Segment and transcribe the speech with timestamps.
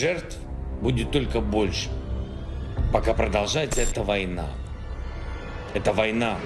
[0.00, 0.38] жертв
[0.80, 1.90] будет только больше,
[2.90, 4.46] пока продолжается эта война.
[5.74, 6.38] Это война.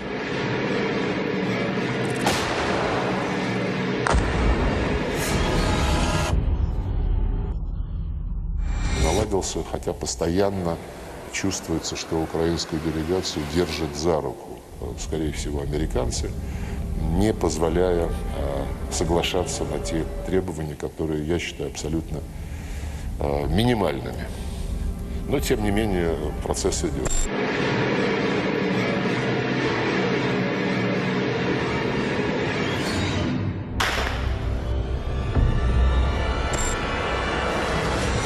[9.04, 10.76] наладился, хотя постоянно
[11.32, 16.30] чувствуется, что украинскую делегацию держат за руку, э, скорее всего, американцы,
[17.18, 18.10] не позволяя э,
[18.90, 22.20] соглашаться на те требования, которые я считаю абсолютно
[23.49, 24.25] минимальными.
[25.27, 27.11] Но, тем не менее, процесс идет.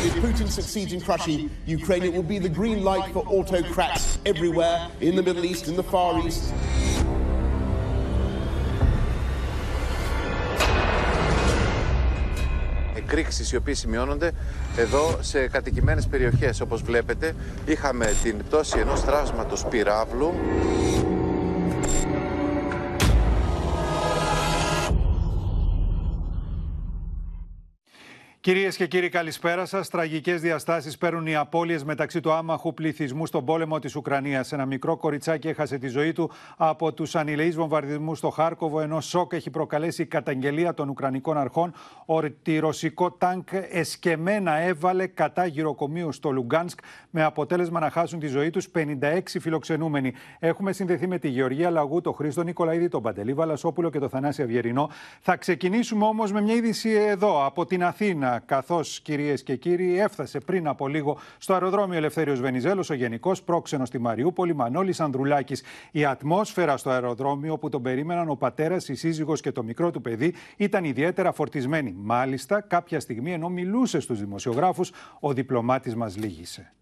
[0.03, 4.87] If Putin succeeds in crushing Ukraine, it will be the green light for autocrats everywhere
[5.01, 6.53] in the Middle East, in the Far East.
[13.08, 14.30] Εκρήξεις οι οποίες σημειώνονται
[14.76, 16.60] εδώ σε κατοικημένες περιοχές.
[16.60, 17.34] Όπως βλέπετε,
[17.66, 20.34] είχαμε την πτώση ενός τραύσματος πυράβλου.
[28.48, 29.88] Κυρίες και κύριοι, καλησπέρα σας.
[29.88, 34.52] Τραγικές διαστάσεις παίρνουν οι απώλειες μεταξύ του άμαχου πληθυσμού στον πόλεμο της Ουκρανίας.
[34.52, 39.32] Ένα μικρό κοριτσάκι έχασε τη ζωή του από τους ανηλεείς βομβαρδισμούς στο Χάρκοβο, ενώ σοκ
[39.32, 41.72] έχει προκαλέσει η καταγγελία των Ουκρανικών αρχών
[42.04, 46.78] ότι ρωσικό τάγκ εσκεμμένα έβαλε κατά γυροκομείου στο Λουγκάνσκ,
[47.10, 50.12] με αποτέλεσμα να χάσουν τη ζωή τους 56 φιλοξενούμενοι.
[50.38, 54.42] Έχουμε συνδεθεί με τη Γεωργία Λαγού, τον Χρήστο Νικολαίδη, τον Παντελή Βαλασόπουλο και τον Θανάση
[54.42, 54.90] Αυγερινό.
[55.20, 60.38] Θα ξεκινήσουμε όμως με μια είδηση εδώ, από την Αθήνα καθώς κυρίες και κύριοι έφτασε
[60.38, 65.62] πριν από λίγο στο αεροδρόμιο Ελευθέριος Βενιζέλος ο Γενικός Πρόξενος στη Μαριούπολη, Μανώλης Ανδρουλάκης.
[65.90, 70.00] Η ατμόσφαιρα στο αεροδρόμιο που τον περίμεναν ο πατέρας, η σύζυγος και το μικρό του
[70.00, 71.94] παιδί ήταν ιδιαίτερα φορτισμένη.
[71.96, 76.72] Μάλιστα, κάποια στιγμή ενώ μιλούσε στους δημοσιογράφους, ο διπλωμάτης μας λύγησε.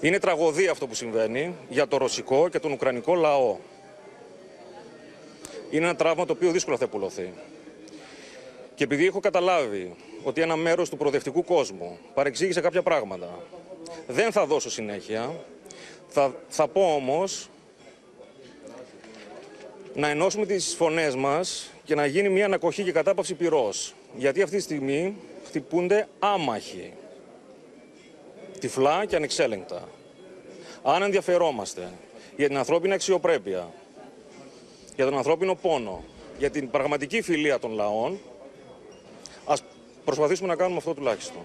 [0.00, 3.56] Είναι τραγωδία αυτό που συμβαίνει για το ρωσικό και τον ουκρανικό λαό.
[5.70, 7.32] Είναι ένα τραύμα το οποίο δύσκολα θα επουλωθεί.
[8.74, 13.38] Και επειδή έχω καταλάβει ότι ένα μέρος του προοδευτικού κόσμου παρεξήγησε κάποια πράγματα,
[14.06, 15.34] δεν θα δώσω συνέχεια.
[16.08, 17.48] Θα, θα πω όμως
[19.94, 23.94] να ενώσουμε τις φωνές μας και να γίνει μια ανακοχή και κατάπαυση πυρός.
[24.16, 25.16] Γιατί αυτή τη στιγμή
[25.46, 26.92] χτυπούνται άμαχοι.
[28.60, 29.88] Τυφλά και ανεξέλεγκτα.
[30.82, 31.88] Αν ενδιαφερόμαστε
[32.36, 33.72] για την ανθρώπινη αξιοπρέπεια,
[34.96, 36.04] για τον ανθρώπινο πόνο,
[36.38, 38.18] για την πραγματική φιλία των λαών,
[39.44, 39.62] ας
[40.10, 41.42] προσπαθήσουμε να κάνουμε αυτό τουλάχιστον.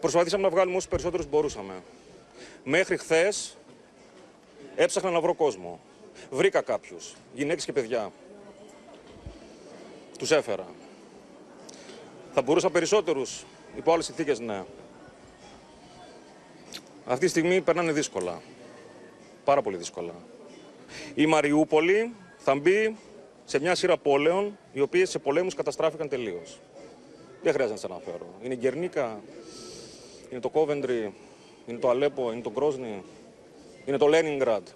[0.00, 1.82] Προσπαθήσαμε να βγάλουμε όσους περισσότερους μπορούσαμε.
[2.64, 3.56] Μέχρι χθες
[4.76, 5.80] έψαχνα να βρω κόσμο.
[6.30, 8.12] Βρήκα κάποιους, γυναίκες και παιδιά.
[10.18, 10.66] Τους έφερα.
[12.32, 13.44] Θα μπορούσα περισσότερους
[13.76, 14.64] υπό άλλες συνθήκες, ναι.
[17.06, 18.40] Αυτή τη στιγμή περνάνε δύσκολα.
[19.44, 20.14] Πάρα πολύ δύσκολα.
[21.14, 22.96] Η Μαριούπολη θα μπει
[23.44, 26.60] σε μια σειρά πόλεων οι οποίες σε πολέμους καταστράφηκαν τελείως.
[27.44, 28.26] Δεν χρειάζεται να σα αναφέρω.
[28.42, 29.20] Είναι η Γκερνίκα,
[30.30, 31.14] είναι το Κόβεντρι,
[31.66, 33.02] είναι το Αλέπο, είναι το Κρόσνη,
[33.84, 34.66] είναι το Λένινγκραντ.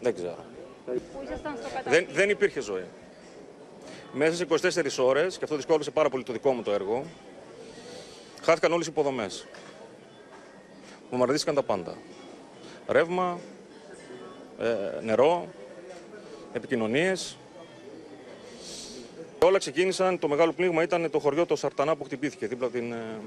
[0.00, 0.44] Δεν ξέρω.
[1.84, 2.84] Δεν, δεν υπήρχε ζωή.
[4.12, 7.04] Μέσα σε 24 ώρες, και αυτό δυσκόλυσε πάρα πολύ το δικό μου το έργο,
[8.42, 9.46] χάθηκαν όλες οι υποδομές.
[11.10, 11.96] Βομβαρδίστηκαν τα πάντα.
[12.88, 13.38] Ρεύμα,
[14.58, 15.48] ε, νερό,
[16.52, 17.36] επικοινωνίες,
[19.46, 23.18] Όλα ξεκίνησαν, το μεγάλο πνίγμα ήταν το χωριό το Σαρτανά που χτυπήθηκε δίπλα την, ε,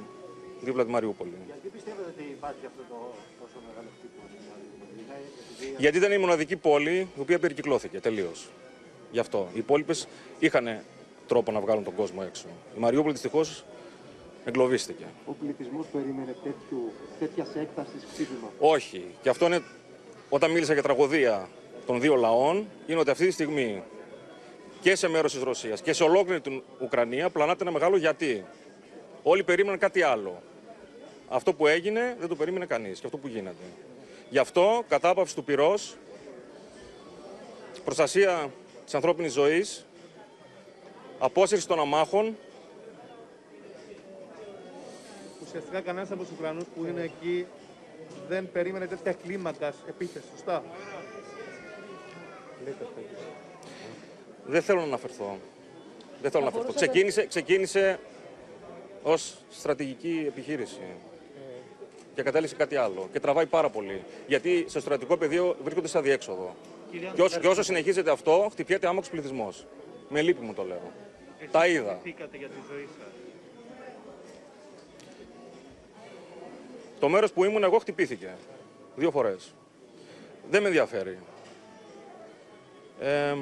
[0.61, 1.33] δίπλα τη Μαριούπολη.
[1.45, 2.95] Γιατί πιστεύετε ότι υπάρχει αυτό το
[3.41, 4.25] τόσο μεγάλο χτύπημα
[5.57, 8.49] στην Γιατί ήταν η μοναδική πόλη η οποία περικυκλώθηκε τελείως.
[9.11, 9.49] Γι' αυτό.
[9.53, 10.07] Οι υπόλοιπες
[10.39, 10.79] είχαν
[11.27, 12.45] τρόπο να βγάλουν τον κόσμο έξω.
[12.77, 13.65] Η Μαριούπολη δυστυχώς
[14.45, 15.05] εγκλωβίστηκε.
[15.25, 16.35] Ο πληθυσμός περίμενε
[17.19, 19.05] τέτοιας έκτασης χτύπημα; Όχι.
[19.21, 19.61] Και αυτό είναι,
[20.29, 21.49] όταν μίλησα για τραγωδία
[21.85, 23.83] των δύο λαών, είναι ότι αυτή τη στιγμή
[24.81, 28.45] και σε μέρος της Ρωσίας και σε ολόκληρη την Ουκρανία πλανάται ένα μεγάλο γιατί.
[29.23, 30.41] Όλοι περίμεναν κάτι άλλο.
[31.29, 33.63] Αυτό που έγινε δεν το περίμενε κανείς και αυτό που γίνεται.
[34.29, 35.95] Γι' αυτό κατάπαυση του πυρός,
[37.83, 38.51] προστασία
[38.85, 39.85] της ανθρώπινης ζωής,
[41.19, 42.37] απόσυρση των αμάχων.
[45.43, 47.45] Ουσιαστικά κανένας από τους Ουκρανούς που είναι εκεί
[48.27, 50.63] δεν περίμενε τέτοια κλίμακα επίθεση, σωστά;
[54.49, 55.37] Δεν θέλω να αναφερθώ.
[56.21, 56.73] Δεν θέλω να αναφερθώ.
[56.73, 57.99] Ξεκίνησε, ξεκίνησε
[59.03, 60.81] ως στρατηγική επιχείρηση.
[62.15, 63.09] Και κατέληξε κάτι άλλο.
[63.11, 64.03] Και τραβάει πάρα πολύ.
[64.27, 66.55] Γιατί στο στρατικό πεδίο βρίσκονται σε αδιέξοδο.
[67.15, 69.65] Και όσο, και όσο συνεχίζεται αυτό, χτυπιέται άμαξ πληθυσμός.
[70.09, 70.91] Με λύπη μου το λέω.
[71.51, 71.99] Τα είδα.
[72.03, 72.37] Για τη
[72.71, 73.07] ζωή σας.
[76.99, 78.35] Το μέρος που ήμουν εγώ χτυπήθηκε.
[78.95, 79.53] Δύο φορές.
[80.49, 81.17] Δεν με ενδιαφέρει.
[82.99, 83.35] Ε,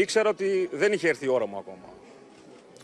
[0.00, 1.88] ήξερα ότι δεν είχε έρθει η ώρα μου ακόμα.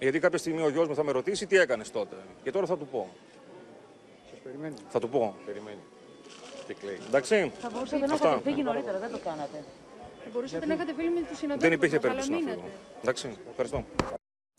[0.00, 2.16] Γιατί κάποια στιγμή ο γιος μου θα με ρωτήσει τι έκανες τότε.
[2.42, 3.08] Και τώρα θα του πω.
[4.42, 4.74] περιμένει.
[4.88, 5.34] Θα του πω.
[5.46, 5.82] Περιμένει.
[6.66, 6.98] Και κλαίει.
[7.06, 7.52] Εντάξει.
[7.60, 8.28] Θα μπορούσατε να Αυτά.
[8.28, 9.64] έχετε φύγει νωρίτερα, δεν το κάνατε.
[10.24, 11.68] Θα μπορούσατε να είχατε φίλοι με τους συναδέλφους.
[11.68, 12.64] Δεν υπήρχε περίπτωση να φύγω.
[13.02, 13.36] Εντάξει.
[13.50, 13.84] Ευχαριστώ.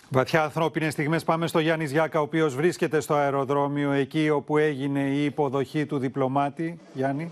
[0.10, 5.00] Βαθιά ανθρώπινες στιγμές πάμε στο Γιάννης Ζιάκα, ο οποίος βρίσκεται στο αεροδρόμιο εκεί όπου έγινε
[5.00, 6.80] η υποδοχή του διπλωμάτη.
[6.94, 7.32] Γιάννη.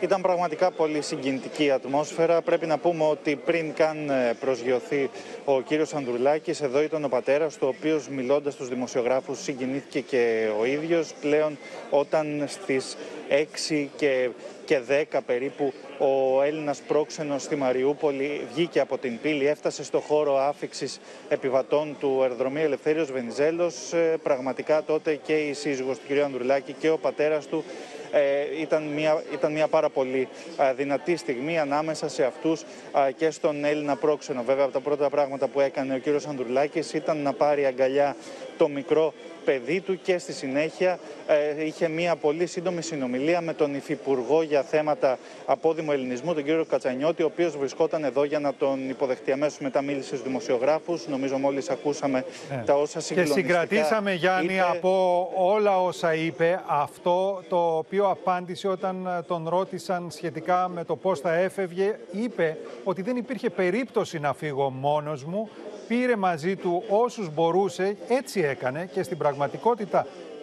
[0.00, 2.42] Ήταν πραγματικά πολύ συγκινητική η ατμόσφαιρα.
[2.42, 5.10] Πρέπει να πούμε ότι πριν καν ε, προσγειωθεί
[5.44, 10.48] ο κύριος Ανδρουλάκης, εδώ ήταν ο πατέρας του, ο οποίος μιλώντας στους δημοσιογράφους συγκινήθηκε και
[10.60, 11.12] ο ίδιος.
[11.20, 11.58] Πλέον
[11.90, 12.96] όταν στις
[13.28, 14.28] 6 και,
[14.64, 14.80] και
[15.12, 21.00] 10 περίπου ο Έλληνας πρόξενος στη Μαριούπολη βγήκε από την πύλη, έφτασε στο χώρο άφηξης
[21.28, 23.92] επιβατών του αεροδρομίου Ελευθέριος Βενιζέλος.
[23.92, 26.18] Ε, Πραγματικά τότε και η σύζυγος του κ.
[26.18, 27.64] Ανδρουλάκη και ο πατέρας του
[28.12, 32.62] ε, ήταν, μια, ήταν μια πάρα πολύ α, δυνατή στιγμή ανάμεσα σε αυτούς
[32.92, 34.42] α, και στον Έλληνα πρόξενο.
[34.42, 38.16] Βέβαια, από τα πρώτα πράγματα που έκανε ο κύριος Ανδρουλάκης ήταν να πάρει αγκαλιά
[38.58, 39.12] το μικρό
[39.46, 44.62] παιδί του και στη συνέχεια ε, είχε μια πολύ σύντομη συνομιλία με τον Υφυπουργό για
[44.62, 49.58] θέματα απόδημου ελληνισμού, τον κύριο Κατσανιώτη, ο οποίος βρισκόταν εδώ για να τον υποδεχτεί αμέσως
[49.58, 51.06] μετά μίλησε στους δημοσιογράφους.
[51.08, 52.62] Νομίζω μόλις ακούσαμε Ναι.
[52.66, 54.62] τα όσα Και συγκλονιστικά συγκρατήσαμε, Γιάννη, είπε.
[54.62, 60.96] από όλα όσα είπε, αυτό το οποίο απάντησε όταν ε, τον ρώτησαν σχετικά με το
[60.96, 65.48] πώς θα έφευγε, είπε ότι δεν υπήρχε περίπτωση να φύγω μόνος μου,
[65.88, 69.35] πήρε μαζί του όσους μπορούσε, έτσι έκανε και στην πραγματικότητα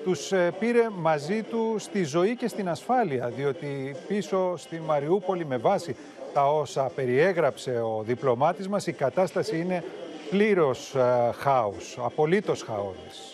[0.03, 5.57] τους ε, πήρε μαζί του στη ζωή και στην ασφάλεια, διότι πίσω στη Μαριούπολη με
[5.57, 5.95] βάση
[6.33, 9.83] τα όσα περιέγραψε ο διπλωμάτης μας, η κατάσταση είναι
[10.29, 13.32] πλήρως ε, χάους, απολύτως χαόδης.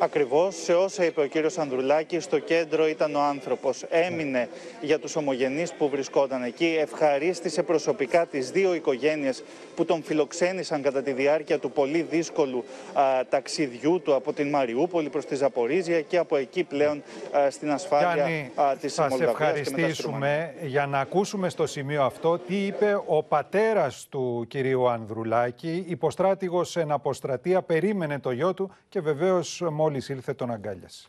[0.00, 3.82] Ακριβώς σε όσα είπε ο κύριος Ανδρουλάκης, στο κέντρο ήταν ο άνθρωπος.
[3.82, 4.48] Έμεινε
[4.80, 9.42] για τους ομογενείς που βρισκόταν εκεί, ευχαρίστησε προσωπικά τις δύο οικογένειες
[9.76, 15.08] που τον φιλοξένησαν κατά τη διάρκεια του πολύ δύσκολου α, ταξιδιού του από την Μαριούπολη
[15.08, 17.02] προς τη Ζαπορίζια και από εκεί πλέον
[17.36, 20.28] α, στην ασφάλεια Γιάννη, α, της θα σε Μολδαβίας και μετά στη Ρουμανία.
[20.28, 25.84] ευχαριστήσουμε για να ακούσουμε στο σημείο αυτό τι είπε ο πατέρας του κυρίου Ανδρουλάκη.
[25.88, 31.08] Υποστράτηγος εν αποστρατεία περίμενε το γιο του και βεβαίως μόλις ήλθε τον αγκάλιασε.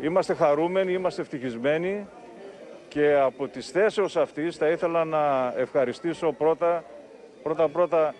[0.00, 2.06] Είμαστε χαρούμενοι, είμαστε ευτυχισμένοι
[2.88, 6.84] και από τις θέσεως αυτής θα ήθελα να ευχαριστήσω πρώτα
[7.42, 8.14] πρώτα, πρώτα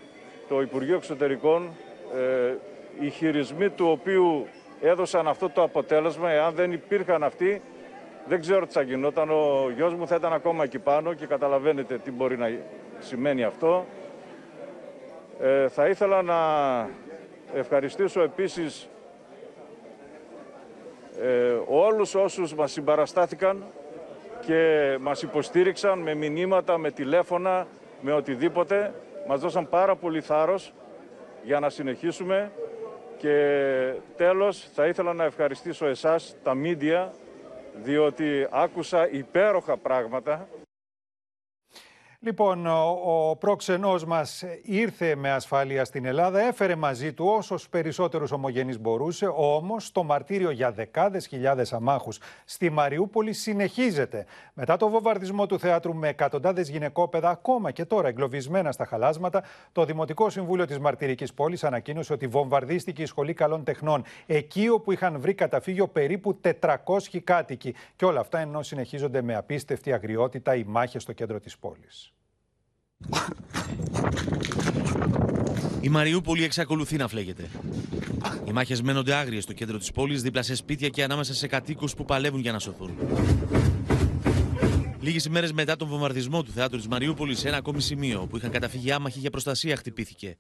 [0.49, 1.71] το Υπουργείο Εξωτερικών
[2.15, 2.55] ε,
[3.01, 4.47] οι χειρισμοί του οποίου
[4.81, 6.31] έδωσαν αυτό το αποτέλεσμα.
[6.31, 7.63] Εάν δεν υπήρχαν αυτοί
[8.27, 9.31] δεν ξέρω τι θα γινόταν.
[9.31, 12.59] Ο γιος μου θα ήταν ακόμα εκεί πάνω και καταλαβαίνετε τι μπορεί να
[12.99, 13.87] σημαίνει αυτό.
[15.41, 16.39] Ε, θα ήθελα να
[17.55, 18.89] ευχαριστήσω επίσης
[21.23, 23.65] ε, όλους όσους μας συμπαραστάθηκαν
[24.47, 27.67] και μας υποστήριξαν με μηνύματα, με τηλέφωνα,
[28.01, 28.95] με οτιδήποτε.
[29.29, 30.73] Μας δώσαν πάρα πολύ θάρρος
[31.43, 32.51] για να συνεχίσουμε
[33.17, 33.37] και
[34.17, 37.13] τέλος θα ήθελα να ευχαριστήσω εσάς, τα μίντια,
[37.83, 40.49] διότι άκουσα υπέροχα πράγματα
[42.27, 48.33] Λοιπόν, ο, ο πρόξενός μας ήρθε με ασφάλεια στην Ελλάδα, έφερε μαζί του όσους περισσότερους
[48.33, 54.27] ομογενείς μπορούσε, όμως το μαρτύριο για δεκάδες χιλιάδες αμάχους στη Μαριούπολη συνεχίζεται.
[54.55, 59.85] Μετά το βομβαρδισμό του θεάτρου με εκατοντάδες γυναικόπαιδα, ακόμα και τώρα εγκλωβισμένα στα χαλάσματα, το
[59.85, 65.21] Δημοτικό Συμβούλιο της Μαρτυρικής Πόλης ανακοίνωσε ότι βομβαρδίστηκε η Σχολή Καλών Τεχνών, εκεί όπου είχαν
[65.21, 66.79] βρει καταφύγιο περίπου 400
[67.25, 67.75] κάτοικοι.
[67.97, 72.14] Και όλα αυτά ενώ συνεχίζονται με απίστευτη αγριότητα οι μάχες στο κέντρο της πόλης.
[75.81, 77.50] Η Μαριούπολη εξακολουθεί να φλέγεται.
[78.48, 81.88] Οι μάχε μένονται άγριε στο κέντρο τη πόλη, δίπλα σε σπίτια και ανάμεσα σε κατοίκου
[81.98, 82.98] που παλεύουν για να σωθούν.
[85.00, 88.92] Λίγε ημέρε μετά τον βομβαρδισμό του θεάτρου τη Μαριούπολη, ένα ακόμη σημείο που είχαν καταφύγει
[88.92, 90.38] άμαχοι για προστασία χτυπήθηκε.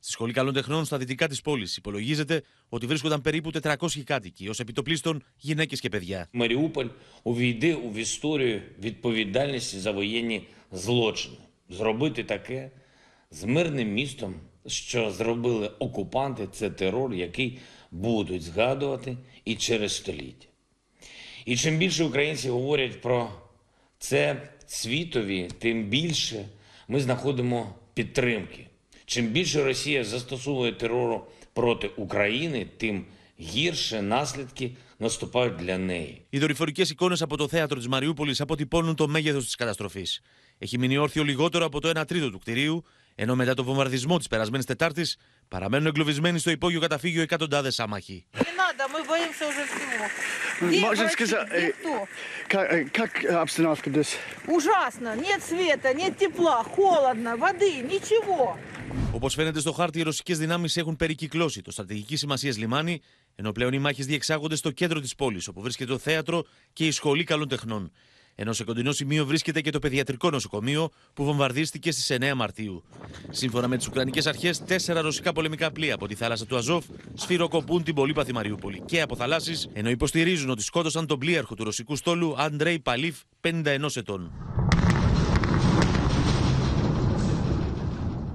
[0.00, 4.52] Στη Σχολή Καλών Τεχνών, στα δυτικά τη πόλη, υπολογίζεται ότι βρίσκονταν περίπου 400 κάτοικοι, ω
[4.58, 6.28] επιτοπλίστων γυναίκε και παιδιά.
[6.32, 6.88] Маріуполь
[7.22, 11.36] увійде в історію відповідальності за воєнні злочини.
[11.68, 12.70] Зробити таке
[13.30, 14.34] з мирним містом,
[14.66, 17.58] що зробили окупанти, це терор, який
[17.90, 20.46] будуть згадувати і через століття.
[21.44, 23.30] І чим більше українці говорять про
[23.98, 26.44] це світові, тим більше
[26.88, 28.66] ми знаходимо підтримки.
[29.04, 33.04] Чим більше Росія застосовує терору проти України, тим
[33.40, 36.22] гірше наслідки наступають для неї.
[36.30, 40.04] Οι δορυφορικέ εικόνε από το θέατρο τη Μαριούπολη αποτυπώνουν το μέγεθο τη καταστροφή.
[40.58, 42.84] Έχει μείνει όρθιο λιγότερο από το 1 τρίτο του κτηρίου,
[43.20, 45.06] Ενώ μετά το βομβαρδισμό τη περασμένη Τετάρτη
[45.48, 48.26] παραμένουν εγκλωβισμένοι στο υπόγειο καταφύγιο εκατοντάδε άμαχοι.
[48.34, 50.04] Не надо, мы боимся уже всего.
[50.68, 51.12] Где Можно врачи?
[51.12, 51.94] сказать, Где э, кто?
[52.52, 53.10] Как, э, как
[53.44, 54.10] обстановка здесь?
[54.56, 55.08] Ужасно.
[55.26, 58.58] Нет света, нет тепла, холодно, воды, ничего.
[59.12, 63.00] Όπω φαίνεται στο χάρτη, οι ρωσικέ δυνάμει έχουν περικυκλώσει το στρατηγική σημασία λιμάνι,
[63.34, 66.90] ενώ πλέον οι μάχε διεξάγονται στο κέντρο τη πόλη, όπου βρίσκεται το θέατρο και η
[66.90, 67.92] σχολή καλών τεχνών.
[68.35, 72.83] Ενώ σε κοντινό σημείο βρίσκεται και το παιδιατρικό νοσοκομείο που βομβαρδίστηκε στις 9 Μαρτίου.
[73.29, 77.83] Σύμφωνα με τις Ουκρανικές Αρχές, τέσσερα ρωσικά πολεμικά πλοία από τη θάλασσα του Αζόφ σφυροκοπούν
[77.83, 82.35] την πολύπαθη Μαριούπολη και από θαλάσσει, ενώ υποστηρίζουν ότι σκότωσαν τον πλοίαρχο του ρωσικού στόλου
[82.37, 84.31] Αντρέι Παλίφ, 51 ετών.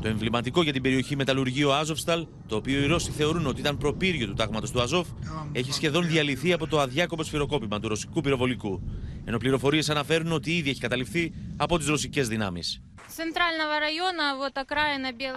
[0.00, 4.26] Το εμβληματικό για την περιοχή μεταλλουργείο Άζοφσταλ, το οποίο οι Ρώσοι θεωρούν ότι ήταν προπύργιο
[4.26, 5.08] του τάγματος του Αζόφ,
[5.52, 8.82] έχει σχεδόν διαλυθεί από το αδιάκοπο σφυροκόπημα του ρωσικού πυροβολικού.
[9.24, 12.82] Ενώ πληροφορίες αναφέρουν ότι ήδη έχει καταληφθεί από τις ρωσικές δυνάμεις.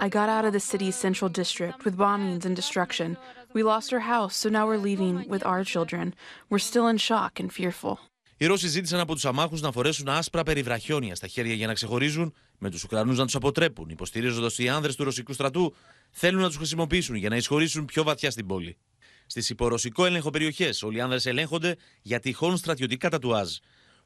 [0.00, 3.16] I got out of the city's central district with bombings and destruction.
[3.54, 6.04] We lost our house, so now we're leaving with our children.
[6.50, 7.98] We're still in shock and fearful.
[8.36, 12.34] Οι Ρώσοι ζήτησαν από τους αμάχους να φορέσουν άσπρα περιβραχιόνια στα χέρια για να ξεχωρίζουν
[12.61, 15.75] με του Ουκρανού να του αποτρέπουν, υποστηρίζοντα ότι οι άνδρε του ρωσικού στρατού
[16.11, 18.77] θέλουν να του χρησιμοποιήσουν για να εισχωρήσουν πιο βαθιά στην πόλη.
[19.25, 23.49] Στι υπορωσικό έλεγχο περιοχέ, όλοι οι άνδρε ελέγχονται για τυχόν στρατιωτικά τατουάζ.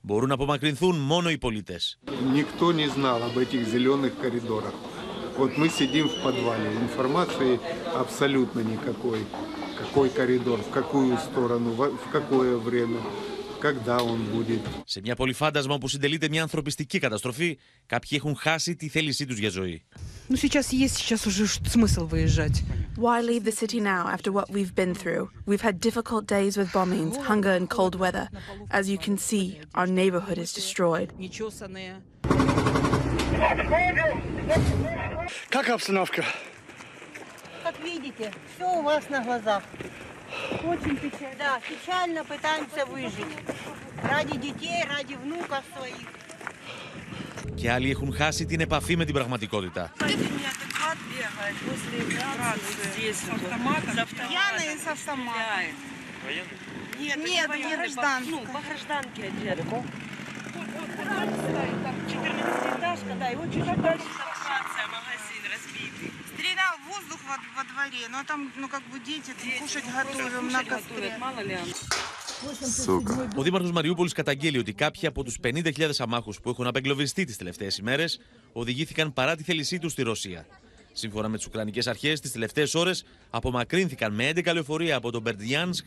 [0.02, 1.80] Μπορούν να απομακρυνθούν μόνο οι πολίτε.
[2.34, 4.74] Никто не знал об этих зеленых коридорах.
[5.38, 7.60] Вот мы сидим в подвале, информации
[8.04, 9.20] абсолютно никакой.
[9.82, 13.00] Какой коридор, в какую сторону, во- в какое время,
[13.60, 14.62] когда он будет.
[14.86, 19.50] Σε μια πολυφάντασμα όπου συντελείται μια ανθρωπιστική καταστροφή, κάποιοι έχουν χάσει τη θέλησή του για
[19.50, 19.84] ζωή.
[20.30, 22.64] Ну, сейчас есть, сейчас уже ш- смысл выезжать.
[22.98, 25.24] Why leave the city now after what we've been through?
[25.46, 28.26] We've had difficult days with bombings, hunger, and cold weather.
[28.80, 29.46] As you can see,
[29.80, 31.10] our neighborhood is destroyed.
[31.18, 32.02] Нечесанные.
[35.50, 36.24] Как обстановка?
[37.64, 39.64] Как видите, все у вас на глазах.
[40.73, 41.37] Очень печально.
[41.39, 43.35] Да, печально пытаемся выжить.
[44.03, 46.07] Ради детей, ради внуков своих.
[47.57, 49.93] Και άλλοι έχουν χάσει την επαφή με την πραγματικότητα.
[56.99, 58.31] Нет, не гражданка.
[58.31, 59.65] Ну, по гражданке одета.
[62.09, 64.07] 14 этажка, да, и очень дальше.
[66.96, 71.10] воздух во, во дворе, но там, ну, как бы дети, там, кушать готовим на костре.
[71.20, 71.56] Мало ли
[73.36, 77.68] Ο Δήμαρχο Μαριούπολη καταγγέλει ότι κάποιοι από του 50.000 αμάχου που έχουν απεγκλωβιστεί τι τελευταίε
[77.80, 78.06] ημέρε
[78.54, 80.46] οδηγήθηκαν παρά τη θέλησή του στη Ρωσία.
[80.94, 82.92] Σύμφωνα με τι Ουκρανικέ Αρχέ, τι τελευταίε ώρε
[83.30, 85.86] απομακρύνθηκαν με 11 λεωφορεία από τον Μπερντιάνσκ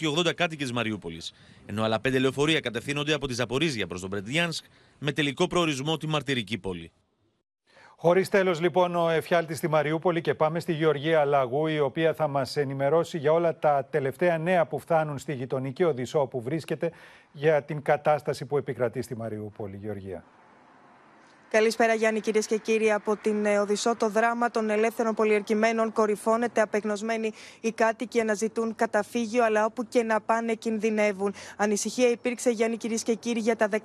[0.00, 1.22] 780 κάτοικε Μαριούπολη.
[1.66, 4.64] Ενώ άλλα 5 λεωφορεία κατευθύνονται από τη Ζαπορίζια προ τον Μπερντιάνσκ
[4.98, 6.92] με τελικό προορισμό τη μαρτυρική πόλη.
[8.05, 12.27] Χωρίς τέλος, λοιπόν, ο εφιάλτης στη Μαριούπολη και πάμε στη Γεωργία Λαγού, η οποία θα
[12.27, 16.91] μας ενημερώσει για όλα τα τελευταία νέα που φτάνουν στη γειτονική Οδυσσό που βρίσκεται
[17.31, 19.77] για την κατάσταση που επικρατεί στη Μαριούπολη.
[19.81, 20.23] Γεωργία.
[21.53, 23.95] Καλησπέρα Γιάννη κυρίες και κύριοι από την ε, Οδυσσό.
[23.95, 26.61] Το δράμα των ελεύθερων πολιορκημένων κορυφώνεται.
[26.61, 31.33] Απεγνωσμένοι οι κάτοικοι αναζητούν καταφύγιο, αλλά όπου και να πάνε κινδυνεύουν.
[31.57, 33.77] Ανησυχία υπήρξε Γιάννη κυρίες και κύριοι για τα 19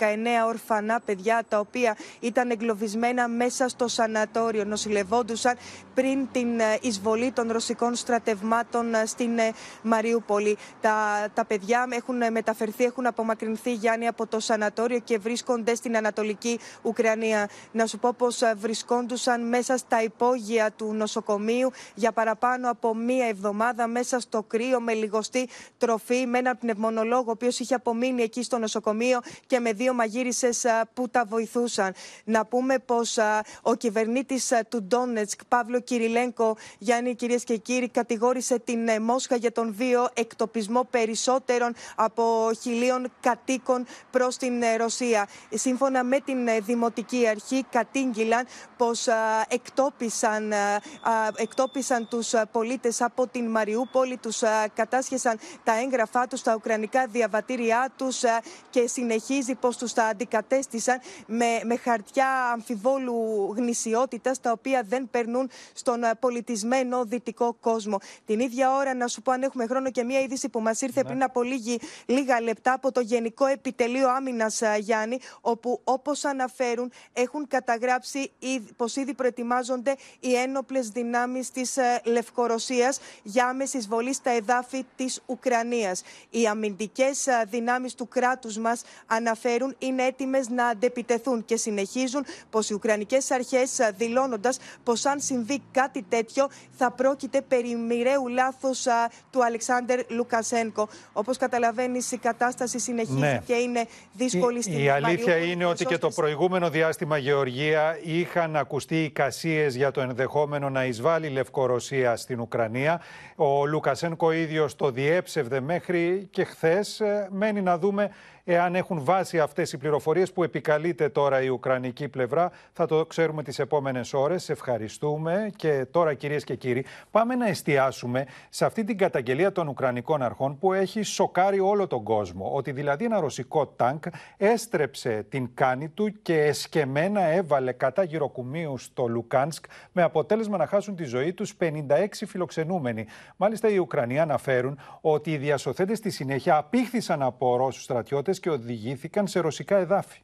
[0.47, 4.65] ορφανά παιδιά τα οποία ήταν εγκλωβισμένα μέσα στο σανατόριο.
[4.65, 5.57] Νοσηλευόντουσαν
[5.95, 10.57] πριν την ε, εισβολή των ρωσικών στρατευμάτων ε, στην ε, Μαριούπολη.
[10.81, 15.97] Τα, τα παιδιά έχουν ε, μεταφερθεί, έχουν απομακρυνθεί Γιάννη από το σανατόριο και βρίσκονται στην
[15.97, 17.49] Ανατολική Ουκρανία.
[17.73, 23.27] Να σου πω πως ε, βρισκόντουσαν μέσα στα υπόγεια του νοσοκομείου για παραπάνω από μία
[23.27, 25.49] εβδομάδα μέσα στο κρύο με λιγοστή
[25.79, 30.65] τροφή με έναν πνευμονολόγο ο οποίος είχε απομείνει εκεί στο νοσοκομείο και με δύο μαγείρισες
[30.65, 31.93] ε, που τα βοηθούσαν.
[32.25, 37.89] Να πούμε πως ε, ο κυβερνήτης ε, του Ντόνετσκ, Παύλο Κυριλένκο, Γιάννη κυρίες και κύριοι,
[37.89, 44.77] κατηγόρησε την ε, Μόσχα για τον βίο εκτοπισμό περισσότερων από χιλίων κατοίκων προς την ε,
[44.77, 45.29] Ρωσία.
[45.55, 52.47] Σύμφωνα με την ε, Δημοτική Αρχή κατήγγυλαν πως α, εκτόπισαν, α, α, εκτόπισαν τους α,
[52.47, 58.43] πολίτες από την Μαριούπολη, τους α, κατάσχεσαν τα έγγραφά τους, τα ουκρανικά διαβατήριά τους α,
[58.71, 65.51] και συνεχίζει πως τους τα αντικατέστησαν με, με χαρτιά αμφιβόλου γνησιότητας τα οποία δεν περνούν
[65.73, 67.99] στον α, πολιτισμένο δυτικό κόσμο.
[68.25, 71.05] Την ίδια ώρα να σου πω αν έχουμε χρόνο και μια είδηση που μας ήρθε
[71.05, 76.93] πριν από λίγη, λίγα λεπτά από το Γενικό Επιτελείο Άμυνας α, Γιάννη όπου όπως αναφέρουν
[77.29, 83.77] έχουν έχουν καταγράψει ήδη- πως ήδη προετοιμάζονται οι ένοπλες δυνάμεις της ε, Λευκορωσίας για άμεση
[83.77, 86.03] εισβολή στα εδάφη της Ουκρανίας.
[86.31, 92.71] Οι αμυντικές ε, δυνάμεις του κράτους μας αναφέρουν είναι έτοιμες να αντεπιτεθούν και συνεχίζουν πως
[92.71, 98.87] οι Ουκρανικές αρχές ε, δηλώνοντας πως αν συμβεί κάτι τέτοιο θα πρόκειται περί μοιραίου λάθος
[98.87, 100.89] α, του Αλεξάνδερ Λουκασένκο.
[101.13, 103.43] Όπως καταλαβαίνεις η κατάσταση συνεχίζει Ναι.
[103.47, 108.57] και είναι δύσκολη στην Η αλήθεια Μαριούπολη, είναι ότι και το προηγούμενο διάστημα, Γεωργία, είχαν
[108.57, 113.01] ακουστεί εικασίες για το ενδεχόμενο να εισβάλλει η Λευκορωσία στην Ουκρανία.
[113.37, 117.01] Ο Λουκασένκο ίδιος το διέψευδε μέχρι και χθες.
[117.01, 118.11] Ε, Μένει να δούμε
[118.51, 122.51] εάν έχουν βάσει αυτές οι πληροφορίες που επικαλείται τώρα η Ουκρανική πλευρά.
[122.73, 124.43] Θα το ξέρουμε τις επόμενες ώρες.
[124.43, 125.51] Σε Ευχαριστούμε.
[125.57, 130.59] Και τώρα, κυρίες και κύριοι, πάμε να εστιάσουμε σε αυτή την καταγγελία των Ουκρανικών αρχών
[130.59, 132.51] που έχει σοκάρει όλο τον κόσμο.
[132.55, 134.03] Ότι δηλαδή ένα ρωσικό τάγκ
[134.37, 140.97] έστρεψε την κάνη του και εσκεμμένα έβαλε κατά γηροκομείου στο Λουγκάνσκ με αποτέλεσμα να χάσουν
[140.97, 143.07] τη ζωή τους 56 φιλοξενούμενοι.
[143.37, 149.27] Μάλιστα οι Ουκρανοί αναφέρουν ότι οι διασωθέντες στη συνέχεια απήχθησαν από Ρώσους στρατιώτες και οδηγήθηκαν
[149.27, 150.19] σε ρωσικά εδάφη.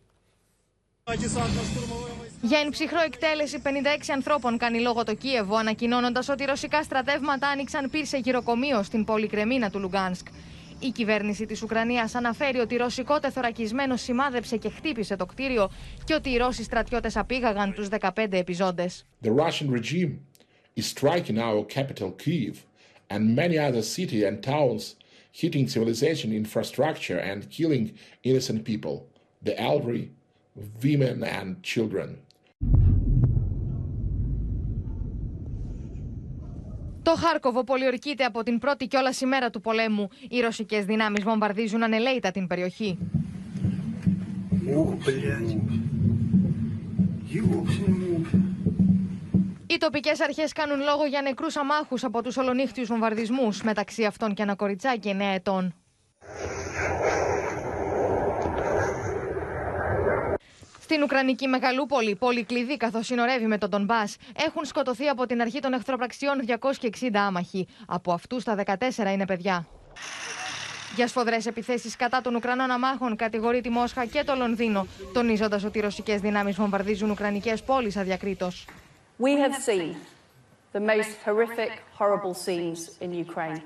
[2.42, 3.68] Για εν ψυχρώ εκτέλεση 56
[4.14, 9.26] ανθρώπων κάνει λόγο το Κίεβο, ανακοινώνοντας ότι ρωσικά στρατεύματα άνοιξαν πυρ σε γηροκομείο στην πόλη
[9.26, 10.26] Κρεμίνα του Λουγκάνσκ.
[10.80, 15.70] Η κυβέρνηση της Ουκρανίας αναφέρει ότι ρωσικό τεθωρακισμένο σημάδεψε και χτύπησε το κτίριο
[16.04, 19.06] και ότι οι Ρώσοι στρατιώτες απήγαγαν τους 15 επιζώντες.
[19.22, 20.12] The Russian regime
[20.76, 22.54] is striking our capital Kyiv
[23.08, 24.96] and many other cities and towns,
[25.40, 27.84] hitting civilization infrastructure and killing
[28.22, 28.96] innocent people,
[29.42, 30.06] the elderly,
[30.82, 32.18] women and children.
[37.02, 40.08] Το Χάρκοβο πολιορκείται από την πρώτη κιόλας ημέρα του πολέμου.
[40.28, 42.98] Οι ρωσικές δυνάμεις βομβαρδίζουν ανελαίητα την περιοχή.
[49.74, 54.42] Οι τοπικές αρχές κάνουν λόγο για νεκρούς αμάχους από τους ολονύχτιους βομβαρδισμούς, μεταξύ αυτών και
[54.42, 55.74] ένα κοριτσάκι 9 ετών.
[60.80, 64.02] Στην Ουκρανική Μεγαλούπολη, πόλη κλειδί καθώς συνορεύει με τον Ντομπά,
[64.46, 67.68] έχουν σκοτωθεί από την αρχή των εχθροπραξιών 260 άμαχοι.
[67.86, 69.66] Από αυτούς τα 14 είναι παιδιά.
[70.96, 75.78] Για σφοδρές επιθέσεις κατά των Ουκρανών αμάχων κατηγορεί τη Μόσχα και το Λονδίνο, τονίζοντας ότι
[75.78, 78.66] οι ρωσικές δυνάμεις βομβαρδίζουν Ουκρανικές πόλεις αδιακρίτως.
[79.18, 79.96] We have seen
[80.72, 83.62] the most horrific, horrible scenes in Ukraine.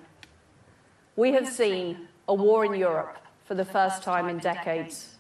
[1.17, 5.17] We have seen a war in Europe for the first time in decades.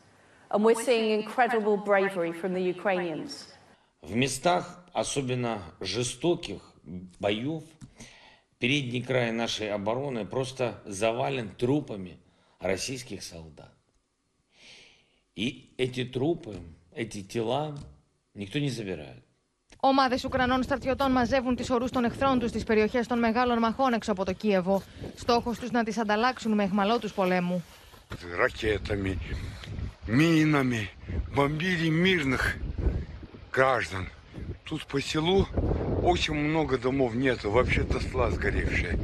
[0.50, 3.46] And we're seeing incredible bravery from the Ukrainians.
[4.02, 6.60] В местах особенно жестоких
[7.18, 7.64] боев
[8.58, 12.18] передний край нашей обороны просто завален трупами
[12.60, 13.72] российских солдат.
[15.34, 16.60] И эти трупы,
[16.94, 17.78] эти тела
[18.34, 19.24] никто не забирает.
[19.80, 24.12] Ομάδες Ουκρανών στρατιωτών μαζεύουν τις ορούς των εχθρών τους στις περιοχές των μεγάλων μαχών έξω
[24.12, 24.82] από το Κίεβο.
[25.16, 27.64] Στόχος τους να τις ανταλλάξουν με εχμαλώτους πολέμου.
[30.06, 30.90] μίναμι,
[31.34, 32.56] бомбили мирных
[33.52, 34.04] граждан.
[34.68, 35.46] Тут по селу
[36.02, 38.98] очень много домов нету, вообще-то сла сгоревшие.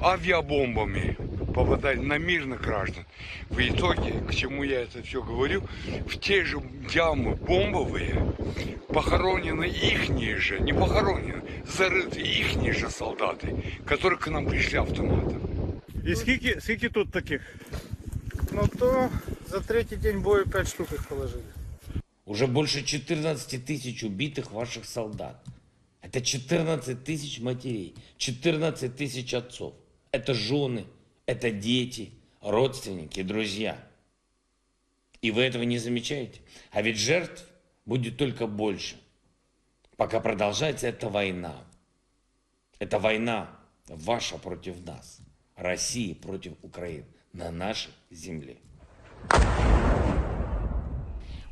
[0.00, 1.16] Авиабомбами
[1.53, 3.05] попадали на мирных граждан.
[3.49, 5.63] В итоге, к чему я это все говорю,
[6.07, 6.61] в те же
[6.93, 8.33] ямы бомбовые
[8.87, 15.41] похоронены ихние же, не похоронены, зарыты ихние же солдаты, которые к нам пришли автоматом.
[16.05, 17.41] І скільки, скільки тут таких?
[18.51, 19.09] Ну то
[19.47, 21.43] за третій день бою 5 штук їх положили.
[22.25, 25.35] Уже больше 14 тысяч убитых ваших солдат.
[26.01, 29.73] Это 14 тысяч матерей, 14 тысяч отцов.
[30.11, 30.85] Это жены,
[31.26, 33.78] это дети, родственники, друзья.
[35.20, 36.40] И вы этого не замечаете.
[36.70, 37.44] А ведь жертв
[37.84, 38.96] будет только больше.
[39.96, 41.64] Пока продолжается эта война.
[42.78, 43.50] Это война
[43.86, 45.20] ваша против нас.
[45.54, 47.06] России против Украины.
[47.32, 48.58] На нашей земле.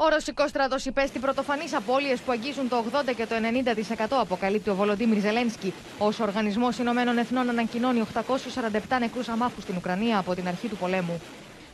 [0.03, 4.75] Ο ρωσικός στρατός υπέστη πρωτοφανείς απώλειες που αγγίζουν το 80 και το 90% αποκαλύπτει ο
[4.75, 10.49] Βολοντίμιρ Ζελένσκι, ως ο Οργανισμός Ηνωμένων Εθνών ανακοινώνει 847 νεκρούς αμάχους στην Ουκρανία από την
[10.49, 11.21] αρχή του πολέμου.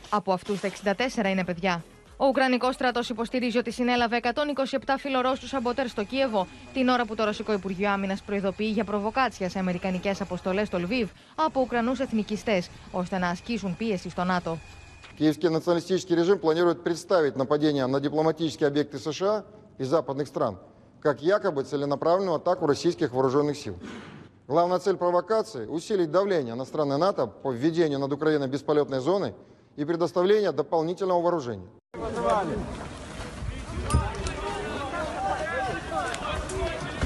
[0.09, 0.69] Από αυτούς τα
[1.23, 1.83] 64 είναι παιδιά.
[2.17, 4.29] Ο Ουκρανικός στρατός υποστηρίζει ότι συνέλαβε 127
[4.97, 9.59] φιλορώσους σαμποτέρ στο Κίεβο, την ώρα που το Ρωσικό Υπουργείο Άμυνας προειδοποιεί για προβοκάτσια σε
[9.59, 14.57] αμερικανικές αποστολές στο Λβίβ από Ουκρανούς εθνικιστές, ώστε να ασκήσουν πίεση στο ΝΑΤΟ.
[15.17, 19.45] Киевский националистический режим планирует представить нападение на дипломатические объекты США
[19.77, 20.59] и западных стран
[21.01, 23.77] как якобы целенаправленную атаку российских вооруженных сил.
[24.47, 29.33] Главная цель провокации– усилить давление на страны НАТО по введению над Украиной бесполетной зоны
[29.75, 31.67] и предоставлению дополнительного вооружения.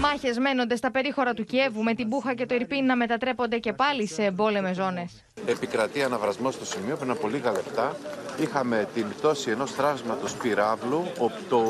[0.02, 3.74] Μάχες μένονται στα περίχωρα του Κιέβου, με την Μπούχα και το Ιρπίν να μετατρέπονται και
[3.74, 5.24] πάλι σε εμπόλεμε ζώνες.
[5.46, 7.96] Επικρατεί αναβρασμός στο σημείο πριν από λίγα λεπτά.
[8.40, 11.04] Είχαμε την πτώση ενός τραύσματο πυράβλου,
[11.50, 11.62] το,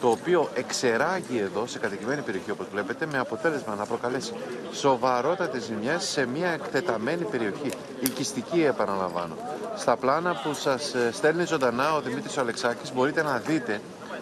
[0.00, 4.32] το οποίο εξεράγει εδώ σε κατοικημένη περιοχή όπως βλέπετε με αποτέλεσμα να προκαλέσει
[4.72, 9.36] σοβαρότατες ζημιές σε μια εκτεταμένη περιοχή, οικιστική επαναλαμβάνω.
[9.76, 13.80] Στα πλάνα που σας ε, στέλνει ζωντανά ο Δημήτρης Αλεξάκης μπορείτε να δείτε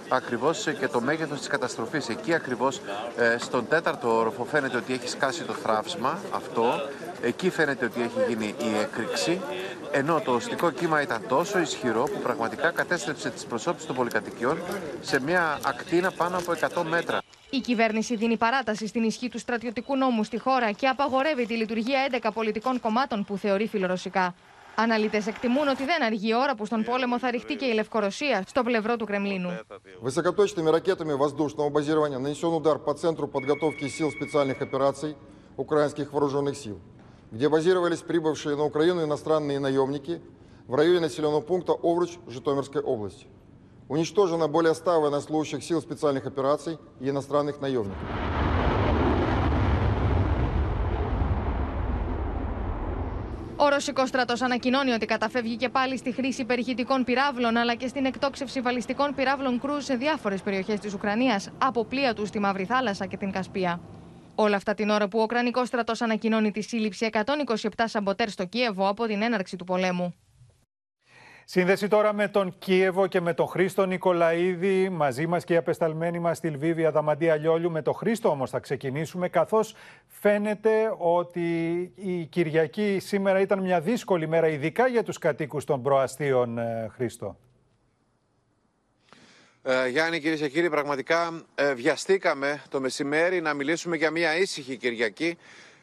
[0.08, 2.08] ακριβώς και το μέγεθος της καταστροφής.
[2.08, 2.80] Εκεί ακριβώς
[3.16, 6.72] ε, στον τέταρτο όροφο φαίνεται ότι έχει σκάσει το θράψμα αυτό.
[7.22, 9.40] Εκεί φαίνεται ότι έχει γίνει η έκρηξη.
[9.92, 14.58] Ενώ το οστικό κύμα ήταν τόσο ισχυρό που πραγματικά κατέστρεψε τις προσώπεις των πολυκατοικιών
[15.00, 17.20] σε μια ακτίνα πάνω από 100 μέτρα.
[17.50, 22.08] Η κυβέρνηση δίνει παράταση στην ισχύ του στρατιωτικού νόμου στη χώρα και απαγορεύει τη λειτουργία
[22.22, 24.34] 11 πολιτικών κομμάτων που θεωρεί φιλορωσικά.
[24.81, 28.43] Αναλύτε εκτιμούν ότι δεν αργεί η ώρα που στον πόλεμο θα ρηχτεί και η Λευκορωσία
[28.47, 29.49] στο πλευρό του Κρεμλίνου.
[30.01, 35.15] Высокоточными ракетами воздушного базирования нанесен удар по центру подготовки сил специальных операций
[35.55, 36.77] украинских вооруженных сил,
[37.31, 40.21] где базировались прибывшие на Украину иностранные наемники
[40.67, 43.25] в районе населенного пункта Овруч Житомирской области.
[43.89, 47.97] Уничтожено более 100 военнослужащих сил специальных операций и иностранных наемников.
[53.64, 58.04] Ο Ρωσικός στρατός ανακοινώνει ότι καταφεύγει και πάλι στη χρήση περιχητικών πυράβλων αλλά και στην
[58.04, 63.06] εκτόξευση βαλιστικών πυράβλων κρούζ σε διάφορες περιοχές της Ουκρανίας από πλοία τους στη Μαύρη Θάλασσα
[63.06, 63.80] και την Κασπία.
[64.34, 68.88] Όλα αυτά την ώρα που ο Ουκρανικός στρατός ανακοινώνει τη σύλληψη 127 σαμποτέρ στο Κίεβο
[68.88, 70.14] από την έναρξη του πολέμου.
[71.44, 74.88] Σύνδεση τώρα με τον Κίεβο και με τον Χρήστο Νικολαίδη.
[74.88, 77.70] Μαζί μας και η απεσταλμένη μας στη Λβίβη Αδαμαντία Λιόλιου.
[77.70, 79.74] Με τον Χρήστο όμως θα ξεκινήσουμε καθώς
[80.06, 86.58] φαίνεται ότι η Κυριακή σήμερα ήταν μια δύσκολη μέρα ειδικά για τους κατοίκους των προαστίων
[86.58, 87.36] ε, Χρήστο.
[89.62, 94.76] Ε, Γιάννη, κυρίες και κύριοι, πραγματικά ε, βιαστήκαμε το μεσημέρι να μιλήσουμε για μια ήσυχη
[94.76, 95.36] Κυριακή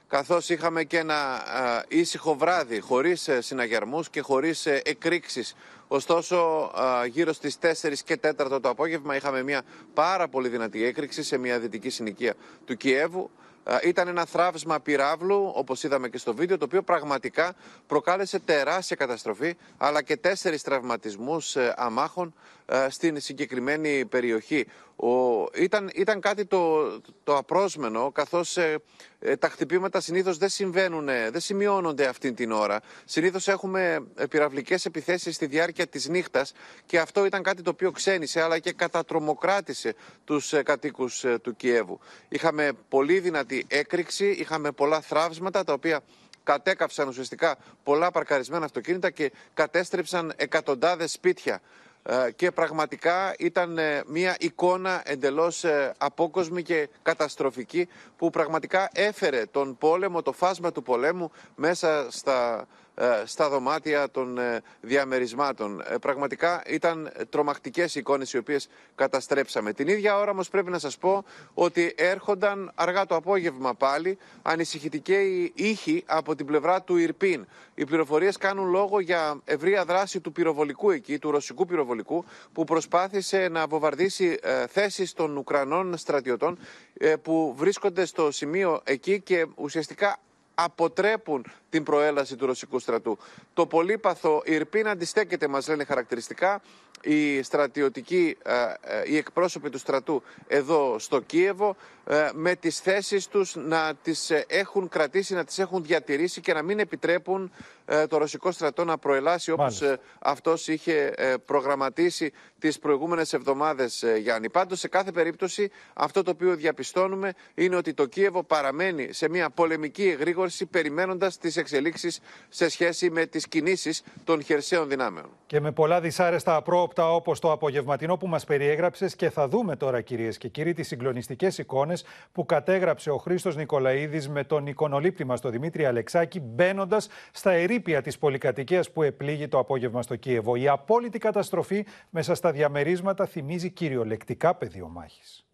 [0.09, 5.55] καθώς είχαμε και ένα α, ήσυχο βράδυ χωρίς ε, συναγερμούς και χωρίς ε, εκρήξεις.
[5.87, 6.35] Ωστόσο,
[6.75, 9.61] α, γύρω στις 4 και 4 το απόγευμα είχαμε μια
[9.93, 12.33] πάρα πολύ δυνατή έκρηξη σε μια δυτική συνοικία
[12.65, 13.29] του Κιέβου.
[13.63, 17.53] Α, Ήταν ένα θράψμα πυράβλου, όπως είδαμε και στο βίντεο, το οποίο πραγματικά
[17.87, 22.58] προκάλεσε τεράστια καταστροφή, αλλά και τέσσερις τραυματισμούς ε, αμάχων ε,
[22.89, 24.65] στην συγκεκριμένη περιοχή.
[24.95, 26.89] Ο, ήταν, ήταν κάτι το,
[27.23, 28.77] το απρόσμενο, καθώς ε,
[29.19, 32.79] ε, τα χτυπήματα συνήθως δεν συμβαίνουν, ε, δεν σημειώνονται αυτή την ώρα.
[33.05, 36.53] Συνήθως έχουμε ε, πυραυλικές επιθέσεις στη διάρκεια της νύχτας
[36.85, 41.55] και αυτό ήταν κάτι το οποίο ξένησε αλλά και κατατρομοκράτησε τους ε, κατοίκους ε, του
[41.55, 41.99] Κιέβου.
[42.29, 46.01] Είχαμε πολύ δυνατή έκρηξη, είχαμε πολλά θράψματα τα οποία
[46.43, 51.61] κατέκαυσαν ουσιαστικά πολλά παρκαρισμένα αυτοκίνητα και κατέστρεψαν εκατοντάδες σπίτια.
[52.11, 59.45] Ε, και πραγματικά ήταν ε, μια εικόνα εντελώς ε, απόκοσμη και καταστροφική που πραγματικά έφερε
[59.45, 62.88] τον πόλεμο, το φάσμα του πολέμου μέσα στα, ε,
[63.25, 65.81] στα δωμάτια των ε, διαμερισμάτων.
[65.81, 69.73] Ε, Πραγματικά ήταν τρομακτικές οι εικόνες οι οποίες καταστρέψαμε.
[69.73, 75.51] Την ίδια ώρα όμως πρέπει να σας πω ότι έρχονταν αργά το απόγευμα πάλι ανησυχητικοί
[75.55, 77.45] ήχοι από την πλευρά του Ιρπίν.
[77.75, 83.47] Οι πληροφορίες κάνουν λόγο για ευρεία δράση του πυροβολικού εκεί, του ρωσικού πυροβολικού, που προσπάθησε
[83.47, 86.57] να βομβαρδίσει ε, θέσεις των Ουκρανών στρατιωτών
[86.93, 90.19] ε, που βρίσκονται στο σημείο εκεί και ουσιαστικά
[90.63, 93.17] αποτρέπουν την προέλαση του ρωσικού στρατού.
[93.53, 96.61] Το πολύπαθο Ιρπίν αντιστέκεται, μας λένε χαρακτηριστικά,
[97.03, 101.75] οι στρατιωτικοί, ε, ε, οι εκπρόσωποι του στρατού εδώ στο Κίεβο
[102.11, 106.53] ε, με τις θέσεις τους να τις ε, έχουν κρατήσει, να τις έχουν διατηρήσει και
[106.53, 107.51] να μην επιτρέπουν
[107.85, 114.03] ε, το ρωσικό στρατό να προελάσει όπως ε, αυτός είχε ε, προγραμματίσει τις προηγούμενες εβδομάδες,
[114.03, 114.49] ε, Γιάννη.
[114.49, 119.49] Πάντως, σε κάθε περίπτωση, αυτό το οποίο διαπιστώνουμε είναι ότι το Κίεβο παραμένει σε μια
[119.49, 125.29] πολεμική εγρήγορση περιμένοντας τις εξελίξεις σε σχέση με τις κινήσεις των χερσαίων δυνάμεων.
[125.45, 126.55] Και με πολλά δυσάρεστα
[126.89, 130.87] απρόοπτα όπως το απογευματινό που μας περιέγραψες και θα δούμε τώρα κυρίες και κύριοι τις
[130.87, 137.07] συγκλονιστικές εικόνες που κατέγραψε ο Χρήστος Νικολαίδης με τον εικονολήπτη μας τον Δημήτρη Αλεξάκη μπαίνοντας
[137.31, 140.55] στα ερήπια της πολυκατοικίας που επλήγει το απόγευμα στο Κίεβο.
[140.55, 145.45] Η απόλυτη καταστροφή μέσα στα διαμερίσματα θυμίζει κυριολεκτικά πεδίο μάχης.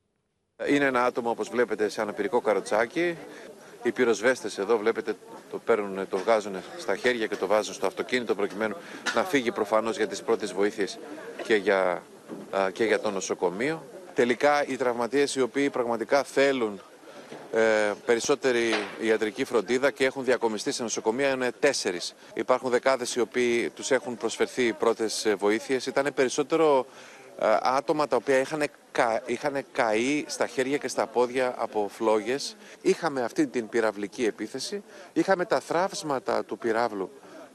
[0.70, 3.18] Είναι ένα άτομο, όπως βλέπετε, σε αναπηρικό καροτσάκι.
[3.86, 5.16] Οι πυροσβέστες εδώ, βλέπετε,
[5.52, 8.76] το παίρνουν, το βγάζουν στα χέρια και το βάζουν στο αυτοκίνητο προκειμένου
[9.16, 11.00] να φύγει προφανώς για τις πρώτες βοήθειες
[11.44, 12.04] και για,
[12.52, 13.84] α, και για το νοσοκομείο.
[14.14, 16.82] Τελικά οι τραυματίες οι οποίοι πραγματικά θέλουν
[17.54, 22.16] ε, περισσότερη ιατρική φροντίδα και έχουν διακομιστεί σε νοσοκομεία είναι τέσσερις.
[22.34, 25.86] Υπάρχουν δεκάδες οι οποίοι τους έχουν προσφερθεί πρώτες βοήθειες.
[25.86, 27.15] Ήταν περισσότερο ε,
[27.62, 32.56] άτομα τα οποία είχαν, κα, είχαν καεί στα χέρια και στα πόδια από φλόγες.
[32.82, 37.12] Είχαμε αυτή την πυραυλική επίθεση, είχαμε τα θράψματα του πυράβλου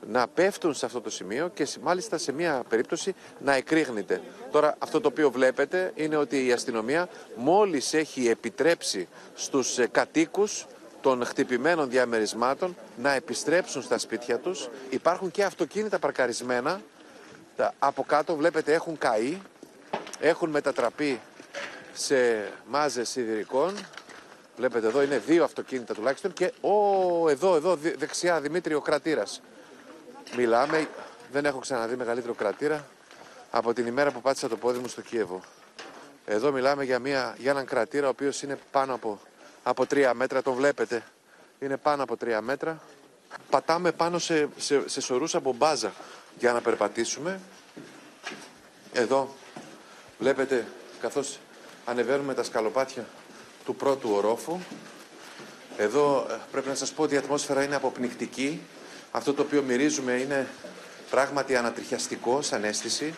[0.06, 4.20] να πέφτουν σε αυτό το σημείο και σε- μάλιστα σε μία περίπτωση να εκρήγνεται.
[4.50, 10.66] Τώρα αυτό το οποίο βλέπετε είναι ότι η αστυνομία μόλις έχει επιτρέψει στους ε, κατοίκους
[11.00, 14.68] των χτυπημένων διαμερισμάτων να επιστρέψουν στα σπίτια τους.
[14.90, 16.80] Υπάρχουν και αυτοκίνητα παρκαρισμένα.
[17.56, 19.38] Τα από κάτω βλέπετε έχουν καεί,
[20.20, 21.20] έχουν μετατραπεί
[21.92, 23.74] σε μάζες σιδηρικών.
[24.56, 29.40] Βλέπετε εδώ είναι δύο αυτοκίνητα τουλάχιστον και ο, εδώ, εδώ δε- δεξιά Δημήτριο Κρατήρας.
[30.36, 30.88] Μιλάμε,
[31.32, 32.86] δεν έχω ξαναδεί μεγαλύτερο κρατήρα
[33.50, 35.40] από την ημέρα που πάτησα το πόδι μου στο Κίεβο.
[36.26, 39.20] Εδώ μιλάμε για, μια, για έναν κρατήρα ο οποίος είναι πάνω από,
[39.62, 41.02] από τρία μέτρα, τον βλέπετε.
[41.58, 42.80] Είναι πάνω από τρία μέτρα.
[43.50, 45.92] Πατάμε πάνω σε, σε, σε σωρούς από μπάζα
[46.38, 47.40] για να περπατήσουμε.
[48.92, 49.34] Εδώ
[50.20, 50.66] βλέπετε
[51.00, 51.38] καθώς
[51.84, 53.06] ανεβαίνουμε τα σκαλοπάτια
[53.64, 54.58] του πρώτου ορόφου.
[55.76, 58.60] Εδώ ε, πρέπει να σας πω ότι η ατμόσφαιρα είναι αποπνικτική.
[59.10, 60.48] Αυτό το οποίο μυρίζουμε είναι
[61.10, 63.14] πράγματι ανατριχιαστικό σαν αίσθηση.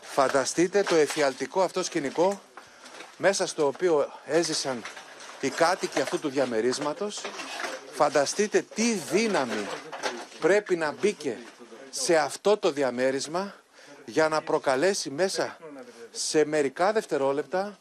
[0.00, 2.40] Φανταστείτε το εφιαλτικό αυτό σκηνικό
[3.16, 4.82] μέσα στο οποίο έζησαν
[5.40, 7.20] οι κάτοικοι αυτού του διαμερίσματος.
[7.92, 9.66] Φανταστείτε τι δύναμη
[10.40, 11.36] πρέπει να μπήκε
[11.90, 13.54] σε αυτό το διαμέρισμα
[14.04, 15.56] για να προκαλέσει μέσα
[16.10, 17.78] σε μερικά δευτερόλεπτα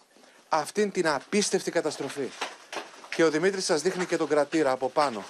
[0.50, 2.30] αυτήν την απίστευτη καταστροφή.
[3.16, 5.24] Και ο Δημήτρης σας δείχνει και τον κρατήρα από πάνω,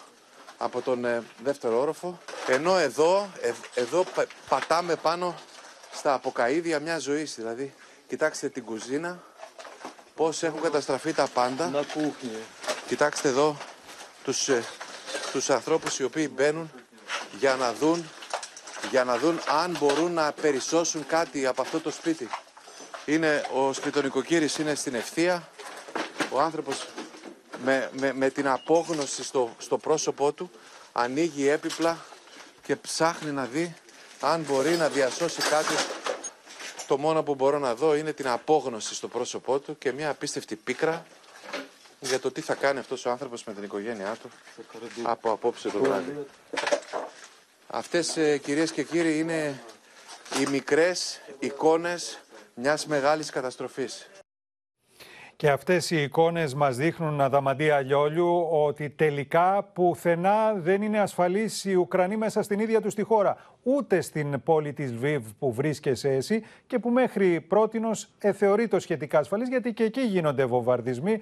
[0.57, 2.19] από τον ε, δεύτερο όροφο.
[2.47, 5.35] Ενώ εδώ, ε, εδώ πα- πατάμε πάνω
[5.93, 7.35] στα αποκαίδια μιας ζωής.
[7.35, 7.73] Δηλαδή,
[8.07, 9.23] κοιτάξτε την κουζίνα,
[10.15, 11.85] πώς έχουν καταστραφεί τα πάντα.
[12.87, 13.57] Κοιτάξτε εδώ
[14.23, 14.63] τους, ε,
[15.31, 16.71] τους ανθρώπους οι οποίοι μπαίνουν
[17.39, 18.09] για να δουν
[18.91, 22.29] για να δουν αν μπορούν να περισσώσουν κάτι από αυτό το σπίτι.
[23.09, 25.49] Είναι, ο σπιτονικοκύρης είναι στην ευθεία,
[26.31, 26.87] ο άνθρωπος
[27.63, 30.51] με, με, με την απόγνωση στο, στο πρόσωπό του
[30.91, 32.05] ανοίγει έπιπλα
[32.61, 33.75] και ψάχνει να δει
[34.19, 35.73] αν μπορεί να διασώσει κάτι.
[36.87, 40.55] Το μόνο που μπορώ να δω είναι την απόγνωση στο πρόσωπό του και μια απίστευτη
[40.55, 41.05] πίκρα
[41.99, 44.29] για το τι θα κάνει αυτός ο άνθρωπος με την οικογένειά του
[45.03, 46.25] από απόψε το βράδυ.
[47.67, 49.63] Αυτές ε, κυρίες και κύριοι είναι
[50.39, 52.19] οι μικρές εικόνες
[52.59, 54.09] μιας μεγάλης καταστροφής.
[55.35, 61.75] Και αυτές οι εικόνες μας δείχνουν, Αδαμαντία Λιόλιου, ότι τελικά πουθενά δεν είναι ασφαλής οι
[61.75, 63.37] Ουκρανοί μέσα στην ίδια τους τη χώρα.
[63.63, 69.47] Ούτε στην πόλη της Λβίβ που βρίσκεσαι εσύ και που μέχρι πρότινος εθεωρείται σχετικά ασφαλής,
[69.47, 71.19] γιατί και εκεί γίνονται βομβαρδισμοί.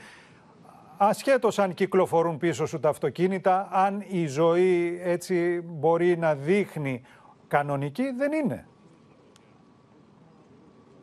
[0.98, 7.02] Ασχέτως αν κυκλοφορούν πίσω σου τα αυτοκίνητα, αν η ζωή έτσι μπορεί να δείχνει
[7.48, 8.68] κανονική, δεν είναι.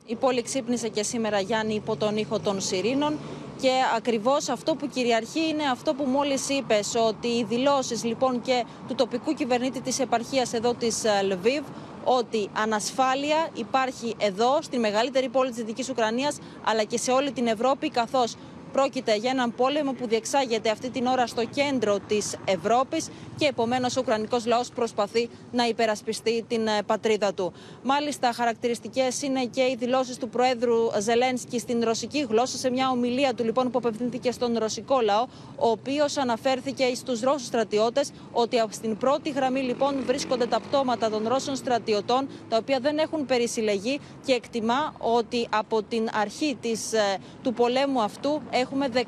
[0.06, 3.18] Η πόλη ξύπνησε και σήμερα Γιάννη υπό τον ήχο των σιρήνων.
[3.60, 8.64] Και ακριβώς αυτό που κυριαρχεί είναι αυτό που μόλις είπες ότι οι δηλώσεις λοιπόν και
[8.88, 11.64] του τοπικού κυβερνήτη της επαρχίας εδώ της ε, Λβίβ
[12.04, 17.46] ότι ανασφάλεια υπάρχει εδώ στη μεγαλύτερη πόλη της Δυτικής Ουκρανίας αλλά και σε όλη την
[17.46, 18.34] Ευρώπη καθώς
[18.74, 23.96] Πρόκειται για έναν πόλεμο που διεξάγεται αυτή την ώρα στο κέντρο της Ευρώπης και επομένως
[23.96, 27.52] ο Ουκρανικός λαός προσπαθεί να υπερασπιστεί την ε, πατρίδα του.
[27.82, 33.34] Μάλιστα χαρακτηριστικές είναι και οι δηλώσεις του Προέδρου Ζελένσκι στην ρωσική γλώσσα σε μια ομιλία
[33.34, 38.96] του λοιπόν που απευθύνθηκε στον ρωσικό λαό ο οποίος αναφέρθηκε στους Ρώσους στρατιώτες ότι στην
[38.96, 44.32] πρώτη γραμμή λοιπόν βρίσκονται τα πτώματα των Ρώσων στρατιωτών τα οποία δεν έχουν περισυλλεγεί και
[44.32, 49.00] εκτιμά ότι από την αρχή της, ε, του πολέμου αυτού έχουμε 14.000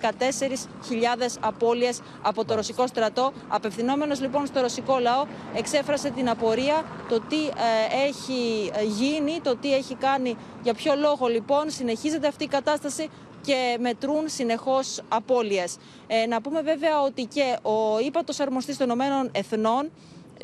[1.40, 3.32] απώλειες από το ρωσικό στρατό.
[3.48, 9.74] Απευθυνόμενος λοιπόν στο ρωσικό λαό εξέφρασε την απορία το τι ε, έχει γίνει, το τι
[9.74, 13.08] έχει κάνει, για ποιο λόγο λοιπόν συνεχίζεται αυτή η κατάσταση
[13.42, 15.76] και μετρούν συνεχώς απώλειες.
[16.06, 19.90] Ε, να πούμε βέβαια ότι και ο ύπατος αρμοστής των Ηνωμένων Εθνών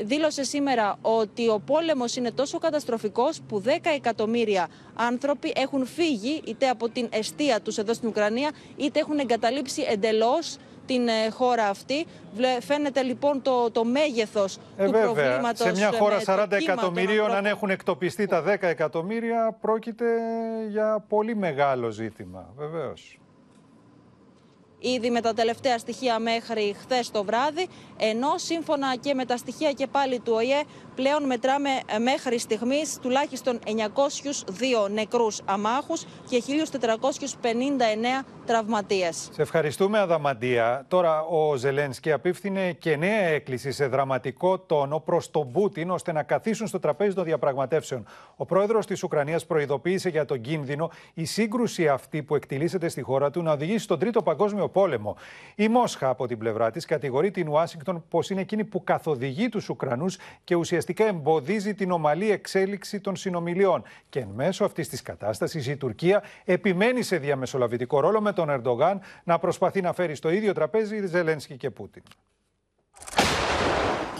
[0.05, 6.69] δήλωσε σήμερα ότι ο πόλεμος είναι τόσο καταστροφικός που 10 εκατομμύρια άνθρωποι έχουν φύγει είτε
[6.69, 12.07] από την αιστεία τους εδώ στην Ουκρανία είτε έχουν εγκαταλείψει εντελώς την ε, χώρα αυτή.
[12.35, 15.67] Βλε- Φαίνεται λοιπόν το, το μέγεθος Ε, του βέβαια, προβλήματος.
[15.67, 17.51] σε μια ε, χώρα με το 40 κύμα των εκατομμυρίων, αν ανθρώπων.
[17.57, 20.05] έχουν εκτοπιστεί τα 10 εκατομμύρια, πρόκειται
[20.71, 23.19] για πολύ μεγάλο ζήτημα, βεβαίως.
[24.83, 27.69] Ήδη με τα τελευταία στοιχεία μέχρι χθες το βράδυ,
[27.99, 30.63] ενώ σύμφωνα και με τα στοιχεία και πάλι του ΟΗΕ
[30.95, 33.59] πλέον μετράμε ε, μέχρι στιγμής τουλάχιστον
[34.87, 36.43] 902 νεκρούς αμάχους και
[37.43, 39.29] 1459 τραυματίες.
[39.33, 40.85] Σε ευχαριστούμε, Αδαμαντία.
[40.89, 46.23] Τώρα, ο Ζελένσκι απίφθινε και νέα έκκληση σε δραματικό τόνο προς τον Πούτιν, ώστε να
[46.23, 48.07] καθίσουν στο τραπέζι των διαπραγματεύσεων.
[48.37, 53.31] Ο πρόεδρος της Ουκρανίας προειδοποίησε για τον κίνδυνο η σύγκρουση αυτή που εκτιλήσεται στη χώρα
[53.31, 55.17] του να οδηγήσει στον Τρίτο Παγκόσμιο Πόλεμο.
[55.55, 59.69] Η Μόσχα, από την πλευρά της, κατηγορεί την Ουάσιγκτον πως είναι εκείνη που καθοδηγεί τους
[59.69, 63.83] Ουκρανούς και ουσιαστικά εμποδίζει την ομαλή εξέλιξη των συνομιλιών.
[64.09, 69.01] Και εν μέσω αυτής της κατάστασης, η Τουρκία επιμένει σε διαμεσολαβητικό ρόλο με τον Ερντογάν
[69.25, 72.03] να προσπαθεί να φέρει στο ίδιο τραπέζι Ζελένσκι και Πούτιν.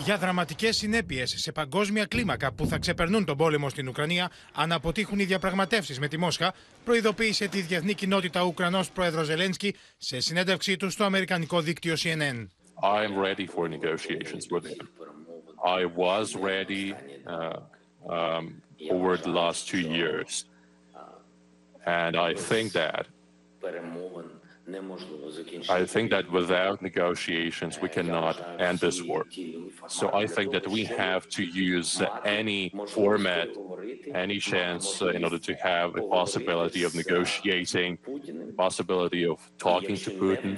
[0.03, 5.19] Για δραματικές συνέπειες σε παγκόσμια κλίμακα που θα ξεπερνούν τον πόλεμο στην Ουκρανία αν αποτύχουν
[5.19, 6.53] οι διαπραγματεύσεις με τη Μόσχα,
[6.85, 12.47] προειδοποίησε τη διεθνή κοινότητα ο Ουκρανός πρόεδρος Ζελένσκι σε συνέντευξή του στο αμερικανικό δίκτυο CNN.
[12.81, 14.87] I'm ready for negotiations with him.
[15.63, 16.93] I was ready
[17.25, 17.59] uh,
[18.09, 20.45] um, over the last two years.
[21.85, 23.07] And I think that
[25.69, 29.25] I think that without negotiations we cannot end this war.
[29.87, 33.49] So I think that we have to use any format,
[34.13, 37.97] any chance in order to have a possibility of negotiating,
[38.57, 40.53] possibility of talking to Putin.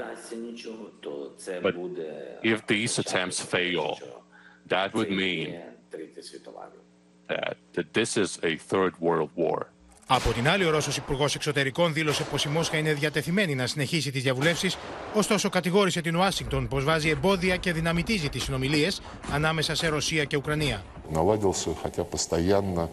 [1.63, 1.75] But
[2.43, 3.99] if these attempts fail,
[4.67, 5.59] that would mean
[7.27, 9.69] that, that this is a third world war.
[10.12, 14.10] Από την άλλη, ο Ρώσος Υπουργό Εξωτερικών δήλωσε πω η Μόσχα είναι διατεθειμένη να συνεχίσει
[14.10, 14.70] τι διαβουλεύσει,
[15.14, 18.88] ωστόσο κατηγόρησε την Ουάσιγκτον πω βάζει εμπόδια και δυναμητίζει τι συνομιλίε
[19.32, 20.84] ανάμεσα σε Ρωσία και Ουκρανία.
[21.12, 22.88] Наладился, хотя постоянно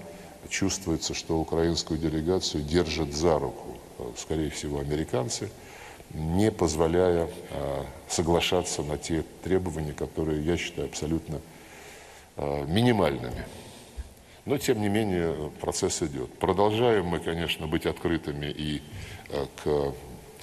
[0.49, 5.49] чувствуется, что украинскую делегацию держат за руку, э, скорее всего, американцы,
[6.13, 11.41] не позволяя э, соглашаться на те требования, которые я считаю абсолютно
[12.37, 13.43] э, минимальными.
[14.44, 16.32] Но, тем не менее, процесс идет.
[16.38, 18.82] Продолжаем мы, конечно, быть открытыми и
[19.28, 19.94] э, к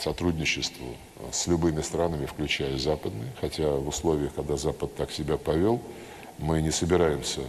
[0.01, 5.81] сотрудничеству э, с любыми странами, включая западные, хотя в условиях, когда Запад так себя повел,
[6.37, 7.41] мы не собираемся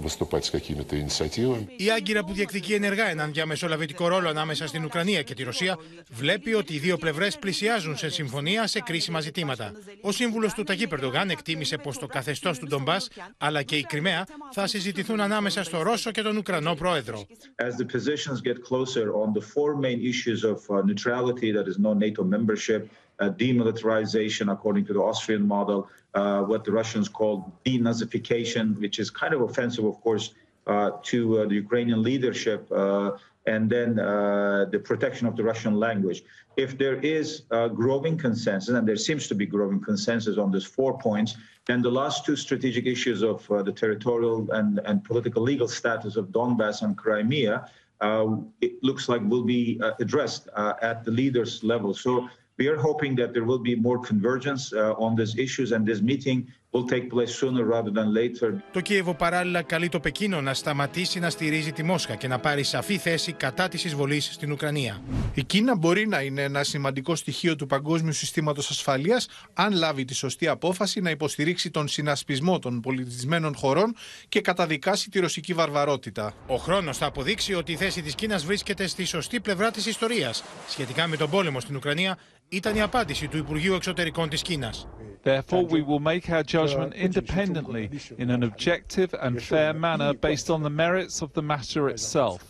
[0.00, 1.66] выступать с какими-то инициативами.
[1.76, 5.78] Η Άγκυρα που διεκδικεί ενεργά έναν διαμεσολαβητικό ρόλο ανάμεσα στην Ουκρανία και τη Ρωσία
[6.10, 9.72] βλέπει ότι οι δύο πλευρέ πλησιάζουν σε συμφωνία σε κρίσιμα ζητήματα.
[10.00, 12.96] Ο σύμβουλο του Ταγί Περντογάν εκτίμησε πω το καθεστώ του Ντομπά
[13.38, 17.26] αλλά και η Κρυμαία θα συζητηθούν ανάμεσα στο Ρώσο και τον Ουκρανό πρόεδρο.
[17.68, 21.76] as the positions get closer on the four main issues of uh, neutrality, that is
[21.78, 27.53] no NATO membership, uh, Demilitarization according to the Austrian model, uh, what the Russians call
[27.65, 30.33] denazification, which is kind of offensive, of course,
[30.67, 33.11] uh, to uh, the Ukrainian leadership, uh,
[33.45, 36.23] and then uh, the protection of the Russian language.
[36.55, 40.63] If there is uh, growing consensus, and there seems to be growing consensus on these
[40.63, 45.41] four points, then the last two strategic issues of uh, the territorial and, and political
[45.41, 47.69] legal status of Donbass and Crimea,
[48.01, 51.93] uh, it looks like will be uh, addressed uh, at the leaders level.
[51.93, 52.29] So
[52.63, 56.01] we are hoping that there will be more convergence uh, on these issues, and this
[56.01, 58.53] meeting will take place sooner rather than later.
[58.71, 62.63] Το Κίεβο παράλληλα καλεί το Πεκίνο να σταματήσει να στηρίζει τη Μόσχα και να πάρει
[62.63, 65.01] σαφή θέση κατά της εισβολής στην Ουκρανία.
[65.33, 70.13] Η Κίνα μπορεί να είναι ένα σημαντικό στοιχείο του παγκόσμιου συστήματος ασφαλείας αν λάβει τη
[70.13, 73.95] σωστή απόφαση να υποστηρίξει τον συνασπισμό των πολιτισμένων χωρών
[74.29, 76.33] και καταδικάσει τη ρωσική βαρβαρότητα.
[76.47, 80.43] Ο χρόνος θα αποδείξει ότι η θέση της Κίνας βρίσκεται στη σωστή πλευρά της ιστορίας.
[80.67, 82.17] Σχετικά με τον πόλεμο στην Ουκρανία,
[82.49, 84.87] ήταν η απάντηση του Υπουργείου Εξωτερικών της Κίνας.
[85.22, 87.90] Therefore, we will make our judgment independently
[88.22, 92.40] in an objective and fair manner based on the merits of the matter itself.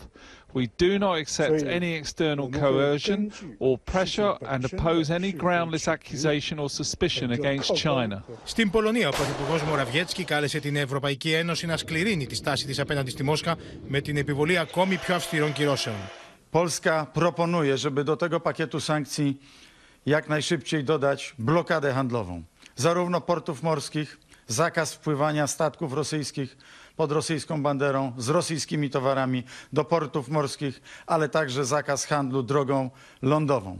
[0.54, 3.20] We do not accept any external coercion
[3.58, 8.22] or pressure and oppose any groundless accusation or suspicion against China.
[8.44, 13.10] Στην Πολωνία, ο Πρωθυπουργό Μοραβιέτσκι κάλεσε την Ευρωπαϊκή Ένωση να σκληρύνει τη στάση τη απέναντι
[13.10, 13.56] στη Μόσχα
[13.88, 15.96] με την επιβολή ακόμη πιο αυστηρών κυρώσεων.
[16.50, 19.40] Polska proponuje, żeby do tego pakietu sankcji
[20.06, 22.42] jak najszybciej dodać blokadę handlową,
[22.75, 26.57] Zarówno portów morskich, zakaz wpływania statków rosyjskich
[26.95, 32.89] pod rosyjską banderą z rosyjskimi towarami do portów morskich, ale także zakaz handlu drogą
[33.21, 33.79] lądową.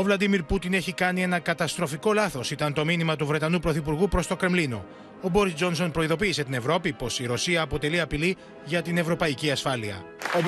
[0.00, 4.26] Ο Βλαντιμίρ Πούτιν έχει κάνει ένα καταστροφικό λάθος, ήταν το μήνυμα του Βρετανού Πρωθυπουργού προς
[4.26, 4.84] το Κρεμλίνο.
[5.22, 10.04] Ο Μπόρις Τζόνσον προειδοποίησε την Ευρώπη πως η Ρωσία αποτελεί απειλή για την ευρωπαϊκή ασφάλεια.
[10.36, 10.38] Ο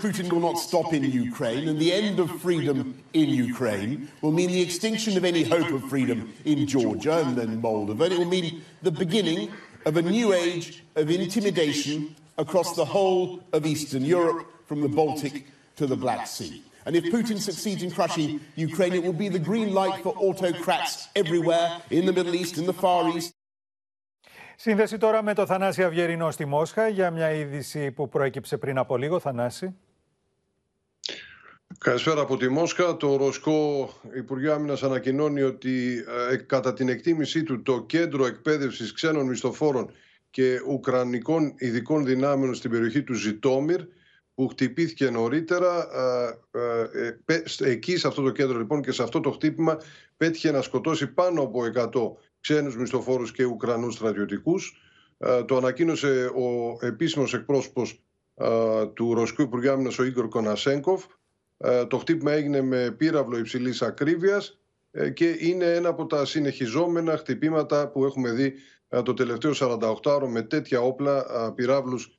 [0.00, 5.60] Πούτιν δεν θα σταματήσει στην Ουκρανία και το τη στην Ουκρανία θα σημαίνει την
[13.62, 15.30] τη στην Γεωργία
[15.74, 16.67] και θα σημαίνει.
[16.88, 20.92] And if Putin succeeds in crushing Ukraine, it will be the green light for autocrats
[21.22, 23.32] everywhere in the Middle East, in the Far East.
[24.56, 28.96] Σύνδεση τώρα με το Θανάση Αυγερινό στη Μόσχα για μια είδηση που προέκυψε πριν από
[28.96, 29.18] λίγο.
[29.18, 29.74] Θανάση.
[31.78, 32.96] Καλησπέρα από τη Μόσχα.
[32.96, 39.26] Το Ρωσικό Υπουργείο Άμυνας ανακοινώνει ότι ε, κατά την εκτίμησή του το κέντρο εκπαίδευσης ξένων
[39.26, 39.90] μισθοφόρων
[40.30, 43.80] και ουκρανικών ειδικών δυνάμεων στην περιοχή του Ζιτόμιρ
[44.38, 45.88] που χτυπήθηκε νωρίτερα.
[46.52, 46.58] ε,
[47.06, 49.78] ε, πε- εκεί σε αυτό το κέντρο λοιπόν και σε αυτό το χτύπημα
[50.16, 54.76] πέτυχε να σκοτώσει πάνω από 100 ξένους μισθοφόρους και Ουκρανούς στρατιωτικούς.
[55.18, 58.02] Ε, Το ανακοίνωσε ο επίσημος εκπρόσωπος
[58.34, 61.04] ε, του Ρωσικού Υπουργείου Άμυνας ο Ίγκορ Κονασέγκοφ.
[61.56, 64.58] Ε, Το χτύπημα έγινε με πύραυλο υψηλής ακρίβειας
[64.90, 68.54] ε, και είναι ένα από τα συνεχιζόμενα χτυπήματα που έχουμε δει
[68.88, 72.17] ε, το τελευταίο 48ωρο με τέτοια όπλα ε, πυράβλους ε, κα-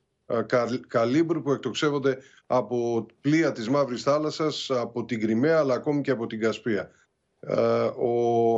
[0.88, 6.28] καλύμπρου που εκτοξεύονται από πλοία της Μαύρης Θάλασσας, από την Κρυμαία αλλά ακόμη και από
[6.28, 6.92] την Κασπία.
[7.40, 7.54] Ε,
[7.98, 8.56] Ο,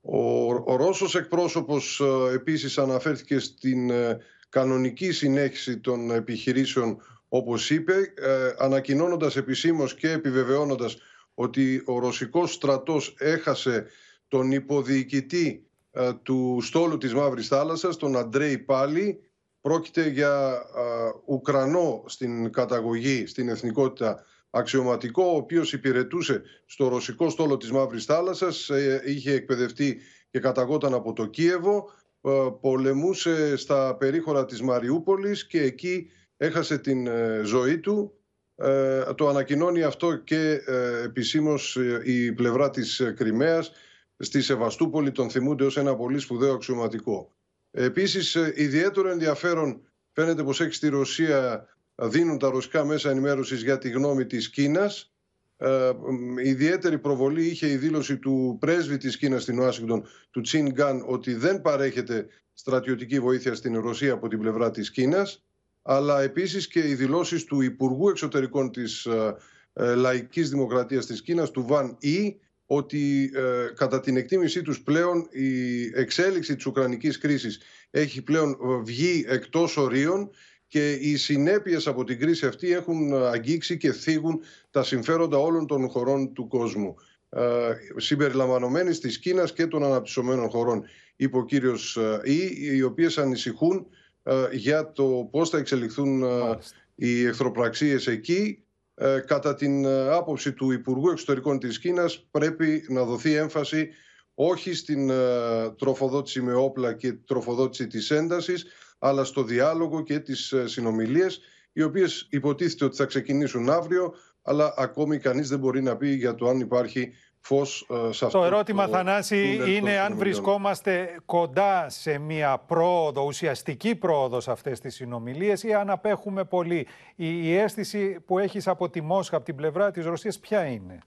[0.00, 8.12] ο, ο Ρώσος εκπρόσωπος ε, επίσης αναφέρθηκε στην ε, κανονική συνέχιση των επιχειρήσεων όπως είπε,
[8.14, 10.96] ε, ανακοινώνοντας επισήμως και επιβεβαιώνοντας
[11.34, 13.86] ότι ο ρωσικός στρατός έχασε
[14.28, 19.20] τον υποδιοικητή ε, του στόλου της Μαύρης Θάλασσας, τον Αντρέι Πάλι.
[19.64, 27.56] Πρόκειται για ε, Ουκρανό στην καταγωγή, στην εθνικότητα αξιωματικό, ο οποίος υπηρετούσε στο ρωσικό στόλο
[27.56, 30.00] της Μαύρης Θάλασσας, ε, είχε εκπαιδευτεί
[30.30, 31.90] και καταγόταν από το Κίεβο,
[32.20, 38.12] ε, πολεμούσε στα περίχωρα της Μαριούπολης και εκεί έχασε την ε, ζωή του.
[38.56, 43.72] Ε, Το ανακοινώνει αυτό και ε, επισήμως ε, η πλευρά της ε, Κρυμαίας.
[44.18, 47.33] Στη Σεβαστούπολη τον θυμούνται ως ένα πολύ σπουδαίο αξιωματικό.
[47.76, 49.80] Επίσης, ε, ιδιαίτερο ενδιαφέρον
[50.12, 54.50] φαίνεται πως έχει στη Ρωσία, ε, δίνουν τα ρωσικά μέσα ενημέρωσης για τη γνώμη της
[54.50, 55.12] Κίνας.
[55.56, 60.70] Ε, μ, ιδιαίτερη προβολή είχε η δήλωση του πρέσβη της Κίνας στην Ουάσιγκτον, του Τσιν
[60.70, 65.44] Γκάν, ότι δεν παρέχεται στρατιωτική βοήθεια στην Ρωσία από την πλευρά της Κίνας,
[65.82, 69.36] αλλά επίσης και οι δηλώσεις του Υπουργού Εξωτερικών της ε,
[69.72, 72.36] ε, Λαϊκής Δημοκρατίας της Κίνας, του Βαν Ι,
[72.66, 77.60] ότι ε, κατά την εκτίμησή τους πλέον η εξέλιξη της Ουκρανικής κρίσης
[77.90, 80.30] έχει πλέον ε, βγει εκτός ορίων
[80.66, 84.40] και οι συνέπειες από την κρίση αυτή έχουν ε, αγγίξει και θίγουν
[84.70, 86.94] τα συμφέροντα όλων των χωρών του κόσμου.
[87.28, 90.84] Ε, συμπεριλαμβανομένης της Κίνας και των αναπτυσσομένων χωρών
[91.16, 93.86] είπε ο κύριος ε, Ι, οι οποίες ανησυχούν
[94.22, 96.58] ε, για το πώς θα εξελιχθούν ε,
[96.94, 98.64] οι εχθροπραξίες εκεί
[98.94, 103.88] ε, κατά την ε, άποψη του Υπουργού Εξωτερικών της Κίνας πρέπει να δοθεί έμφαση
[104.34, 108.66] όχι στην ε, τροφοδότηση με όπλα και τροφοδότηση της έντασης
[108.98, 111.40] αλλά στο διάλογο και τις ε, συνομιλίες
[111.72, 116.34] οι οποίες υποτίθεται ότι θα ξεκινήσουν αύριο αλλά ακόμη κανείς δεν μπορεί να πει για
[116.34, 117.12] το αν υπάρχει
[117.46, 120.18] φως ε, σε αυτό Το ερώτημα, Θανάση, τούνελ των είναι αν συνομιλιών.
[120.18, 126.86] βρισκόμαστε κοντά σε μια πρόοδο, ουσιαστική πρόοδο σε αυτές τις συνομιλίες ή αν απέχουμε πολύ.
[127.16, 130.98] Η, η αίσθηση που έχεις από τη Μόσχα, από την πλευρά της Ρωσίας, ποια είναι;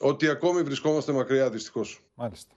[0.00, 2.00] Ότι ακόμη βρισκόμαστε μακριά δυστυχώς.
[2.14, 2.54] Μάλιστα.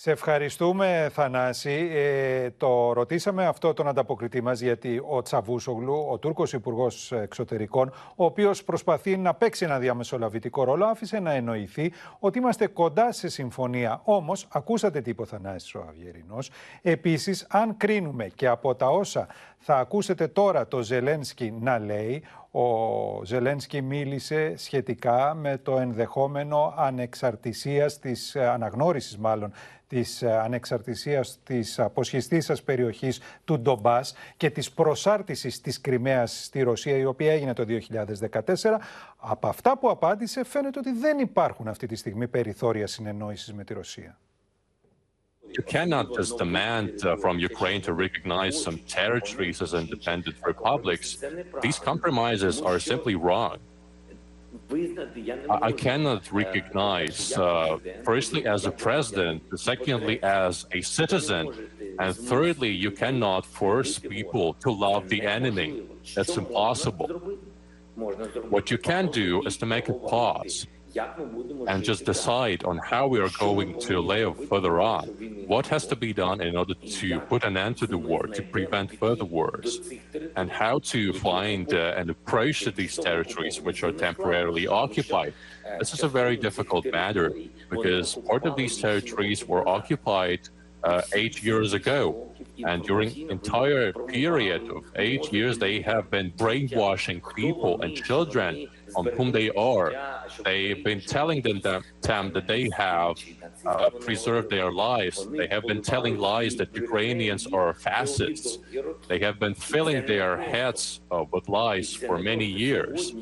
[0.00, 1.90] Σε ευχαριστούμε, Θανάση.
[1.92, 8.24] Ε, το ρωτήσαμε αυτό τον ανταποκριτή μας, γιατί ο Τσαβούσογλου, ο Τούρκος Υπουργός Εξωτερικών, ο
[8.24, 14.00] οποίος προσπαθεί να παίξει ένα διαμεσολαβητικό ρόλο, άφησε να εννοηθεί ότι είμαστε κοντά σε συμφωνία.
[14.04, 16.50] Όμως, ακούσατε τι είπε ο Θανάσης ο Αυγερινός.
[16.82, 19.26] Επίσης, αν κρίνουμε και από τα όσα
[19.58, 27.98] θα ακούσετε τώρα το Ζελένσκι να λέει, ο Ζελένσκι μίλησε σχετικά με το ενδεχόμενο ανεξαρτησίας,
[27.98, 29.52] της ε, αναγνώρισης μάλλον,
[29.86, 36.96] της ε, ανεξαρτησίας της αποσχιστήσας περιοχής του Ντομπάς και της προσάρτησης της Κρυμαίας στη Ρωσία,
[36.96, 38.80] η οποία έγινε το 2014.
[39.16, 43.74] Από αυτά που απάντησε φαίνεται ότι δεν υπάρχουν αυτή τη στιγμή περιθώρια συνεννόησης με τη
[43.74, 44.18] Ρωσία.
[45.56, 51.24] You cannot just demand uh, from Ukraine to recognize some territories as independent republics.
[51.62, 53.58] These compromises are simply wrong.
[55.68, 61.52] I cannot recognize, uh, firstly, as a president, secondly, as a citizen,
[61.98, 65.82] and thirdly, you cannot force people to love the enemy.
[66.14, 67.08] That's impossible.
[68.48, 70.66] What you can do is to make a pause
[71.66, 75.08] and just decide on how we are going to live further on.
[75.46, 78.42] What has to be done in order to put an end to the war, to
[78.42, 79.80] prevent further wars,
[80.36, 85.34] and how to find uh, an approach to these territories which are temporarily occupied.
[85.78, 87.32] This is a very difficult matter
[87.70, 90.48] because part of these territories were occupied
[90.84, 92.30] uh, eight years ago.
[92.64, 99.06] And during entire period of eight years, they have been brainwashing people and children on
[99.16, 99.92] whom they are.
[100.44, 103.16] They've been telling them that, them that they have
[103.66, 105.26] uh, preserve their lives.
[105.30, 108.58] They have been telling lies that Ukrainians are fascists.
[109.08, 113.14] They have been filling their heads uh, with lies for many years.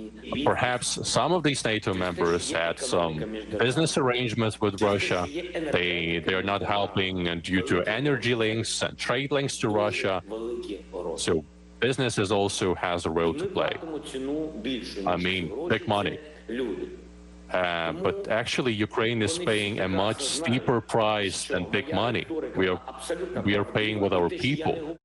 [0.45, 3.15] Perhaps some of these NATO members had some
[3.59, 5.27] business arrangements with Russia.
[5.77, 10.23] They they are not helping uh, due to energy links and trade links to Russia.
[11.17, 11.45] So
[11.81, 13.75] businesses also has a role to play.
[15.07, 16.19] I mean, big money.
[17.51, 22.27] Uh, but actually, Ukraine is paying a much steeper price than big money.
[22.57, 22.81] We are,
[23.45, 24.97] we are paying with our people.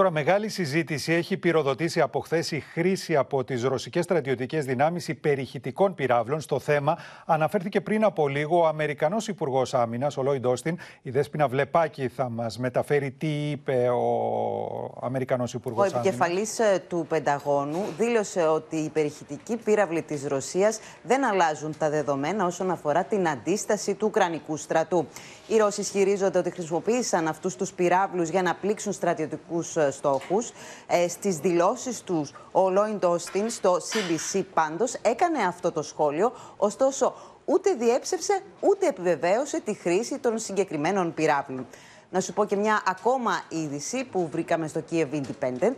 [0.00, 5.94] Τώρα, μεγάλη συζήτηση έχει πυροδοτήσει από χθες η χρήση από τις ρωσικές στρατιωτικές δυνάμεις υπερηχητικών
[5.94, 6.40] πυράβλων.
[6.40, 10.78] Στο θέμα αναφέρθηκε πριν από λίγο ο Αμερικανός Υπουργός Άμυνας, ο Λόιντ Όστιν.
[11.02, 16.00] Η Δέσπινα Βλεπάκη θα μας μεταφέρει τι είπε ο Αμερικανός Υπουργός Ο Άμυνα.
[16.00, 16.46] επικεφαλή
[16.88, 23.04] του Πενταγώνου δήλωσε ότι οι υπερηχητικοί πύραυλοι της Ρωσίας δεν αλλάζουν τα δεδομένα όσον αφορά
[23.04, 25.06] την αντίσταση του Ουκρανικού στρατού.
[25.50, 30.50] Οι Ρώσοι ισχυρίζονται ότι χρησιμοποίησαν αυτούς τους πυράβλους για να πλήξουν στρατιωτικούς στόχους.
[30.86, 36.32] Ε, Στις δηλώσεις τους, ο Λόιντ Όστιν στο CBC πάντως έκανε αυτό το σχόλιο.
[36.56, 41.66] Ωστόσο, ούτε διέψευσε ούτε επιβεβαίωσε τη χρήση των συγκεκριμένων πυράβλων.
[42.10, 45.74] Να σου πω και μια ακόμα είδηση που βρήκαμε στο Kiev Independent.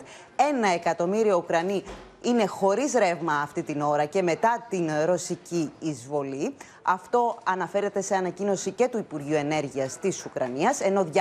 [0.51, 1.83] Ένα εκατομμύριο Ουκρανοί
[2.23, 6.55] είναι χωρίς ρεύμα αυτή την ώρα και μετά την ρωσική εισβολή.
[6.83, 11.19] Αυτό αναφέρεται σε ανακοίνωση και του Υπουργείου Ενέργειας της Ουκρανίας, ενώ 278.000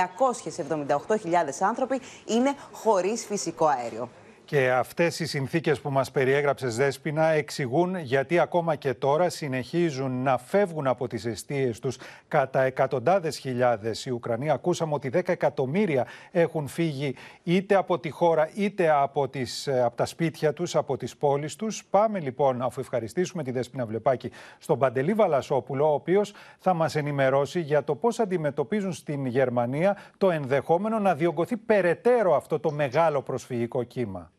[1.60, 4.08] άνθρωποι είναι χωρίς φυσικό αέριο.
[4.52, 10.38] Και αυτές οι συνθήκες που μας περιέγραψες Δέσποινα εξηγούν γιατί ακόμα και τώρα συνεχίζουν να
[10.38, 11.98] φεύγουν από τις αιστείες τους
[12.28, 14.50] κατά εκατοντάδες χιλιάδες οι Ουκρανοί.
[14.50, 19.96] Ακούσαμε ότι 10 εκατομμύρια έχουν φύγει είτε από τη χώρα είτε από, τις, ε, από
[19.96, 21.84] τα σπίτια τους, από τις πόλεις τους.
[21.84, 27.60] Πάμε λοιπόν, αφού ευχαριστήσουμε τη Δέσποινα Βλεπάκη, στον Παντελή Βαλασόπουλο, ο οποίος θα μας ενημερώσει
[27.60, 33.82] για το πώς αντιμετωπίζουν στην Γερμανία το ενδεχόμενο να διωγγωθεί περαιτέρω αυτό το μεγάλο προσφυγικό
[33.82, 34.30] κύμα.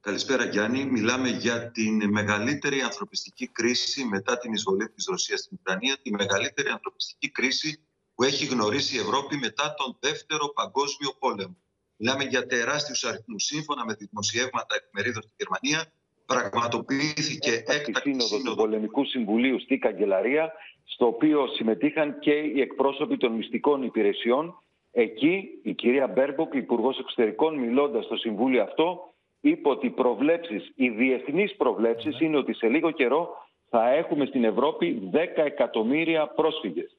[0.00, 0.84] Καλησπέρα Γιάννη.
[0.84, 6.68] Μιλάμε για την μεγαλύτερη ανθρωπιστική κρίση μετά την εισβολή της Ρωσίας στην Ουκρανία, τη μεγαλύτερη
[6.68, 7.80] ανθρωπιστική κρίση
[8.14, 11.56] που έχει γνωρίσει η Ευρώπη μετά τον Δεύτερο Παγκόσμιο Πόλεμο.
[11.96, 13.44] Μιλάμε για τεράστιους αριθμούς.
[13.44, 15.92] Σύμφωνα με δημοσιεύματα εφημερίδων στη Γερμανία,
[16.26, 20.52] πραγματοποιήθηκε έκτακτη σύνοδο του Πολεμικού Συμβουλίου στη Καγκελαρία,
[20.84, 24.62] στο οποίο συμμετείχαν και οι εκπρόσωποι των μυστικών υπηρεσιών.
[24.90, 30.88] Εκεί η κυρία Μπέρμποκ, Υπουργός Εξωτερικών, μιλώντας στο Συμβούλιο αυτό, είπε ότι οι προβλέψεις, οι
[30.88, 33.28] διεθνείς προβλέψεις είναι ότι σε λίγο καιρό
[33.70, 36.96] θα έχουμε στην Ευρώπη 10 εκατομμύρια πρόσφυγες.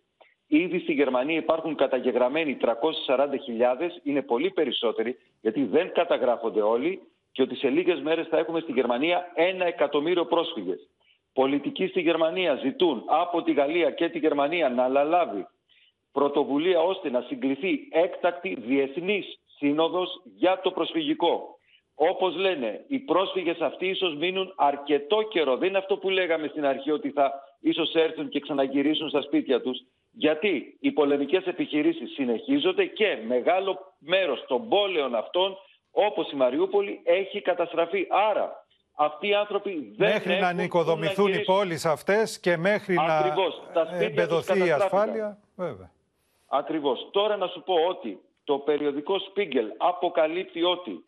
[0.47, 2.69] Ήδη στη Γερμανία υπάρχουν καταγεγραμμένοι 340.000,
[4.03, 8.71] είναι πολύ περισσότεροι γιατί δεν καταγράφονται όλοι και ότι σε λίγες μέρες θα έχουμε στη
[8.71, 10.89] Γερμανία ένα εκατομμύριο πρόσφυγες.
[11.33, 15.47] Πολιτικοί στη Γερμανία ζητούν από τη Γαλλία και τη Γερμανία να αναλάβει
[16.11, 21.58] πρωτοβουλία ώστε να συγκληθεί έκτακτη διεθνής σύνοδος για το προσφυγικό.
[22.01, 25.57] Όπως λένε, οι πρόσφυγες αυτοί ίσως μείνουν αρκετό καιρό.
[25.57, 29.61] Δεν είναι αυτό που λέγαμε στην αρχή ότι θα ίσως έρθουν και ξαναγυρίσουν στα σπίτια
[29.61, 29.79] τους.
[30.11, 35.57] Γιατί οι πολεμικές επιχειρήσεις συνεχίζονται και μεγάλο μέρος των πόλεων αυτών,
[35.91, 38.07] όπως η Μαριούπολη, έχει καταστραφεί.
[38.29, 41.55] Άρα, αυτοί οι άνθρωποι δεν Μέχρι έχουν να πού νοικοδομηθούν οι γυρίσουν.
[41.55, 43.61] πόλεις αυτές και μέχρι Ακριβώς.
[43.73, 44.81] Τα να σπίτια τους εμπεδοθεί η καταστράφηκαν.
[45.01, 45.37] ασφάλεια.
[45.55, 45.91] Βέβαια.
[46.47, 47.07] Ακριβώς.
[47.11, 51.03] Τώρα να σου πω ότι το περιοδικό Spiegel αποκαλύπτει ότι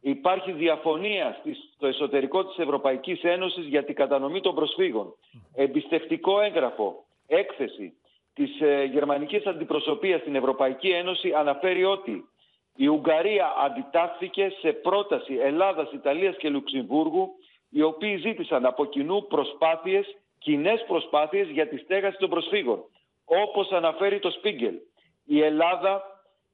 [0.00, 5.14] υπάρχει διαφωνία στις- στο εσωτερικό της Ευρωπαϊκής Ένωσης για την κατανομή των προσφύγων.
[5.54, 7.92] Εμπιστευτικό έγγραφο, έκθεση
[8.34, 12.24] της ε, γερμανικής αντιπροσωπείας στην Ευρωπαϊκή Ένωση αναφέρει ότι
[12.76, 17.30] η Ουγγαρία αντιτάχθηκε σε πρόταση Ελλάδας, Ιταλίας και Λουξεμβούργου
[17.70, 22.84] οι οποίοι ζήτησαν από κοινού προσπάθειες, κοινέ προσπάθειες για τη στέγαση των προσφύγων.
[23.24, 24.74] Όπως αναφέρει το Spiegel,
[25.24, 26.02] η Ελλάδα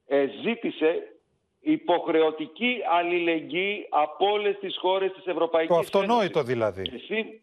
[0.07, 1.16] ε, ζήτησε
[1.59, 6.43] υποχρεωτική αλληλεγγύη από όλες τις χώρες της Ευρωπαϊκής Το αυτονόητο Ένωσης.
[6.53, 6.81] δηλαδή.
[6.81, 7.41] Και σύν-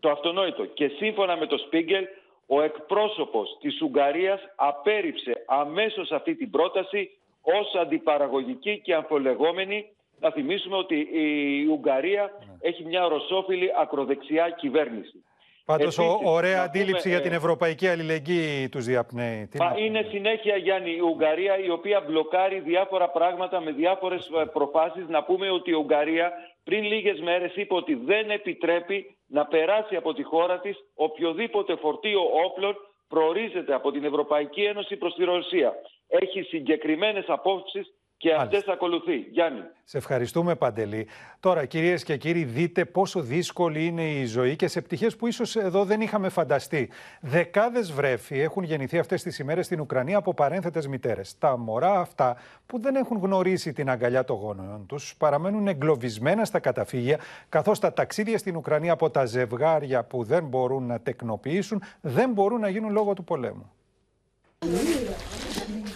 [0.00, 0.64] Το αυτονόητο.
[0.64, 2.04] Και σύμφωνα με το Spiegel,
[2.46, 7.10] ο εκπρόσωπος της Ουγγαρίας απέρριψε αμέσως αυτή την πρόταση
[7.42, 9.90] ως αντιπαραγωγική και αμφολεγόμενη.
[10.20, 15.24] Να θυμίσουμε ότι η Ουγγαρία έχει μια ρωσόφιλη ακροδεξιά κυβέρνηση.
[15.66, 19.46] Πάντως, ο- Επίσης, ωραία να αντίληψη πούμε, για ε, την ευρωπαϊκή αλληλεγγύη τους διαπνέει.
[19.50, 19.84] Τι Μα να πούμε.
[19.86, 25.08] είναι συνέχεια, Γιάννη, η Ουγγαρία η οποία μπλοκάρει διάφορα πράγματα με διάφορες ε, προφάσεις.
[25.08, 26.32] Να πούμε ότι η Ουγγαρία
[26.64, 32.20] πριν λίγες μέρες είπε ότι δεν επιτρέπει να περάσει από τη χώρα της οποιοδήποτε φορτίο
[32.46, 32.76] όπλων
[33.08, 35.74] προορίζεται από την Ευρωπαϊκή Ένωση προς τη Ρωσία.
[36.08, 37.86] Έχει συγκεκριμένες απόψεις
[38.18, 39.16] Και αυτές ακολουθεί.
[39.16, 39.60] Γιάννη.
[39.84, 41.06] Σε ευχαριστούμε Παντελή.
[41.40, 45.56] Τώρα κυρίες και κύριοι δείτε πόσο δύσκολη είναι η ζωή και σε πτυχές που ίσως
[45.56, 46.90] εδώ δεν είχαμε φανταστεί.
[47.20, 51.38] Δεκάδες βρέφη έχουν γεννηθεί αυτές τις ημέρες στην Ουκρανία από παρένθετες μητέρες.
[51.38, 52.36] Τα μωρά αυτά
[52.66, 57.92] που δεν έχουν γνωρίσει την αγκαλιά των γονέων τους παραμένουν εγκλωβισμένα στα καταφύγια καθώς τα
[57.92, 62.92] ταξίδια στην Ουκρανία από τα ζευγάρια που δεν μπορούν να τεκνοποιήσουν δεν μπορούν να γίνουν
[62.92, 63.72] λόγω του πολέμου.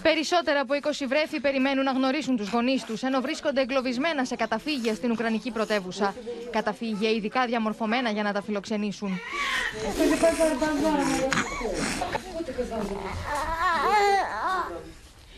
[0.03, 4.95] Περισσότερα από 20 βρέφη περιμένουν να γνωρίσουν τους γονείς τους, ενώ βρίσκονται εγκλωβισμένα σε καταφύγια
[4.95, 6.15] στην Ουκρανική πρωτεύουσα.
[6.51, 9.21] Καταφύγια ειδικά διαμορφωμένα για να τα φιλοξενήσουν.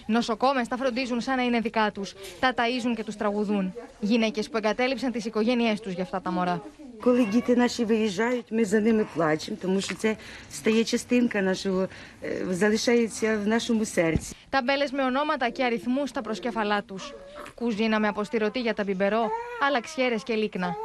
[0.06, 2.12] Νοσοκόμες τα φροντίζουν σαν να είναι δικά τους.
[2.40, 3.74] Τα ταΐζουν και τους τραγουδούν.
[4.00, 6.62] Γυναίκες που εγκατέλειψαν τις οικογένειές τους για αυτά τα μωρά.
[7.01, 10.15] Коли діти наші виїжджають, ми за ними плачемо, тому що це
[10.51, 11.87] стає частинка нашого,
[12.23, 14.35] е, залишається в нашому серці.
[14.49, 17.13] Ταμπέλες με ονόματα και αριθμούς στα προσκέφαλά τους.
[17.55, 19.29] Κουζίνα με αποστηρωτή για τα μπιμπερό,
[19.67, 20.75] αλαξιέρες και λίκνα.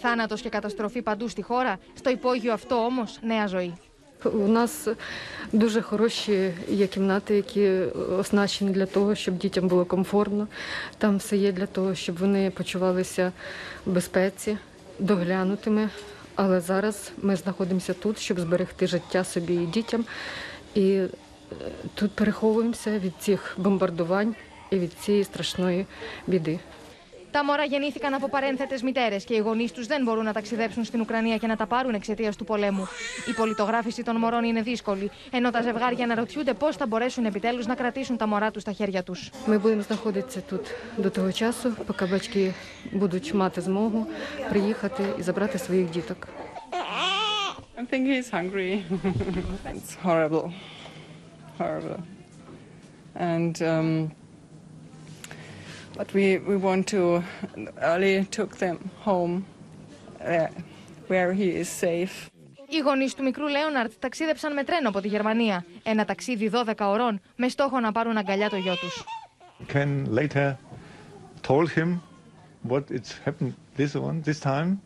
[0.00, 3.74] Θάνατος και καταστροφή παντού στη χώρα, στο υπόγειο αυτό όμως νέα ζωή.
[4.23, 4.87] У нас
[5.51, 7.69] дуже хороші є кімнати, які
[8.19, 10.47] оснащені для того, щоб дітям було комфортно.
[10.97, 13.31] Там все є для того, щоб вони почувалися
[13.85, 14.57] в безпеці,
[14.99, 15.89] доглянутими.
[16.35, 20.05] Але зараз ми знаходимося тут, щоб зберегти життя собі і дітям.
[20.73, 21.09] І е,
[21.93, 24.35] тут переховуємося від цих бомбардувань
[24.69, 25.85] і від цієї страшної
[26.27, 26.59] біди.
[27.34, 31.00] Τα μωρά γεννήθηκαν από παρένθετε μητέρε και οι γονεί του δεν μπορούν να ταξιδέψουν στην
[31.00, 32.86] Ουκρανία και να τα πάρουν εξαιτία του πολέμου.
[33.28, 37.74] Η πολιτογράφηση των μωρών είναι δύσκολη, ενώ τα ζευγάρια αναρωτιούνται πώ θα μπορέσουν επιτέλου να
[37.74, 39.14] κρατήσουν τα μωρά του στα χέρια του.
[39.46, 40.64] Ми будемо знаходитися тут
[40.96, 42.52] до того часу, поки батьки
[42.92, 44.06] будуть мати змогу
[44.48, 46.28] приїхати і забрати своїх діток.
[47.80, 48.84] I think he's hungry.
[49.78, 50.46] it's horrible,
[51.58, 52.00] horrible.
[53.32, 54.10] And um,
[55.96, 57.22] but we we want to
[57.90, 59.34] early took them home,
[60.20, 60.48] uh,
[61.08, 62.28] where he is safe.
[62.72, 65.64] Οι γονεί του μικρού Λέοναρτ ταξίδεψαν με τρένο από τη Γερμανία.
[65.82, 68.88] Ένα ταξίδι 12 ωρών με στόχο να πάρουν αγκαλιά το γιο του.
[69.68, 70.56] can later
[71.42, 72.00] told him
[72.62, 74.80] what it's happened this one this time.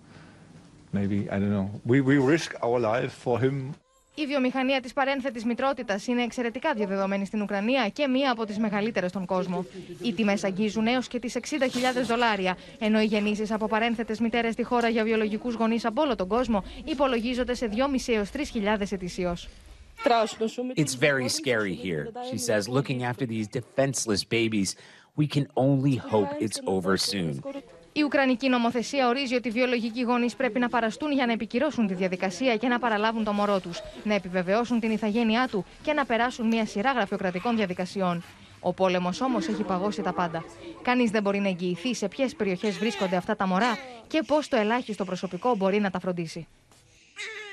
[0.92, 1.68] Maybe I don't know.
[1.90, 3.56] We we risk our life for him.
[4.21, 9.09] Η βιομηχανία της παρένθετης μητρότητας είναι εξαιρετικά διαδεδομένη στην Ουκρανία και μία από τις μεγαλύτερες
[9.09, 9.65] στον κόσμο.
[10.01, 14.63] Οι τιμές αγγίζουν έως και τις 60.000 δολάρια, ενώ οι γεννήσεις από παρένθετες μητέρες στη
[14.63, 19.47] χώρα για βιολογικούς γονείς από όλο τον κόσμο υπολογίζονται σε 2.500 έως 3.000 ετησίως.
[20.75, 24.69] It's very scary here, she says, looking after these defenseless babies.
[25.21, 27.33] We can only hope it's over soon.
[27.93, 31.93] Η Ουκρανική νομοθεσία ορίζει ότι οι βιολογικοί γονείς πρέπει να παραστούν για να επικυρώσουν τη
[31.93, 36.47] διαδικασία και να παραλάβουν το μωρό τους, να επιβεβαιώσουν την ηθαγένειά του και να περάσουν
[36.47, 38.23] μια σειρά γραφειοκρατικών διαδικασιών.
[38.59, 40.43] Ο πόλεμος όμως έχει παγώσει τα πάντα.
[40.81, 43.77] Κανείς δεν μπορεί να εγγυηθεί σε ποιες περιοχές βρίσκονται αυτά τα μωρά
[44.07, 46.47] και πώς το ελάχιστο προσωπικό μπορεί να τα φροντίσει.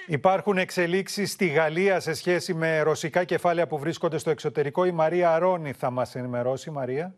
[0.06, 4.84] Υπάρχουν εξελίξεις στη Γαλλία σε σχέση με ρωσικά κεφάλαια που βρίσκονται στο εξωτερικό.
[4.84, 6.70] Η Μαρία Αρώνη θα μας ενημερώσει.
[6.70, 7.14] Μαρία.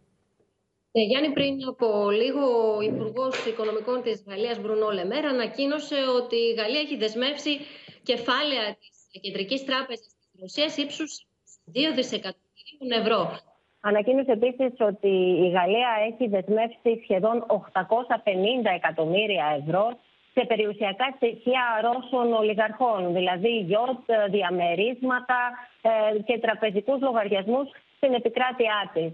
[0.92, 6.52] Ε, Γιάννη, πριν από λίγο ο Υπουργός Οικονομικών της Γαλλίας, Μπρουνό Λεμέρ, ανακοίνωσε ότι η
[6.52, 7.58] Γαλλία έχει δεσμεύσει
[8.02, 11.26] κεφάλαια της Κεντρικής Τράπεζας της Ρωσίας ύψους
[11.72, 13.38] 2 δισεκατομμυρίων ευρώ.
[13.80, 15.12] Ανακοίνωσε επίσης ότι
[15.46, 19.98] η Γαλλία έχει δεσμεύσει σχεδόν 850 εκατομμύρια ευρώ
[20.34, 25.38] σε περιουσιακά στοιχεία Ρώσων ολιγαρχών, δηλαδή γιότ, διαμερίσματα
[25.82, 29.12] ε, και τραπεζικούς λογαριασμούς στην επικράτειά της.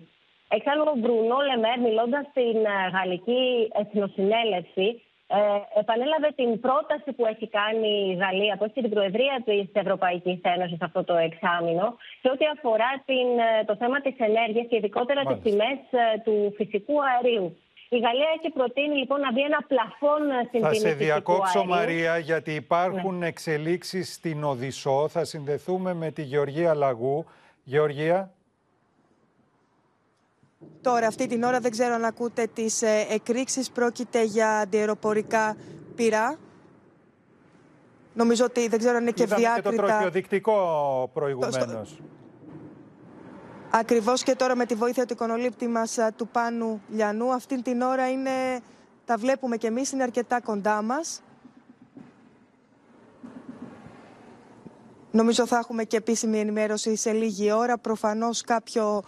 [0.57, 3.43] Εξάλλου, ο Μπρουνό Λεμέρ, μιλώντας στην ε, Γαλλική
[3.83, 4.89] Εθνοσυνέλευση,
[5.37, 5.39] ε,
[5.81, 10.81] επανέλαβε την πρόταση που έχει κάνει η Γαλλία, που έχει την Προεδρία της Ευρωπαϊκής Ένωσης
[10.89, 11.87] αυτό το εξάμεινο,
[12.23, 15.79] σε ό,τι αφορά την, ε, το θέμα της ενέργειας και ειδικότερα τις τιμές
[16.25, 17.47] του φυσικού αερίου.
[17.97, 21.59] Η Γαλλία έχει προτείνει λοιπόν να μπει ένα πλαφόν στην Θα τιμή σε φυσικού διακόψω
[21.59, 21.75] αερίου.
[21.75, 25.09] Μαρία γιατί υπάρχουν εξελίξεις στην Οδυσσό.
[25.09, 27.25] Θα συνδεθούμε με τη Γεωργία Λαγού.
[27.65, 28.19] Γεωργία.
[30.81, 33.71] Τώρα, αυτή την ώρα δεν ξέρω αν ακούτε τις ε, εκρήξεις.
[33.71, 35.57] Πρόκειται για αντιεροπορικά
[35.95, 36.39] πυρά.
[38.15, 39.87] Νομίζω ότι δεν ξέρω αν είναι και Είδαμε και το διάκριτα.
[39.87, 41.99] τροχιοδεικτικό προηγουμένως.
[43.71, 47.33] Ακριβώς και τώρα με τη βοήθεια του εικονολήπτη μας α, του Πάνου Λιανού.
[47.33, 48.31] Αυτή την ώρα είναι,
[49.05, 51.23] τα βλέπουμε και εμείς, είναι αρκετά κοντά μας.
[55.11, 57.79] Νομίζω θα έχουμε και επίσημη ενημέρωση σε λίγη ώρα.
[57.79, 59.03] Προφανώς κάποιο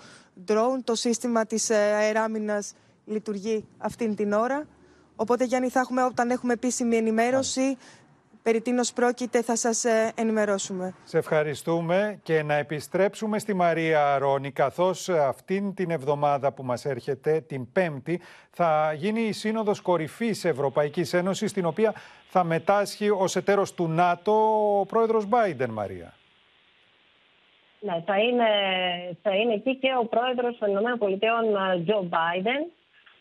[0.49, 2.73] drone, το σύστημα της ε, αεράμινας
[3.05, 4.67] λειτουργεί αυτήν την ώρα.
[5.17, 7.77] Οπότε Γιάννη θα έχουμε όταν έχουμε επίσημη ενημέρωση
[8.47, 10.95] περί τίνος πρόκειται θα σας ε, ενημερώσουμε.
[11.05, 17.41] Σε ευχαριστούμε και να επιστρέψουμε στη Μαρία Αρώνη καθώς αυτήν την εβδομάδα που μας έρχεται
[17.41, 18.21] την Πέμπτη
[18.51, 21.95] θα γίνει η Σύνοδος Κορυφής Ευρωπαϊκής Ένωσης στην οποία
[22.29, 24.33] θα μετάσχει ως εταίρος του ΝΑΤΟ
[24.81, 26.16] ο πρόεδρος Μπάιντεν Μαρία.
[27.87, 28.51] Ναι, θα είναι,
[29.23, 30.99] θα είναι εκεί και ο πρόεδρος των ΗΠΑ,
[31.85, 32.63] Τζο Μπάιντεν.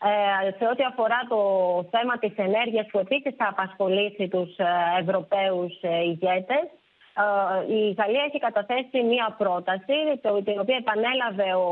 [0.08, 1.40] Ε, σε ό,τι αφορά το
[1.94, 4.66] θέμα της ενέργειας που επίσης θα απασχολήσει τους ε,
[5.00, 6.64] Ευρωπαίους ε, ηγέτες,
[7.22, 9.96] ε, η Γαλλία έχει καταθέσει μία πρόταση,
[10.48, 11.68] την οποία επανέλαβε ο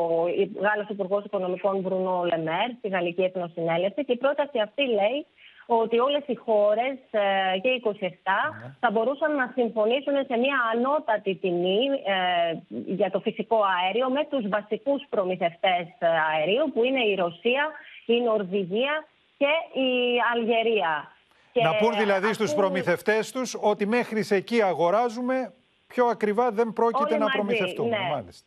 [0.66, 5.18] Γάλλος Υπουργός Οικονομικών Μπρουνό Λεμέρ στη Γαλλική Εθνοσυνέλευση και η πρόταση αυτή λέει
[5.67, 8.11] ότι όλες οι χώρες ε, και οι 27
[8.81, 14.49] θα μπορούσαν να συμφωνήσουν σε μια ανώτατη τιμή ε, για το φυσικό αέριο με τους
[14.49, 17.71] βασικούς προμηθευτές ε, αερίου που είναι η Ρωσία,
[18.07, 19.07] η Νορβηγία
[19.37, 19.91] και η
[20.35, 21.09] Αλγερία.
[21.62, 25.53] Να πούν δηλαδή στους προμηθευτές τους ότι μέχρι εκεί αγοράζουμε
[25.87, 27.89] πιο ακριβά δεν πρόκειται να προμηθευτούμε.
[27.89, 28.09] Ναι.
[28.11, 28.47] Μάλιστα.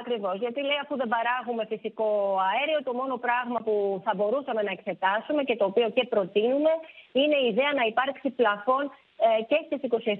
[0.00, 0.36] Ακριβώς.
[0.44, 2.08] Γιατί λέει, αφού δεν παράγουμε φυσικό
[2.48, 3.74] αέριο, το μόνο πράγμα που
[4.04, 6.72] θα μπορούσαμε να εξετάσουμε και το οποίο και προτείνουμε
[7.20, 8.84] είναι η ιδέα να υπάρξει πλαφόν
[9.26, 10.16] ε, και στις 27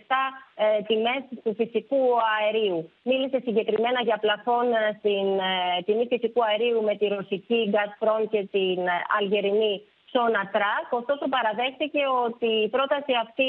[0.54, 2.02] ε, τιμές του φυσικού
[2.36, 2.90] αερίου.
[3.02, 8.40] Μίλησε συγκεκριμένα για πλαφόν ε, στην ε, τιμή φυσικού αερίου με τη ρωσική Gazprom και
[8.54, 9.74] την ε, αλγερινή
[10.12, 10.88] Sonatrach.
[11.00, 13.48] Ωστόσο, παραδέχτηκε ότι η πρόταση αυτή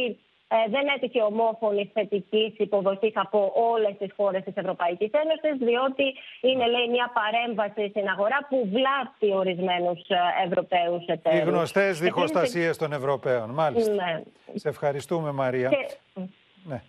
[0.56, 6.06] ε, δεν έτυχε ομόφωνη θετική υποδοχή από όλες τις χώρες της Ευρωπαϊκής Ένωσης, διότι
[6.41, 9.99] είναι, λέει, μια παρέμβαση στην αγορά που βλάπτει ορισμένους
[10.45, 11.39] Ευρωπαίους εταίρους.
[11.39, 13.49] Οι γνωστές διχοστασίες των Ευρωπαίων.
[13.49, 13.93] Μάλιστα.
[13.93, 14.22] Ναι.
[14.54, 15.70] Σε ευχαριστούμε, Μαρία.
[15.70, 15.88] Και...
[16.64, 16.82] Ναι.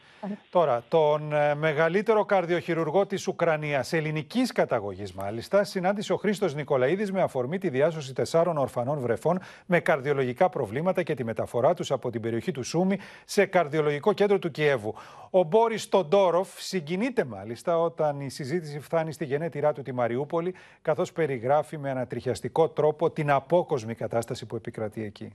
[0.51, 7.22] Τώρα, τον ε, μεγαλύτερο καρδιοχειρουργό της Ουκρανίας, ελληνικής καταγωγής μάλιστα, συνάντησε ο Χρήστος Νικολαίδης με
[7.22, 12.20] αφορμή τη διάσωση τεσσάρων ορφανών βρεφών με καρδιολογικά προβλήματα και τη μεταφορά τους από την
[12.20, 14.95] περιοχή του Σούμι σε καρδιολογικό κέντρο του Κιέβου.
[15.31, 21.12] Ο Μπόρις Τοντόροφ συγκινείται μάλιστα όταν η συζήτηση φτάνει στη γενέτειρά του τη Μαριούπολη, καθώς
[21.12, 25.33] περιγράφει με ανατριχιαστικό τρόπο την απόκοσμη κατάσταση που επικρατεί εκεί.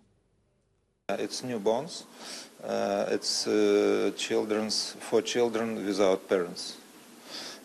[1.17, 2.03] It's newborns.
[2.63, 6.77] Uh, it's uh, children's for children without parents.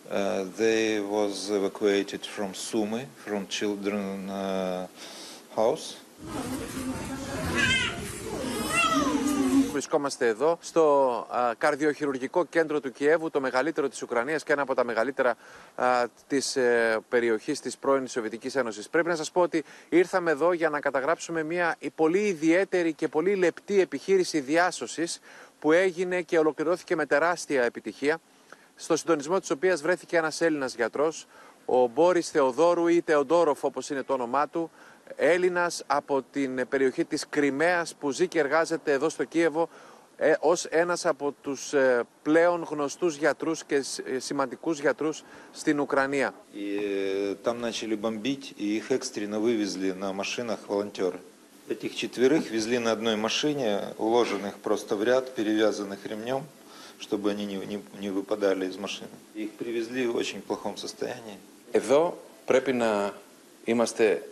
[0.09, 4.87] Uh, they was evacuated from Sumy, from children uh,
[5.55, 5.97] house.
[9.75, 14.73] Βρισκόμαστε εδώ στο α, καρδιοχειρουργικό κέντρο του Κιέβου, το μεγαλύτερο της Ουκρανίας και ένα από
[14.73, 15.35] τα μεγαλύτερα
[15.75, 18.89] α, της ε, περιοχής της πρώην Σοβιετικής Ένωσης.
[18.89, 23.35] Πρέπει να σας πω ότι ήρθαμε εδώ για να καταγράψουμε μια πολύ ιδιαίτερη και πολύ
[23.35, 25.19] λεπτή επιχείρηση διάσωσης
[25.59, 28.17] που έγινε και ολοκληρώθηκε με τεράστια επιτυχία,
[28.75, 31.27] στο συντονισμό της οποίας βρέθηκε ένας Έλληνας γιατρός,
[31.65, 34.71] ο Μπόρις Θεοδόρου ή Τεοντόροφ όπως είναι το όνομά του,
[35.16, 39.68] Έλληνας από την περιοχή της Κρυμαίας που ζει και εργάζεται εδώ στο Κίεβο
[40.16, 43.74] ε, ως ένας από τους ε, πλέον γνωστούς γιατρούς και
[44.04, 45.22] ε, σημαντικούς γιατρούς
[45.52, 46.34] στην Ουκρανία.
[46.54, 51.20] И э, там начали бомбить, и их экстренно вывезли на машинах волонтеры.
[51.68, 56.42] Этих четверых везли на одной машине, уложенных просто в ряд, перевязанных ремнем,
[56.98, 59.16] чтобы они не, не, не выпадали из машины.
[59.34, 61.38] Их привезли в очень плохом состоянии.
[61.72, 63.14] Εδώ πρέπει να
[63.64, 64.22] είμαστε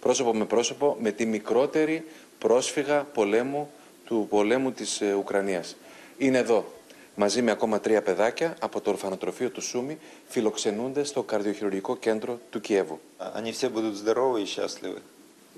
[0.00, 2.04] πρόσωπο με πρόσωπο με τη μικρότερη
[2.38, 3.70] πρόσφυγα πολέμου
[4.04, 5.76] του πολέμου της ε, Ουκρανίας.
[6.18, 6.64] Είναι εδώ,
[7.14, 9.98] μαζί με ακόμα τρία παιδάκια από το ορφανοτροφείο του Σούμι,
[10.28, 13.00] φιλοξενούνται στο καρδιοχειρουργικό κέντρο του Κιέβου.
[13.34, 15.00] Они все будут здоровы и счастливы.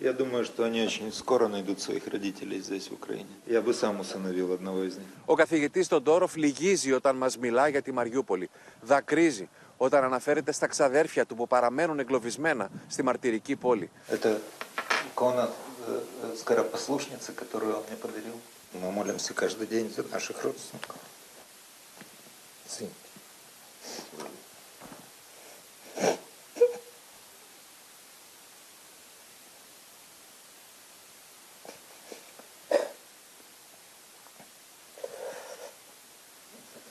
[0.00, 3.32] Я думаю, что они очень скоро найдут своих родителей здесь, в Украине.
[3.46, 5.06] Я бы сам усыновил одного из них.
[5.24, 8.50] Ο καθηγητής Τοντόροφ λυγίζει όταν μας μιλά για τη Μαριούπολη.
[8.80, 9.48] Δακρύζει
[9.78, 13.90] όταν αναφέρεται στα ξαδέρφια του που παραμένουν εγκλωβισμένα στη μαρτυρική πόλη.
[14.08, 14.40] Это
[15.14, 15.48] икона
[15.86, 18.40] э, э, скоропослушницы, которую он мне подарил.
[18.72, 20.96] Мы молимся каждый день за наших родственников.
[22.66, 22.88] Сын.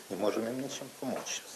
[0.10, 1.54] Не можем им ничем помочь сейчас.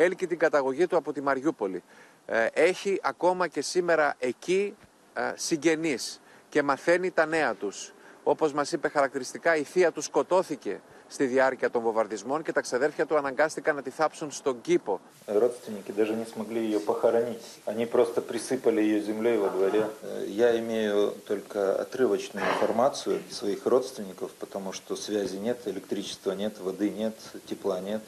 [0.00, 1.82] έλκει την καταγωγή του από τη Μαριούπολη.
[2.26, 4.76] Ε, έχει ακόμα και σήμερα εκεί
[5.14, 7.92] ε, συγγενείς και μαθαίνει τα νέα τους.
[8.22, 13.06] Όπως μας είπε χαρακτηριστικά, η θεία του σκοτώθηκε στη διάρκεια των βομβαρδισμών και τα ξαδέρφια
[13.06, 15.00] του αναγκάστηκαν να τη θάψουν στον κήπο.
[15.26, 17.46] Родственники даже не смогли ее похоронить.
[17.64, 19.88] Они просто присыпали ее землей во дворе.
[20.02, 26.90] Э, Я имею только отрывочную информацию своих родственников, потому что связи нет, электричества нет, воды
[26.90, 27.14] нет,
[27.48, 28.02] тепла нет.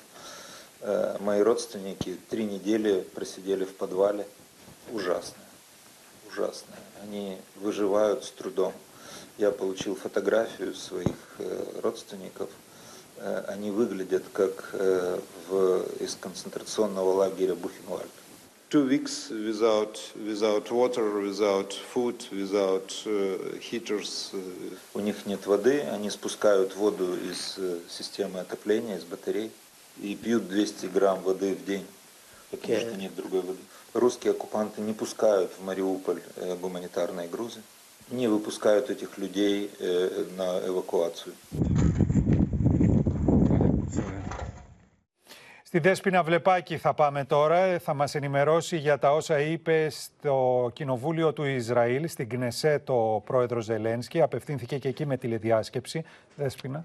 [0.86, 4.27] Э, Мои родственники три недели просидели в подвале.
[4.91, 5.41] Ужасно.
[6.29, 6.75] Ужасно.
[7.01, 8.73] Они выживают с трудом.
[9.38, 12.49] Я получил фотографию своих э, родственников.
[13.15, 18.09] Э, они выглядят как в, из концентрационного лагеря Бухенвальд.
[18.69, 24.34] Two weeks without, without water, without food, without uh, heaters.
[24.95, 29.51] У них нет воды, они спускают воду из системы отопления, из батарей
[30.03, 31.86] и пьют 200 грамм воды в день,
[32.51, 33.59] потому что нет другой воды.
[33.92, 36.20] Русские оккупанты не пускают в Мариуполь
[36.61, 37.61] гуманитарные грузы,
[38.11, 39.70] не выпускают этих людей
[40.36, 41.34] на эвакуацию.
[45.62, 47.78] Στη Δέσποινα Βλεπάκη θα πάμε τώρα.
[47.78, 53.61] Θα μας ενημερώσει για τα όσα είπε στο Κοινοβούλιο του Ισραήλ, στην Κνεσέ, το πρόεδρο
[53.61, 54.20] Ζελένσκι.
[54.20, 56.05] Απευθύνθηκε και εκεί με τηλεδιάσκεψη.
[56.36, 56.84] Δέσποινα.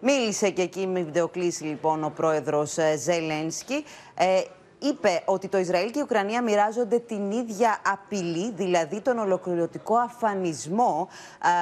[0.00, 3.84] Μίλησε και εκεί με βιντεοκλήση λοιπόν ο πρόεδρος ε, Ζελένσκι.
[4.14, 4.42] Ε,
[4.78, 11.08] είπε ότι το Ισραήλ και η Ουκρανία μοιράζονται την ίδια απειλή, δηλαδή τον ολοκληρωτικό αφανισμό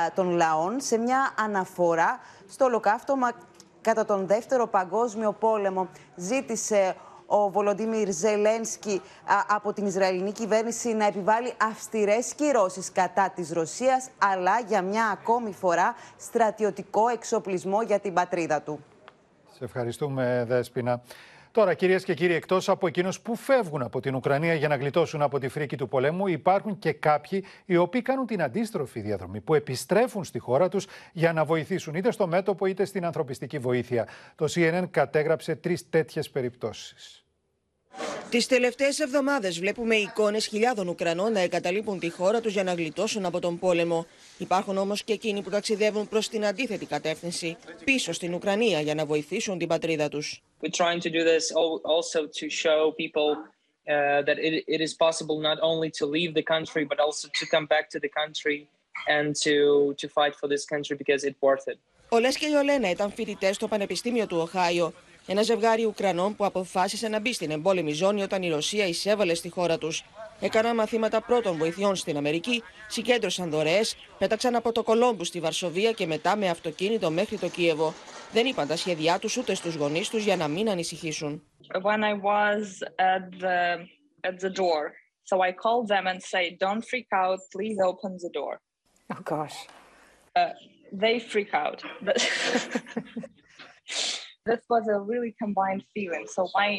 [0.07, 2.19] ε, των λαών, σε μια αναφορά
[2.49, 3.33] στο ολοκαύτωμα
[3.81, 5.89] κατά τον Δεύτερο Παγκόσμιο Πόλεμο.
[6.17, 9.01] Ζήτησε ο Βολοντίμιρ Ζελένσκι
[9.49, 15.53] από την Ισραηλινή κυβέρνηση να επιβάλλει αυστηρές κυρώσεις κατά της Ρωσίας, αλλά για μια ακόμη
[15.53, 18.85] φορά στρατιωτικό εξοπλισμό για την πατρίδα του.
[19.53, 21.03] Σε ευχαριστούμε, Δέσποινα.
[21.55, 25.23] Τώρα, κυρίες και κύριοι, εκτός από εκείνους που φεύγουν από την Ουκρανία για να γλιτώσουν
[25.23, 29.55] από τη φρίκη του πολέμου, υπάρχουν και κάποιοι οι οποίοι κάνουν την αντίστροφη διαδρομή, που
[29.55, 34.09] επιστρέφουν στη χώρα τους για να βοηθήσουν είτε στο μέτωπο είτε στην ανθρωπιστική βοήθεια.
[34.35, 37.25] Το CNN κατέγραψε τρεις τέτοιες περιπτώσεις.
[38.31, 43.25] Τις τελευταίες εβδομάδες βλέπουμε εικόνες χιλιάδων Ουκρανών να εγκαταλείπουν τη χώρα τους για να γλιτώσουν
[43.25, 44.07] από τον πόλεμο.
[44.39, 49.05] Υπάρχουν όμως και εκείνοι που ταξιδεύουν προς την αντίθετη κατεύθυνση, πίσω στην Ουκρανία για να
[49.07, 50.43] βοηθήσουν την πατρίδα τους.
[54.27, 57.67] That it, it is possible not only to leave the country but also to come
[57.67, 58.69] back to the country
[59.09, 61.79] and to to fight for this country because it's worth it.
[62.09, 64.93] Ο Λες και η Ολένα ήταν φοιτητές στο Πανεπιστήμιο του Οχάιο
[65.27, 69.49] ένα ζευγάρι Ουκρανών που αποφάσισε να μπει στην εμπόλεμη ζώνη όταν η Ρωσία εισέβαλε στη
[69.49, 70.05] χώρα τους.
[70.45, 76.07] Έκαναν μαθήματα πρώτων βοηθειών στην Αμερική, συγκέντρωσαν δωρεές, πέταξαν από το Κολόμπους στη Βαρσοβία και
[76.07, 77.95] μετά με αυτοκίνητο μέχρι το Κίεβο.
[78.33, 81.43] Δεν είπαν τα σχέδιά τους ούτε στους γονείς τους για να μην ανησυχήσουν.
[81.83, 82.65] When I was
[82.99, 83.87] at the,
[84.29, 84.83] at the door,
[85.31, 88.55] so I called them and say, "Don't freak out, please open the door."
[89.15, 89.57] Oh gosh.
[90.39, 90.53] Uh,
[91.03, 91.79] they freak out.
[94.49, 96.25] this was a really combined feeling.
[96.35, 96.71] So my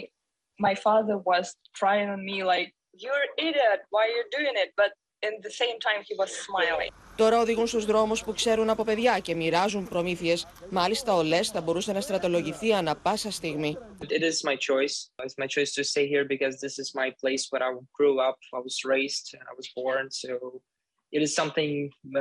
[0.68, 1.46] my father was
[1.82, 2.70] trying on me like,
[3.03, 3.81] "You're an idiot.
[3.93, 4.91] Why are you doing it?" But
[5.29, 6.91] in the same time, he was smiling.
[7.17, 10.47] Τώρα οδηγούν στους δρόμους που ξέρουν από παιδιά και μοιράζουν προμήθειες.
[10.71, 13.77] Μάλιστα, ο Λες θα μπορούσε να στρατολογηθεί ανα πάσα στιγμή.
[14.01, 14.97] It is my choice.
[15.25, 18.39] It's my choice to stay here because this is my place where I grew up.
[18.59, 20.05] I was raised and I was born.
[20.23, 20.31] So
[21.17, 21.73] it is something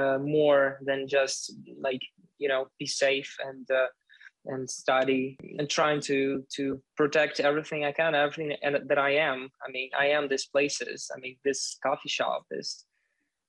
[0.01, 1.39] uh, more than just
[1.87, 2.03] like
[2.41, 3.87] you know be safe and uh,
[4.51, 5.23] and study
[5.57, 6.19] and trying to
[6.57, 6.63] to
[6.95, 8.49] protect everything I can, everything
[8.89, 9.37] that I am.
[9.65, 10.97] I mean, I am these places.
[11.15, 12.69] I mean, this coffee shop, this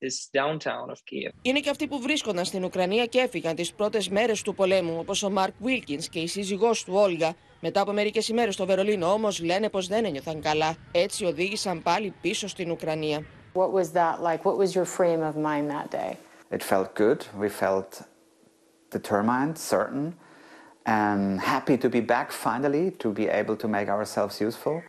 [0.02, 1.32] this downtown of Kiev.
[1.42, 5.22] Είναι και αυτοί που βρίσκονταν στην Ουκρανία και έφυγαν τις πρώτες μέρες του πολέμου, όπως
[5.22, 7.34] ο Μαρκ Βίλκινς και η σύζυγός του Όλγα.
[7.60, 10.76] Μετά από μερικές ημέρες στο Βερολίνο όμως λένε πως δεν ένιωθαν καλά.
[10.92, 13.24] Έτσι οδήγησαν πάλι πίσω στην Ουκρανία.
[13.54, 14.44] What was that like?
[14.44, 16.16] What was your frame of mind that day?
[16.56, 17.20] It felt good.
[17.38, 17.90] We felt
[18.90, 20.06] determined, certain,
[20.86, 24.82] and happy to be back finally, to be able to make ourselves useful.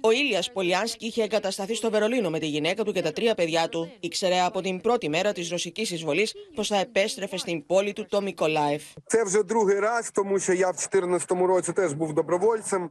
[0.00, 3.68] Ο Ήλια Πολιάνσκι είχε εγκατασταθεί στο Βερολίνο με τη γυναίκα του και τα τρία παιδιά
[3.68, 3.92] του.
[4.00, 8.20] Ήξερε από την πρώτη μέρα τη ρωσική εισβολή πω θα επέστρεφε στην πόλη του το
[8.20, 8.82] Μικολάεφ.
[9.06, 12.90] Це вже другий раз, тому що я в 2014 році теж був добровольцем.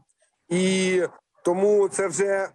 [0.50, 1.02] І
[1.44, 2.48] тому це вже,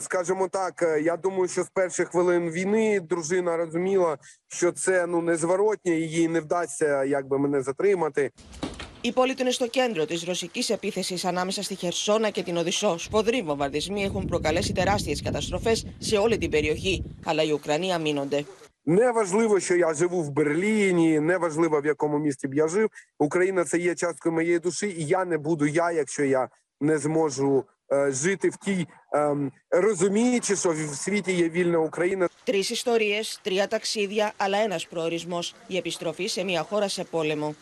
[0.00, 5.92] скажімо так, я думаю, що з перших хвилин війни дружина розуміла, що це ну незворотнє,
[5.92, 8.30] і їй не вдасться якби мене затримати.
[9.04, 12.98] Η πόλη του είναι στο κέντρο τη ρωσική επίθεση ανάμεσα στη Χερσόνα και την Οδυσσό.
[12.98, 18.44] Σφοδροί βομβαρδισμοί έχουν προκαλέσει τεράστιε καταστροφέ σε όλη την περιοχή, αλλά οι Ουκρανοί αμήνονται.
[18.84, 22.88] Не важливо, що я живу в Берліні, не важливо, в якому місті б я жив.
[23.18, 26.48] Україна це є часткою моєї душі, і я не буду я, якщо я
[26.80, 29.36] не зможу е, жити в тій, е,
[29.70, 32.28] розуміючи, що в світі є вільна Україна.
[32.44, 35.40] Τρει ιστορίε, τρία ταξίδια, αλλά ένα προορισμό.
[35.68, 37.54] Η επιστροφή σε μια χώρα σε πόλεμο.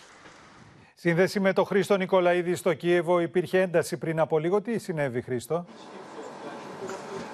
[0.98, 4.62] Σύνδεση με τον Χρήστο Νικολαίδη στο Κίεβο υπήρχε ένταση πριν από λίγο.
[4.62, 5.66] Τι συνέβη, Χρήστο;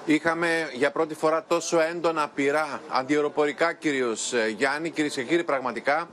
[0.04, 6.08] Είχαμε για πρώτη φορά τόσο έντονα πυρά, αντιεροπορικά κυρίως, Γιάννη, κυρίε και κύριοι, πραγματικά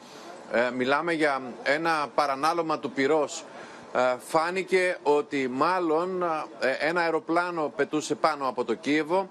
[0.52, 3.44] ε, μιλάμε για ένα παρανάλωμα του πυρός.
[3.94, 6.24] Ε, φάνηκε ότι μάλλον
[6.60, 9.30] ε, ένα αεροπλάνο πετούσε πάνω από το Κίεβο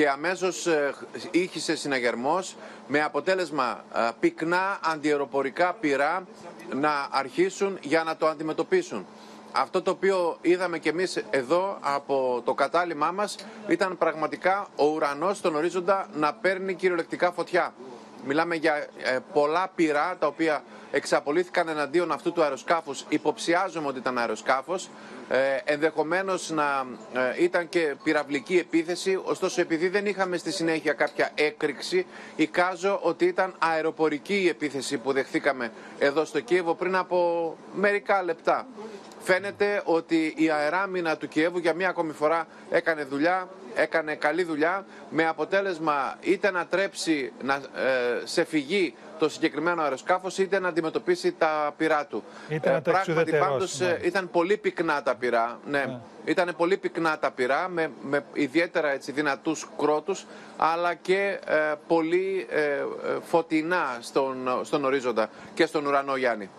[0.00, 0.94] και αμέσως ε,
[1.30, 6.26] ήχησε συναγερμός με αποτέλεσμα ε, πυκνά αντιεροπορικά πυρά
[6.74, 9.06] να αρχίσουν για να το αντιμετωπίσουν.
[9.52, 13.36] Αυτό το οποίο είδαμε και εμείς εδώ από το κατάλημά μας
[13.68, 17.74] ήταν πραγματικά ο ουρανός στον ορίζοντα να παίρνει κυριολεκτικά φωτιά.
[18.26, 23.04] Μιλάμε για ε, πολλά πυρά τα οποία εξαπολύθηκαν εναντίον αυτού του αεροσκάφους.
[23.08, 24.88] Υποψιάζομαι ότι ήταν αεροσκάφος.
[25.28, 31.30] Ε, ενδεχομένως να ε, ήταν και πυραυλική επίθεση, ωστόσο επειδή δεν είχαμε στη συνέχεια κάποια
[31.34, 38.22] έκρηξη, εικάζω ότι ήταν αεροπορική η επίθεση που δεχθήκαμε εδώ στο Κίεβο πριν από μερικά
[38.22, 38.66] λεπτά.
[39.22, 44.84] Φαίνεται ότι η αεράμινα του Κιέβου για μία ακόμη φορά έκανε δουλειά, έκανε καλή δουλειά,
[45.10, 47.60] με αποτέλεσμα είτε να τρέψει να, ε,
[48.24, 52.24] σε φυγή το συγκεκριμένο αεροσκάφος είτε να αντιμετωπίσει τα πυρά του.
[52.48, 55.98] Είτε να τα Πράγματι πάντως ε, ήταν πολύ πυκνά τα πυρά, ναι.
[56.24, 62.46] Ήταν πολύ πυκνά τα πυρά με, με ιδιαίτερα έτσι, δυνατούς κρότους αλλά και ε, πολύ
[63.28, 66.50] φωτεινά στον, στον ορίζοντα και στον ουρανό Γιάννη.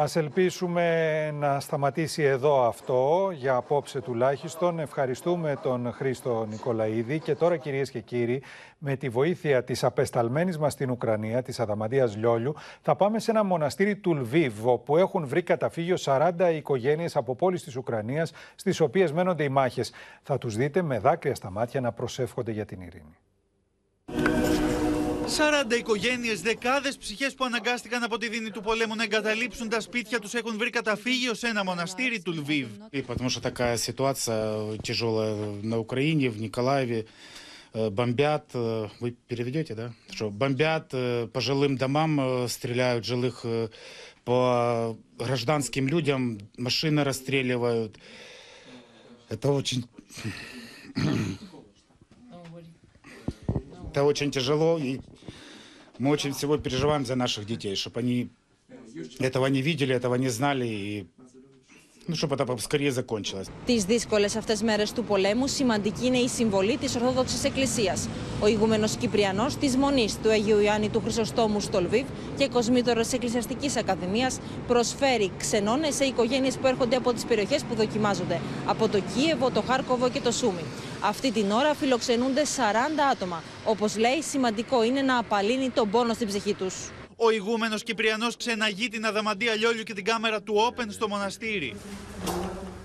[0.00, 4.78] Ας ελπίσουμε να σταματήσει εδώ αυτό, για απόψε τουλάχιστον.
[4.78, 8.42] Ευχαριστούμε τον Χρήστο Νικολαίδη και τώρα κυρίες και κύριοι,
[8.78, 13.44] με τη βοήθεια της απεσταλμένης μας στην Ουκρανία, της Αδαμαντίας Λιόλιου, θα πάμε σε ένα
[13.44, 19.12] μοναστήρι του Λβίβ, όπου έχουν βρει καταφύγιο 40 οικογένειες από πόλεις της Ουκρανίας, στις οποίες
[19.12, 19.92] μένονται οι μάχες.
[20.22, 23.16] Θα τους δείτε με δάκρυα στα μάτια να προσεύχονται για την ειρήνη.
[25.27, 30.19] 40 οικογένειε, δεκάδε ψυχέ που αναγκάστηκαν από τη δίνη του πολέμου να εγκαταλείψουν τα σπίτια
[30.19, 32.67] του έχουν βρει καταφύγιο σε ένα μοναστήρι του Λβίβ.
[33.07, 37.05] Потому что такая ситуация тяжелая на Украине, в Николаеве.
[37.73, 39.93] Бомбят, вы переведете, да?
[40.11, 40.89] Что бомбят
[41.33, 43.45] по жилым домам, стреляют жилых
[44.23, 47.97] по гражданским людям, машины расстреливают.
[49.29, 49.85] Это очень...
[53.89, 54.99] Это очень тяжело, и
[55.98, 58.30] мы очень всего переживаем за наших детей, чтобы они
[59.18, 61.06] этого не видели, этого не знали, и
[62.07, 63.47] ну, чтобы это поскорее закончилось.
[63.65, 67.97] Τι δύσκολε αυτέ μέρε του πολέμου, σημαντική είναι η συμβολή τη Ορθόδοξη Εκκλησία.
[68.39, 72.05] Ο ηγούμενο Κυπριανό τη Μονή του Αγίου Ιωάννη του Χρυσοστόμου στο Λβίβ
[72.37, 74.31] και κοσμήτορο Εκκλησιαστική Ακαδημία
[74.67, 79.63] προσφέρει ξενώνε σε οικογένειε που έρχονται από τι περιοχέ που δοκιμάζονται, από το Κίεβο, το
[79.67, 80.63] Χάρκοβο και το Σούμι.
[81.01, 82.47] Αυτή την ώρα φιλοξενούνται 40
[83.11, 83.43] άτομα.
[83.65, 86.67] Όπω λέει, σημαντικό είναι να απαλύνει τον πόνο στην ψυχή του.
[87.17, 91.75] Ο ηγούμενος Κυπριανός ξεναγεί την αδαμαντία λιόλιου και την κάμερα του Open στο μοναστήρι.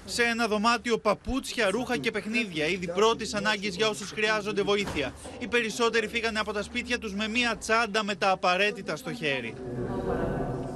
[0.05, 5.14] Σε ένα δωμάτιο παπούτσια, ρούχα και παιχνίδια, ήδη πρώτη ανάγκη για όσου χρειάζονται βοήθεια.
[5.39, 9.55] Οι περισσότεροι φύγανε από τα σπίτια του με μία τσάντα με τα απαραίτητα στο χέρι.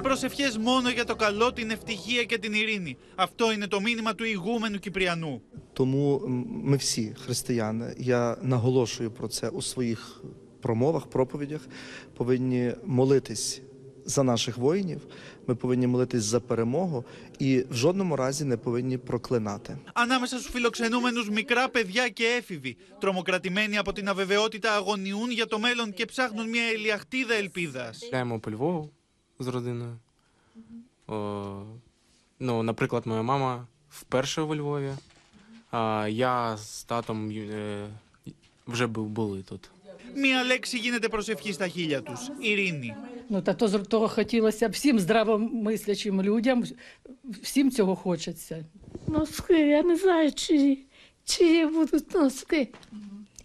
[0.02, 2.96] Προσευχές μόνο για το καλό, την ευτυχία και την ειρήνη.
[3.14, 5.42] Αυτό είναι το μήνυμα του ηγούμενου Κυπριανού.
[5.72, 6.20] Тому
[6.62, 10.22] ми всі християни, я наголошую про це у своїх
[10.66, 11.60] промовах, проповідях,
[12.16, 13.60] повинні молитись
[14.04, 15.00] за наших воїнів.
[15.46, 17.04] Ми повинні молитись за перемогу
[17.38, 19.76] і в жодному разі не повинні проклинати.
[19.94, 25.92] Ανάμεσα στους φιλοξενούμενους μικρά παιδιά και έφηβοι, τρομοκρατημένοι από την αβεβαιότητα, αγωνιούν για το μέλλον
[25.92, 28.00] και ψάχνουν μια ελιαχτίδα ελπίδας.
[28.04, 28.90] Гуляємо по Львову
[29.38, 29.98] з родиною.
[31.06, 31.62] О,
[32.38, 34.92] ну, наприклад, моя мама вперше у Львові,
[35.70, 37.86] а я з татом е,
[38.66, 39.70] вже бу- були тут.
[40.16, 42.20] Μία λέξη γίνεται προσευχή στα хіля τους.
[42.40, 42.94] Ειρήνη.
[43.28, 46.64] Ну, та то, з- того хотілося всім здравомислячим людям,
[47.42, 48.64] всім цього хочеться.
[49.08, 50.78] Носки, я не знаю, чи,
[51.24, 52.68] чи будуть носки.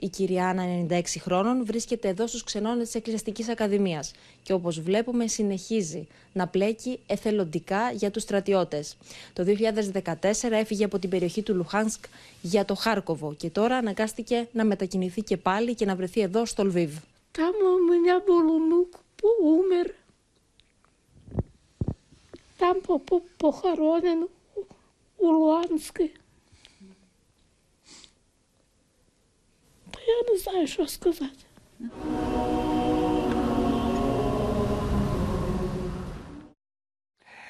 [0.01, 4.11] Η κυρία Άννα, 96 χρόνων, βρίσκεται εδώ στους ξενώνες της Εκκλησιαστικής Ακαδημίας
[4.43, 8.97] και όπως βλέπουμε συνεχίζει να πλέκει εθελοντικά για τους στρατιώτες.
[9.33, 12.05] Το 2014 έφυγε από την περιοχή του Λουχάνσκ
[12.41, 16.63] για το Χάρκοβο και τώρα αναγκάστηκε να μετακινηθεί και πάλι και να βρεθεί εδώ στο
[16.63, 16.97] Λβίβ.
[17.39, 18.47] Там у меня был
[30.11, 30.11] Луанске.
[30.11, 31.45] Та я не знаю, що сказати.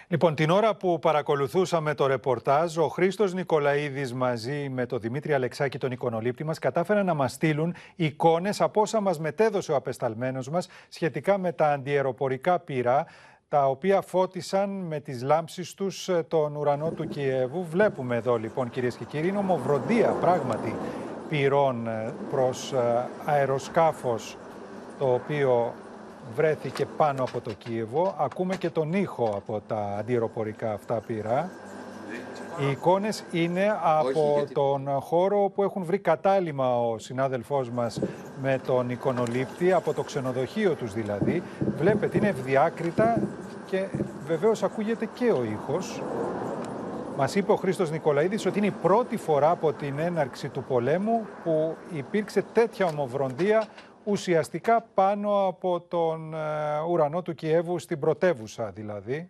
[0.10, 5.78] Λοιπόν, την ώρα που παρακολουθούσαμε το ρεπορτάζ, ο Χρήστος Νικολαίδης μαζί με τον Δημήτρη Αλεξάκη,
[5.78, 10.68] τον εικονολήπτη μας, κατάφεραν να μας στείλουν εικόνες από όσα μας μετέδωσε ο απεσταλμένος μας
[10.89, 13.06] σχετικά με τα αντιεροπορικά πυρά,
[13.48, 17.66] τα οποία φώτισαν με τις λάμψεις τους ε, τον ουρανό του Κιέβου.
[17.66, 20.76] Βλέπουμε εδώ λοιπόν κυρίες και κύριοι, είναι ομοβροντία πράγματι
[21.33, 24.37] πυρών ε, προς ε, αεροσκάφος
[24.99, 25.72] το οποίο
[26.35, 28.14] βρέθηκε πάνω από το Κίεβο.
[28.18, 31.51] Ακούμε και τον ήχο από τα αντιεροπορικά αυτά πυρά.
[32.61, 38.01] Οι εικόνες είναι από τον χώρο που έχουν βρει κατάλημα ο συνάδελφός μας
[38.43, 41.43] με τον εικονολήπτη, από το ξενοδοχείο τους δηλαδή.
[41.78, 43.20] Βλέπετε, είναι ευδιάκριτα
[43.66, 43.87] και
[44.26, 46.03] βεβαίως ακούγεται και ο ήχος.
[47.17, 51.27] Μας είπε ο Χρήστος Νικολαίδης ότι είναι η πρώτη φορά από την έναρξη του πολέμου
[51.45, 53.67] που υπήρξε τέτοια ομοβροντία
[54.05, 56.39] ουσιαστικά πάνω από τον ε,
[56.89, 59.29] ουρανό του Κιέβου στην πρωτεύουσα δηλαδή.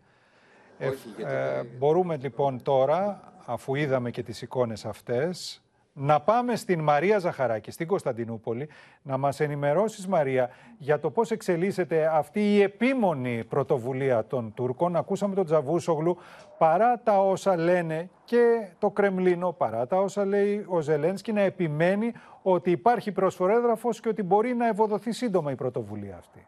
[0.79, 5.62] Ε, ε, μπορούμε λοιπόν τώρα, αφού είδαμε και τις εικόνες αυτές,
[5.93, 8.69] να πάμε στην Μαρία Ζαχαράκη, στην Κωνσταντινούπολη,
[9.03, 14.97] να μας ενημερώσεις Μαρία για το πώς εξελίσσεται αυτή η επίμονη πρωτοβουλία των Τούρκων.
[14.97, 16.17] Ακούσαμε τον Τζαβούσογλου
[16.59, 22.13] παρά τα όσα λένε και το Κρεμλίνο, παρά τα όσα λέει ο Ζελένσκι, να επιμένει
[22.43, 26.47] ότι υπάρχει προσφορέδραφος και ότι μπορεί να ευοδοθεί σύντομα η πρωτοβουλία αυτή.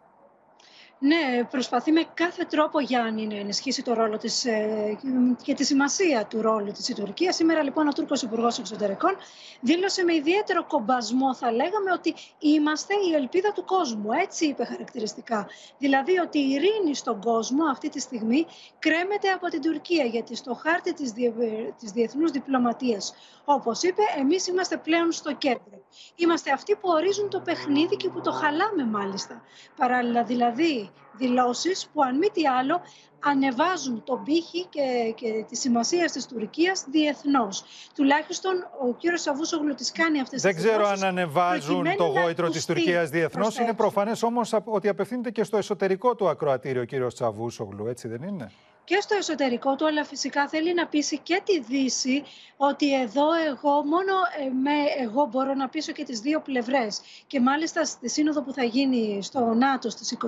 [1.05, 4.98] Ναι, προσπαθεί με κάθε τρόπο Γιάννη να ενισχύσει το ρόλο της ε,
[5.42, 7.32] και τη σημασία του ρόλου της η Τουρκία.
[7.32, 9.16] Σήμερα λοιπόν ο Τούρκος Υπουργός Εξωτερικών
[9.61, 14.12] δήλωσε με ιδιαίτερο κομπασμό θα λέγαμε ότι είμαστε η ελπίδα του κόσμου.
[14.12, 15.46] Έτσι είπε χαρακτηριστικά.
[15.78, 18.46] Δηλαδή ότι η ειρήνη στον κόσμο αυτή τη στιγμή
[18.78, 21.32] κρέμεται από την Τουρκία γιατί στο χάρτη της, διε,
[21.78, 25.82] της διεθνούς διπλωματίας όπως είπε εμείς είμαστε πλέον στο κέντρο.
[26.14, 29.42] Είμαστε αυτοί που ορίζουν το παιχνίδι και που το χαλάμε μάλιστα.
[29.76, 32.80] Παράλληλα δηλαδή δηλώσεις που αν μη τι άλλο
[33.26, 37.64] ανεβάζουν τον πύχη και, και τη σημασία της Τουρκίας διεθνώς.
[37.95, 42.66] Τουλάχιστον ο κύριος Σαβούσογλου τις κάνει αυτές Δεν τις ξέρω αν ανεβάζουν το γόητρο της
[42.66, 43.59] Τουρκίας διεθνώς.
[43.59, 48.22] Είναι προφανές όμως ότι απευθύνεται και στο εσωτερικό του ακροατήριο ο κύριος Τσαβούσογλου, έτσι δεν
[48.22, 48.53] είναι;
[48.85, 52.24] Και στο εσωτερικό του, αλλά φυσικά θέλει να πείσει και τη Δύση
[52.57, 57.01] ότι εδώ εγώ, μόνο ε, με εγώ μπορώ να πείσω και τις δύο πλευρές.
[57.26, 60.26] Και μάλιστα στη σύνοδο που θα γίνει στο ΝΑΤΟ στις 24,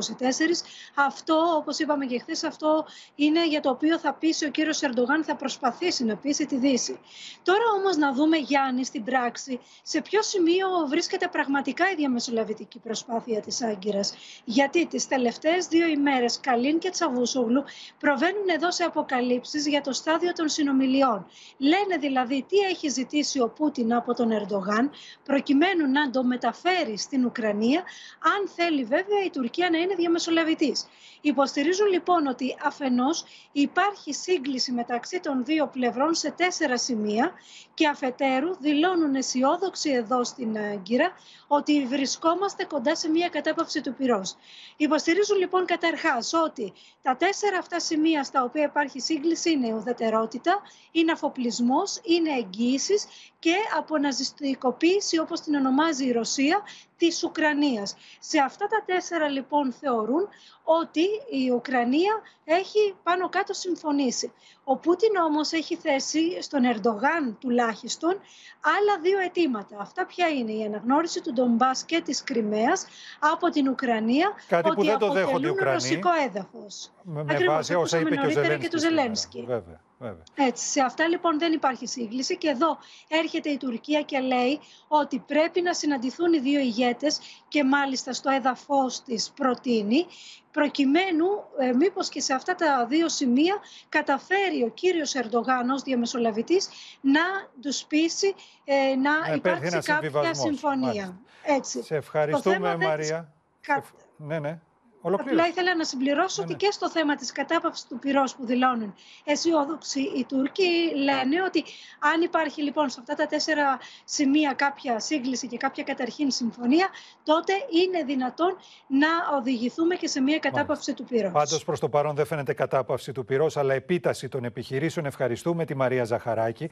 [0.94, 5.24] αυτό, όπως είπαμε και χθες, αυτό είναι για το οποίο θα πείσει ο κύριος Ερντογάν,
[5.24, 6.98] θα προσπαθήσει να πείσει τη Δύση.
[7.42, 13.40] Τώρα όμως να δούμε, Γιάννη, στην πράξη, σε ποιο σημείο βρίσκεται πραγματικά η διαμεσολαβητική προσπάθεια
[13.40, 14.14] της Άγκυρας.
[14.44, 17.64] Γιατί τις τελευταίες δύο ημέρες Καλίν και Τσαβούσογλου
[17.98, 21.26] προβαίνουν εδώ σε αποκαλύψεις για το στάδιο των συνομιλιών.
[21.58, 24.90] Λένε δηλαδή τι έχει ζητήσει ο Πούτιν από τον Ερντογάν
[25.24, 27.82] προκειμένου να το μεταφέρει στην Ουκρανία
[28.20, 30.86] αν θέλει βέβαια η Τουρκία να είναι διαμεσολαβητής.
[31.20, 37.32] Υποστηρίζουν λοιπόν ότι αφενός υπάρχει σύγκληση μεταξύ των δύο πλευρών σε τέσσερα σημεία
[37.74, 41.12] και αφετέρου δηλώνουν αισιόδοξοι εδώ στην Άγκυρα
[41.46, 44.36] ότι βρισκόμαστε κοντά σε μια κατάπαυση του πυρός.
[44.76, 46.72] Υποστηρίζουν λοιπόν καταρχάς ότι
[47.02, 50.62] τα τέσσερα αυτά σημεία στα οποία υπάρχει σύγκληση είναι ουδετερότητα,
[50.92, 53.06] είναι αφοπλισμός, είναι εγγύησεις
[53.38, 56.62] και αποναζιστικοποίηση όπως την ονομάζει η Ρωσία
[56.96, 57.96] της Ουκρανίας.
[58.18, 60.28] Σε αυτά τα τέσσερα λοιπόν θεωρούν
[60.64, 64.32] ότι η Ουκρανία έχει πάνω κάτω συμφωνήσει.
[64.64, 68.20] Ο Πούτιν όμως έχει θέσει στον Ερντογάν τουλάχιστον
[68.60, 69.76] άλλα δύο αιτήματα.
[69.80, 72.86] Αυτά ποια είναι; Η αναγνώριση του Ντομπάς και της Κρυμαίας
[73.18, 75.72] από την Ουκρανία Κάτι ότι που δεν το δέχονται οι αποτελούν Ουκρανοί.
[75.72, 76.92] ρωσικό έδαφος.
[77.02, 78.68] Με, με Ακριβώς, βάση όσα είπε και ο ακούσαμε νωρίτερα Ζελένσκι.
[78.68, 79.00] και του σήμερα.
[79.00, 79.44] Ζελένσκι.
[79.46, 80.22] Βέβαια, βέβαια.
[80.34, 82.78] Έτσι, σε αυτά λοιπόν δεν υπάρχει σύγκληση και εδώ
[83.08, 88.30] έρχεται η Τουρκία και λέει ότι πρέπει να συναντηθούν οι δύο ηγέτες και μάλιστα στο
[88.30, 90.06] έδαφος της προτείνει
[90.50, 91.26] προκειμένου
[91.58, 93.56] ε, μήπως και σε αυτά τα δύο σημεία
[93.88, 96.68] καταφέρει ο κύριος Ερντογάν ως διαμεσολαβητής
[97.00, 97.20] να
[97.62, 98.34] τους πείσει
[98.64, 100.38] ε, να Να υπέρθει υπάρξει ένας κάποια συμβιβασμός.
[100.46, 100.86] συμφωνία.
[100.86, 101.14] Μάλιστα.
[101.42, 101.82] Έτσι.
[101.82, 103.32] Σε ευχαριστούμε, Το θέμα δεν- Μαρία.
[103.60, 103.84] Κα-
[104.16, 104.60] Ναι, ναι.
[105.06, 105.48] Απλά Ολοκλήρωσε.
[105.48, 108.94] ήθελα να συμπληρώσω ότι και στο θέμα της κατάπαυσης του πυρός που δηλώνουν
[109.24, 111.64] αισιόδοξοι οι Τούρκοι λένε ότι
[111.98, 116.88] αν υπάρχει λοιπόν σε αυτά τα τέσσερα σημεία κάποια σύγκληση και κάποια καταρχήν συμφωνία
[117.22, 121.32] τότε είναι δυνατόν να οδηγηθούμε και σε μια κατάπαυση του πυρός.
[121.32, 125.06] Πάντως προς το παρόν δεν φαίνεται κατάπαυση του πυρός, αλλά επίταση των επιχειρήσεων.
[125.06, 126.70] Ευχαριστούμε τη Μαρία Ζαχαράκη.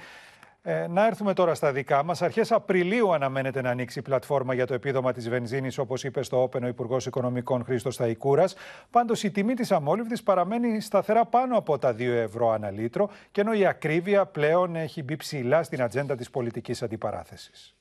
[0.66, 2.22] Ε, να έρθουμε τώρα στα δικά μας.
[2.22, 6.42] Αρχές Απριλίου αναμένεται να ανοίξει η πλατφόρμα για το επίδομα της βενζίνης, όπως είπε στο
[6.42, 8.54] Όπεν ο Υπουργός Οικονομικών Χρήστος Σταϊκούρας.
[8.90, 13.40] Πάντως η τιμή της αμόλυβδης παραμένει σταθερά πάνω από τα 2 ευρώ ανά λίτρο, και
[13.40, 17.74] ενώ η ακρίβεια πλέον έχει μπει ψηλά στην ατζέντα της πολιτικής αντιπαράθεσης.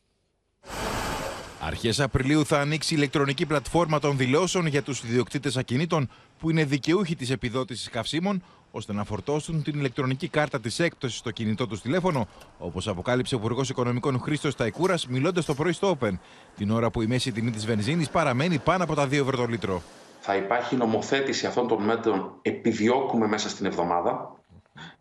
[1.59, 6.63] Αρχές Απριλίου θα ανοίξει η ηλεκτρονική πλατφόρμα των δηλώσεων για τους ιδιοκτήτες ακινήτων που είναι
[6.63, 8.43] δικαιούχοι της επιδότησης καυσίμων,
[8.75, 12.27] ώστε να φορτώσουν την ηλεκτρονική κάρτα της έκπτωσης στο κινητό τους τηλέφωνο,
[12.57, 16.11] όπως αποκάλυψε ο Υπουργός Οικονομικών Χρήστος Ταϊκούρας μιλώντας το πρωί στο Open,
[16.55, 19.45] την ώρα που η μέση τιμή της βενζίνης παραμένει πάνω από τα 2 ευρώ το
[19.45, 19.81] λίτρο.
[20.19, 24.37] θα υπάρχει νομοθέτηση αυτών των μέτρων επιδιώκουμε μέσα στην εβδομάδα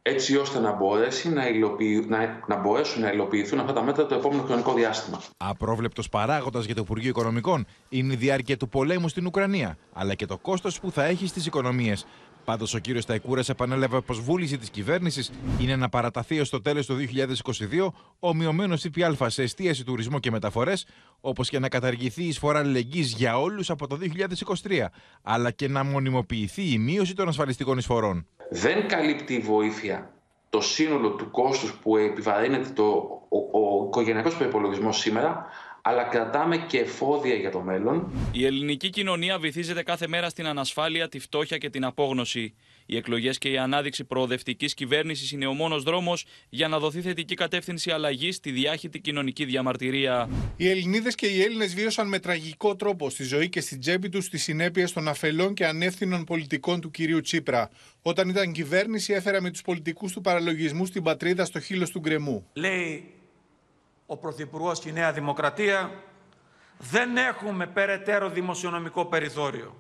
[0.03, 2.07] έτσι ώστε να, μπορέσει να, υλοποιη...
[2.09, 2.43] να...
[2.47, 5.21] να μπορέσουν να υλοποιηθούν αυτά τα μέτρα το επόμενο χρονικό διάστημα.
[5.37, 10.27] Απρόβλεπτος παράγοντας για το Υπουργείο Οικονομικών είναι η διάρκεια του πολέμου στην Ουκρανία, αλλά και
[10.27, 12.07] το κόστος που θα έχει στις οικονομίες.
[12.45, 16.87] Πάντως, ο κύριος Ταϊκούρας επανέλαβε πως βούληση της κυβέρνησης είναι να παραταθεί ω το τέλος
[16.87, 20.87] του 2022 ο μειωμένο ΦΠΑ σε εστίαση, τουρισμό και μεταφορές,
[21.21, 23.99] όπως και να καταργηθεί η εισφορά αλληλεγγύης για όλους από το
[24.67, 24.87] 2023,
[25.23, 28.27] αλλά και να μονιμοποιηθεί η μείωση των ασφαλιστικών εισφορών.
[28.51, 30.11] Δεν καλύπτει η βοήθεια
[30.51, 32.85] το σύνολο του κόστους που επιβαρύνεται το,
[33.29, 35.47] ο, ο οικογενειακός προϋπολογισμός σήμερα,
[35.83, 38.13] αλλά κρατάμε και εφόδια για το μέλλον.
[38.33, 42.55] Η ελληνική κοινωνία βυθίζεται κάθε μέρα στην ανασφάλεια, τη φτώχεια και την απόγνωση.
[42.87, 47.35] Οι εκλογές και η ανάδειξη προοδευτικής κυβέρνησης είναι ο μόνος δρόμος για να δοθεί θετική
[47.35, 50.29] κατεύθυνση αλλαγή στη διάχυτη κοινωνική διαμαρτυρία.
[50.57, 54.29] Οι Ελληνίδες και οι Έλληνες βίωσαν με τραγικό τρόπο στη ζωή και στην τσέπη τους
[54.29, 57.71] τις συνέπειες των αφελών και ανεύθυνων πολιτικών του κυρίου Τσίπρα.
[58.03, 62.47] Όταν ήταν κυβέρνηση, έφερε με τους πολιτικούς του παραλογισμού στην πατρίδα στο χείλος του γκρεμού.
[62.53, 63.05] Λέει
[64.13, 65.91] ο Πρωθυπουργός και η Νέα Δημοκρατία,
[66.79, 69.77] δεν έχουμε περαιτέρω δημοσιονομικό περιθώριο.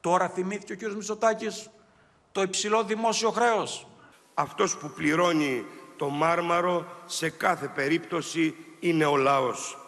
[0.00, 0.92] Τώρα θυμήθηκε ο κ.
[0.92, 1.70] Μητσοτάκης
[2.32, 3.86] το υψηλό δημόσιο χρέος.
[4.34, 5.64] Αυτός που πληρώνει
[5.96, 9.78] το μάρμαρο σε κάθε περίπτωση είναι ο λαός.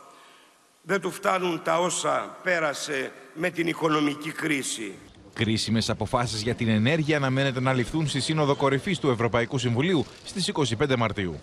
[0.83, 4.95] Δεν του φτάνουν τα όσα πέρασε με την οικονομική κρίση.
[5.33, 10.53] Κρίσιμες αποφάσεις για την ενέργεια αναμένεται να ληφθούν στη Σύνοδο Κορυφής του Ευρωπαϊκού Συμβουλίου στις
[10.79, 11.41] 25 Μαρτίου.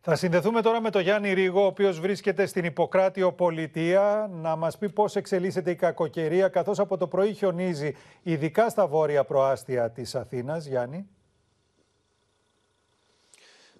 [0.00, 4.78] Θα συνδεθούμε τώρα με τον Γιάννη Ρίγο, ο οποίος βρίσκεται στην Ιπποκράτιο Πολιτεία, να μας
[4.78, 10.14] πει πώς εξελίσσεται η κακοκαιρία, καθώς από το πρωί χιονίζει, ειδικά στα βόρεια προάστια της
[10.14, 10.66] Αθήνας.
[10.66, 11.08] Γιάννη.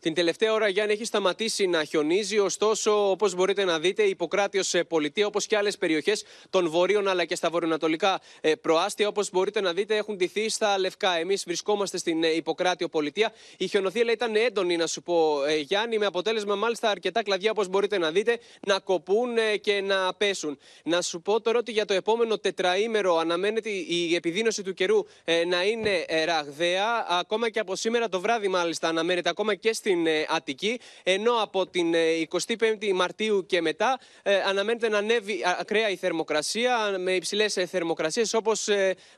[0.00, 2.38] Την τελευταία ώρα, Γιάννη, έχει σταματήσει να χιονίζει.
[2.38, 7.24] Ωστόσο, όπως μπορείτε να δείτε, η Ιπποκράτιο πολιτεία, όπως και άλλες περιοχές των βορείων αλλά
[7.24, 11.18] και στα βορειοανατολικά ε, προάστια, όπως μπορείτε να δείτε, έχουν ντυθεί στα λευκά.
[11.18, 13.32] Εμείς βρισκόμαστε στην ε, Ιπποκράτιο πολιτεία.
[13.56, 17.68] Η χιονοθύελα ήταν έντονη, να σου πω, ε, Γιάννη, με αποτέλεσμα μάλιστα αρκετά κλαδιά, όπως
[17.68, 19.28] μπορείτε να δείτε, να κοπούν
[19.60, 20.58] και να πέσουν.
[20.84, 25.04] Να σου πω τώρα ότι για το επόμενο τετραήμερο αναμένεται η επιδείνωση του καιρού
[25.46, 27.06] να είναι ραγδαία.
[27.08, 31.32] Ακόμα και από σήμερα το βράδυ, μάλιστα, αναμένεται ακόμα και στη στην ε, Αττική, ενώ
[31.42, 31.94] από την
[32.28, 38.34] 25η ε, Μαρτίου και μετά ε, αναμένεται να ανέβει ακραία η θερμοκρασία με υψηλές θερμοκρασίες
[38.34, 38.68] όπως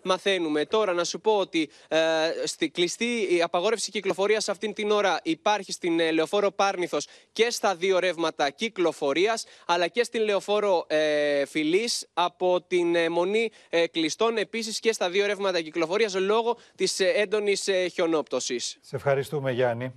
[0.02, 0.64] μαθαίνουμε.
[0.64, 1.70] Τώρα να σου πω ότι
[2.44, 7.98] στη κλειστή η απαγόρευση κυκλοφορίας αυτήν την ώρα υπάρχει στην Λεωφόρο Πάρνηθος και στα δύο
[7.98, 10.86] ρεύματα κυκλοφορίας, αλλά και στην Λεωφόρο
[11.46, 13.50] Φιλής από την Μονή
[13.90, 18.78] Κλειστών, επίσης και στα δύο ρεύματα κυκλοφορίας λόγω της έντονης χιονόπτωσης.
[18.80, 19.92] Σε ευχαριστούμε, Γιάννη.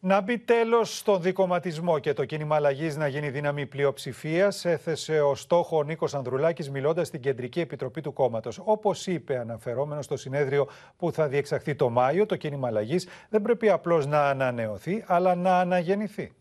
[0.00, 5.34] Να μπει τέλος στον δικοματισμό και το κίνημα αλλαγής να γίνει δύναμη πλειοψηφίας, έθεσε ο
[5.34, 8.60] στόχο ο Νίκος Ανδρουλάκης, μιλώντας στην Κεντρική Επιτροπή του Κόμματος.
[8.64, 13.70] Όπως είπε, αναφερόμενος στο συνέδριο που θα διεξαχθεί το Μάιο, το κίνημα αλλαγής δεν πρέπει
[13.70, 16.32] απλώς να ανανεωθεί, αλλά να αναγεννηθεί.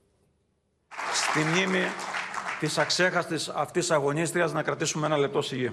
[1.13, 1.83] Στη μνήμη
[2.59, 5.71] της αξέχαστης αυτής αγωνίστριας, να κρατήσουμε ένα λεπτό σιγή.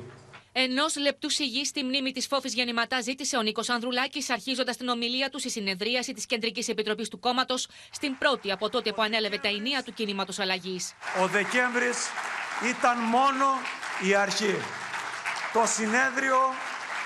[0.57, 5.31] Ενός λεπτού σιγή στη μνήμη της Φόφης Γεννηματά ζήτησε ο Νίκος Ανδρουλάκης, αρχίζοντας την ομιλία
[5.31, 9.49] του στη συνεδρίαση της Κεντρικής Επιτροπής του Κόμματος, στην πρώτη από τότε που ανέλαβε τα
[9.49, 10.93] ενία του κινήματος αλλαγής.
[11.23, 11.99] Ο Δεκέμβρης
[12.71, 13.47] ήταν μόνο
[14.09, 14.55] η αρχή.
[15.53, 16.39] Το συνέδριο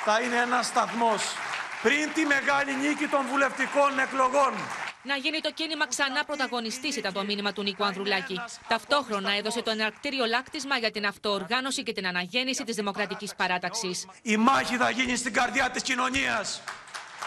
[0.04, 1.22] θα είναι ένας σταθμός
[1.82, 4.52] πριν τη μεγάλη νίκη των βουλευτικών εκλογών
[5.12, 8.40] να γίνει το κίνημα ξανά πρωταγωνιστής, ήταν το μήνυμα του Νίκου Ανδρουλάκη.
[8.68, 14.06] Ταυτόχρονα έδωσε το εναρκτήριο λάκτισμα για την αυτοοργάνωση και την αναγέννηση της Δημοκρατικής Παράταξης.
[14.22, 16.60] Η μάχη θα γίνει στην καρδιά της κοινωνίας.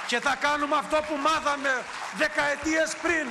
[0.07, 1.83] Και θα κάνουμε αυτό που μάθαμε
[2.17, 3.27] δεκαετίες πριν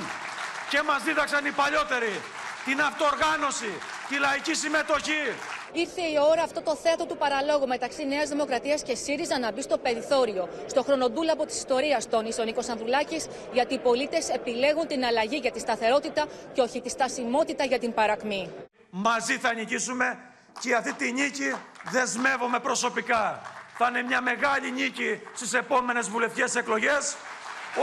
[0.71, 2.21] και μας δίδαξαν οι παλιότεροι.
[2.65, 3.73] Την αυτοοργάνωση,
[4.09, 5.25] τη λαϊκή συμμετοχή,
[5.73, 9.63] Ήρθε η ώρα αυτό το θέατρο του παραλόγου μεταξύ Νέας Δημοκρατίας και ΣΥΡΙΖΑ να μπει
[9.63, 10.49] στο περιθώριο.
[10.67, 15.51] Στο χρονοτούλαπο της ιστορίας, τόνισε ο Νίκος Ανδρουλάκης, γιατί οι πολίτες επιλέγουν την αλλαγή για
[15.51, 18.51] τη σταθερότητα και όχι τη στασιμότητα για την παρακμή.
[18.91, 20.19] Μαζί θα νικήσουμε
[20.61, 21.55] και αυτή τη νίκη
[21.91, 23.43] δεσμεύομαι προσωπικά.
[23.77, 27.17] Θα είναι μια μεγάλη νίκη στις επόμενες βουλευτικές εκλογές,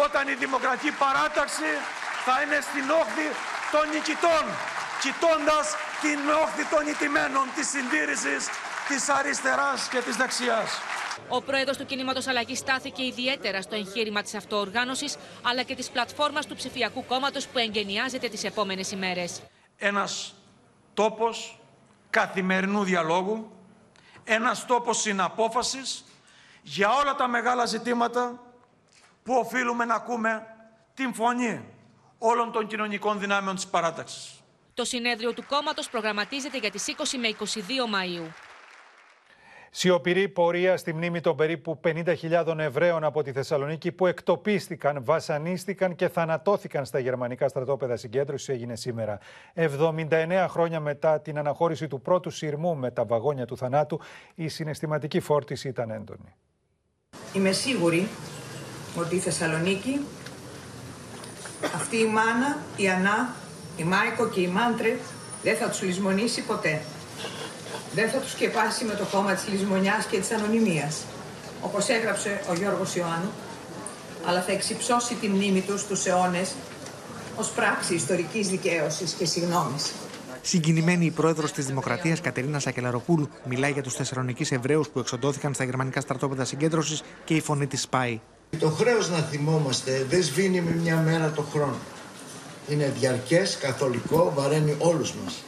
[0.06, 1.72] όταν η Δημοκρατική Παράταξη
[2.26, 3.28] θα είναι στην όχθη
[3.72, 4.44] των νικητών,
[5.02, 8.48] κοιτώντας την όχθη των ιτημένων της συντήρησης
[8.88, 10.80] της αριστεράς και της δεξιάς.
[11.30, 16.46] Ο πρόεδρος του κινήματος Αλλαγής στάθηκε ιδιαίτερα στο εγχείρημα της αυτοοργάνωσης αλλά και της πλατφόρμας
[16.46, 19.42] του ψηφιακού κόμματος που εγκαινιάζεται τις επόμενες ημέρες.
[19.78, 20.36] Ένας
[20.94, 21.60] τόπος
[22.10, 23.52] καθημερινού διαλόγου,
[24.24, 26.06] ένας τόπος συναπόφασης
[26.62, 28.42] για όλα τα μεγάλα ζητήματα
[29.24, 30.44] που οφείλουμε να ακούμε
[30.94, 31.66] την φωνή
[32.18, 34.37] όλων των κοινωνικών δυνάμεων της παράταξης.
[34.78, 38.32] Το συνέδριο του κόμματος προγραμματίζεται για τις 20 με 22 Μαου.
[39.72, 46.08] Σιωπηρή πορεία στη μνήμη των περίπου 50.000 Εβραίων από τη Θεσσαλονίκη που εκτοπίστηκαν, βασανίστηκαν και
[46.08, 49.20] θανατώθηκαν στα γερμανικά στρατόπεδα συγκέντρωσης έγινε σήμερα.
[49.56, 54.00] 79 χρόνια μετά την αναχώρηση του πρώτου σειρμού με τα βαγόνια του θανάτου,
[54.36, 56.36] η συναισθηματική φόρτιση ήταν έντονη.
[57.34, 58.08] Είμαι σίγουρη
[58.98, 60.06] ότι η Θεσσαλονίκη,
[61.76, 63.46] αυτή η μάνα, η Ανά,
[63.78, 64.98] η Μάικο και η Μάντρε
[65.44, 66.82] δεν θα τους λησμονήσει ποτέ.
[67.94, 70.96] Δεν θα τους σκεπάσει με το χώμα της λησμονιάς και της ανωνυμίας,
[71.62, 73.32] όπως έγραψε ο Γιώργος Ιωάννου,
[74.26, 76.54] αλλά θα εξυψώσει τη μνήμη τους στους αιώνες
[77.36, 79.92] ως πράξη ιστορικής δικαίωσης και συγνώμης.
[80.42, 85.64] Συγκινημένη η πρόεδρος της Δημοκρατίας Κατερίνα Σακελαροπούλου μιλάει για τους Θεσσαλονίκη Εβραίους που εξοντώθηκαν στα
[85.64, 88.20] γερμανικά στρατόπεδα συγκέντρωσης και η φωνή της σπάει.
[88.60, 91.76] Το χρέος να θυμόμαστε δεν σβήνει με μια μέρα το χρόνο.
[92.70, 95.44] Είναι διαρκές, καθολικό, βαραίνει όλους μας.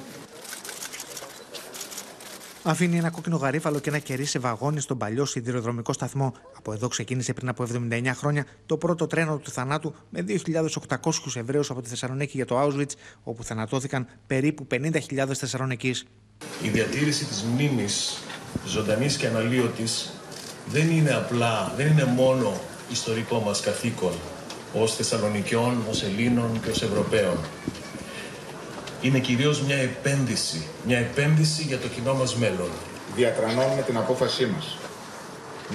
[2.63, 6.33] Αφήνει ένα κόκκινο γαρίφαλο και ένα κερί σε βαγόνι στον παλιό σιδηροδρομικό σταθμό.
[6.57, 11.69] Από εδώ ξεκίνησε πριν από 79 χρόνια το πρώτο τρένο του θανάτου με 2.800 Εβραίους
[11.69, 12.91] από τη Θεσσαλονίκη για το Auschwitz,
[13.23, 15.95] όπου θανατώθηκαν περίπου 50.000 Θεσσαλονίκη.
[16.63, 18.17] Η διατήρηση της μνήμης
[18.65, 20.13] ζωντανής και αναλύωτης
[20.67, 22.59] δεν είναι απλά, δεν είναι μόνο
[22.91, 24.13] ιστορικό μας καθήκον
[24.73, 27.37] ως Θεσσαλονικιών, ως Ελλήνων και ως Ευρωπαίων.
[29.01, 32.69] Είναι κυρίως μια επένδυση, μια επένδυση για το κοινό μας μέλλον.
[33.15, 34.77] Διατρανώνουμε την απόφασή μας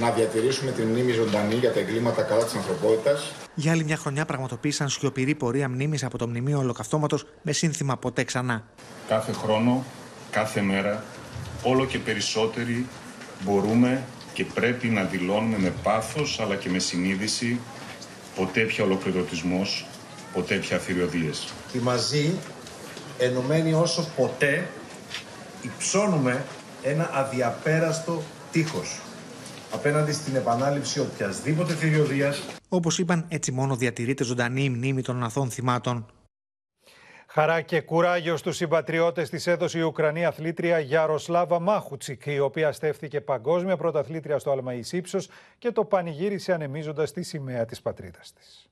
[0.01, 3.33] να διατηρήσουμε την μνήμη ζωντανή για τα εγκλήματα κατά της ανθρωπότητας.
[3.55, 8.25] Για άλλη μια χρονιά πραγματοποίησαν σιωπηρή πορεία μνήμης από το Μνημείο Ολοκαυτώματος με σύνθημα ποτέ
[8.25, 8.65] ξανά.
[9.09, 9.85] Κάθε χρόνο,
[10.31, 11.05] κάθε μέρα,
[11.62, 12.87] όλο και περισσότεροι
[13.45, 14.03] μπορούμε
[14.33, 17.61] και πρέπει να δηλώνουμε με πάθος αλλά και με συνείδηση
[18.36, 19.86] ποτέ πια ολοκληρωτισμός,
[20.32, 21.52] ποτέ πια θηριωδίες.
[21.73, 22.32] Και μαζί,
[23.19, 24.69] ενωμένοι όσο ποτέ,
[25.62, 26.44] υψώνουμε
[26.82, 28.98] ένα αδιαπέραστο τείχος
[29.70, 32.43] απέναντι στην επανάληψη οποιασδήποτε θηριωδίας.
[32.69, 36.06] Όπως είπαν, έτσι μόνο διατηρείται ζωντανή η μνήμη των αθών θυμάτων.
[37.36, 43.20] Χαρά και κουράγιο στους συμπατριώτες της έδωσε η Ουκρανή αθλήτρια Γιαροσλάβα Μάχουτσικ, η οποία στέφθηκε
[43.20, 45.28] παγκόσμια πρωταθλήτρια στο Αλμαΐς ύψος
[45.59, 48.69] και το πανηγύρισε ανεμίζοντας τη σημαία της πατρίδας της.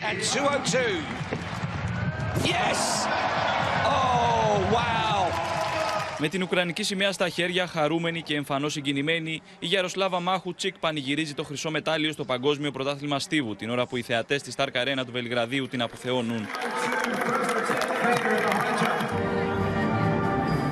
[0.00, 0.76] And 202.
[2.44, 2.80] Yes!
[3.86, 4.94] Oh, wow!
[6.18, 11.34] Με την Ουκρανική σημαία στα χέρια, χαρούμενη και εμφανώς συγκινημένη, η Γιαροσλάβα Μάχου Τσικ πανηγυρίζει
[11.34, 15.04] το χρυσό μετάλλιο στο Παγκόσμιο Πρωτάθλημα Στίβου, την ώρα που οι θεατές της Σταρκ Αρένα
[15.04, 16.46] του Βελιγραδίου την αποθεώνουν.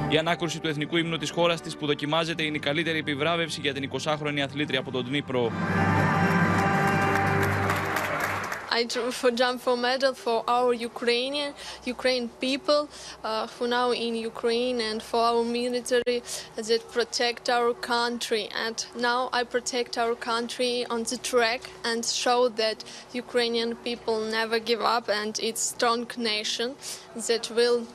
[0.09, 3.73] Η ανάκρουση του εθνικού ύμνου της χώρας της που δοκιμάζεται είναι η καλύτερη επιβράβευση για
[3.73, 5.53] την 20χρονη αθλήτρια από τον Τνίπρο.
[8.75, 11.53] I for jump for medal for our Ukrainian
[11.85, 12.89] Ukraine people
[13.23, 16.23] uh, who now in Ukraine and for our military
[16.57, 22.49] that protect our country and now I protect our country on the track and show
[22.63, 22.79] that
[23.13, 26.77] Ukrainian people never give up and it's strong nation
[27.29, 27.87] that will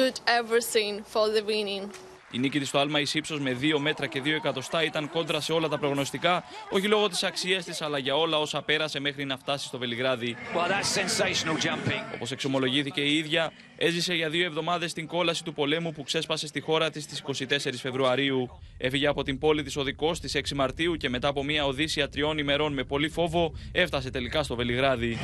[0.00, 1.92] do everything for the winning.
[2.30, 5.40] Η νίκη της στο άλμα εις ύψος με 2 μέτρα και 2 εκατοστά ήταν κόντρα
[5.40, 9.24] σε όλα τα προγνωστικά, όχι λόγω της αξίας της, αλλά για όλα όσα πέρασε μέχρι
[9.24, 10.36] να φτάσει στο Βελιγράδι.
[10.54, 10.70] Well,
[12.14, 13.52] Όπως εξομολογήθηκε η ίδια,
[13.82, 17.56] έζησε για δύο εβδομάδες την κόλαση του πολέμου που ξέσπασε στη χώρα της στις 24
[17.76, 18.48] Φεβρουαρίου.
[18.76, 22.38] Έφυγε από την πόλη της οδικός στις 6 Μαρτίου και μετά από μια οδύσσια τριών
[22.38, 25.18] ημερών με πολύ φόβο, έφτασε τελικά στο Βελιγράδι.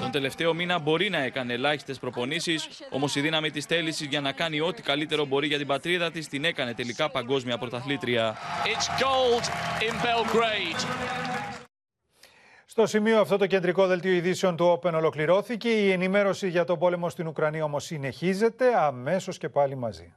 [0.00, 4.32] Τον τελευταίο μήνα μπορεί να έκανε ελάχιστες προπονήσεις, όμως η δύναμη της θέλησης για να
[4.32, 8.36] κάνει ό,τι καλύτερο μπορεί για την πατρίδα της την έκανε τελικά παγκόσμια πρωταθλήτρια.
[8.64, 9.44] It's gold
[9.88, 11.04] in Belgrade.
[12.76, 15.68] Στο σημείο αυτό το κεντρικό δελτίο ειδήσεων του Open ολοκληρώθηκε.
[15.68, 20.14] Η ενημέρωση για τον πόλεμο στην Ουκρανία όμως συνεχίζεται αμέσως και πάλι μαζί.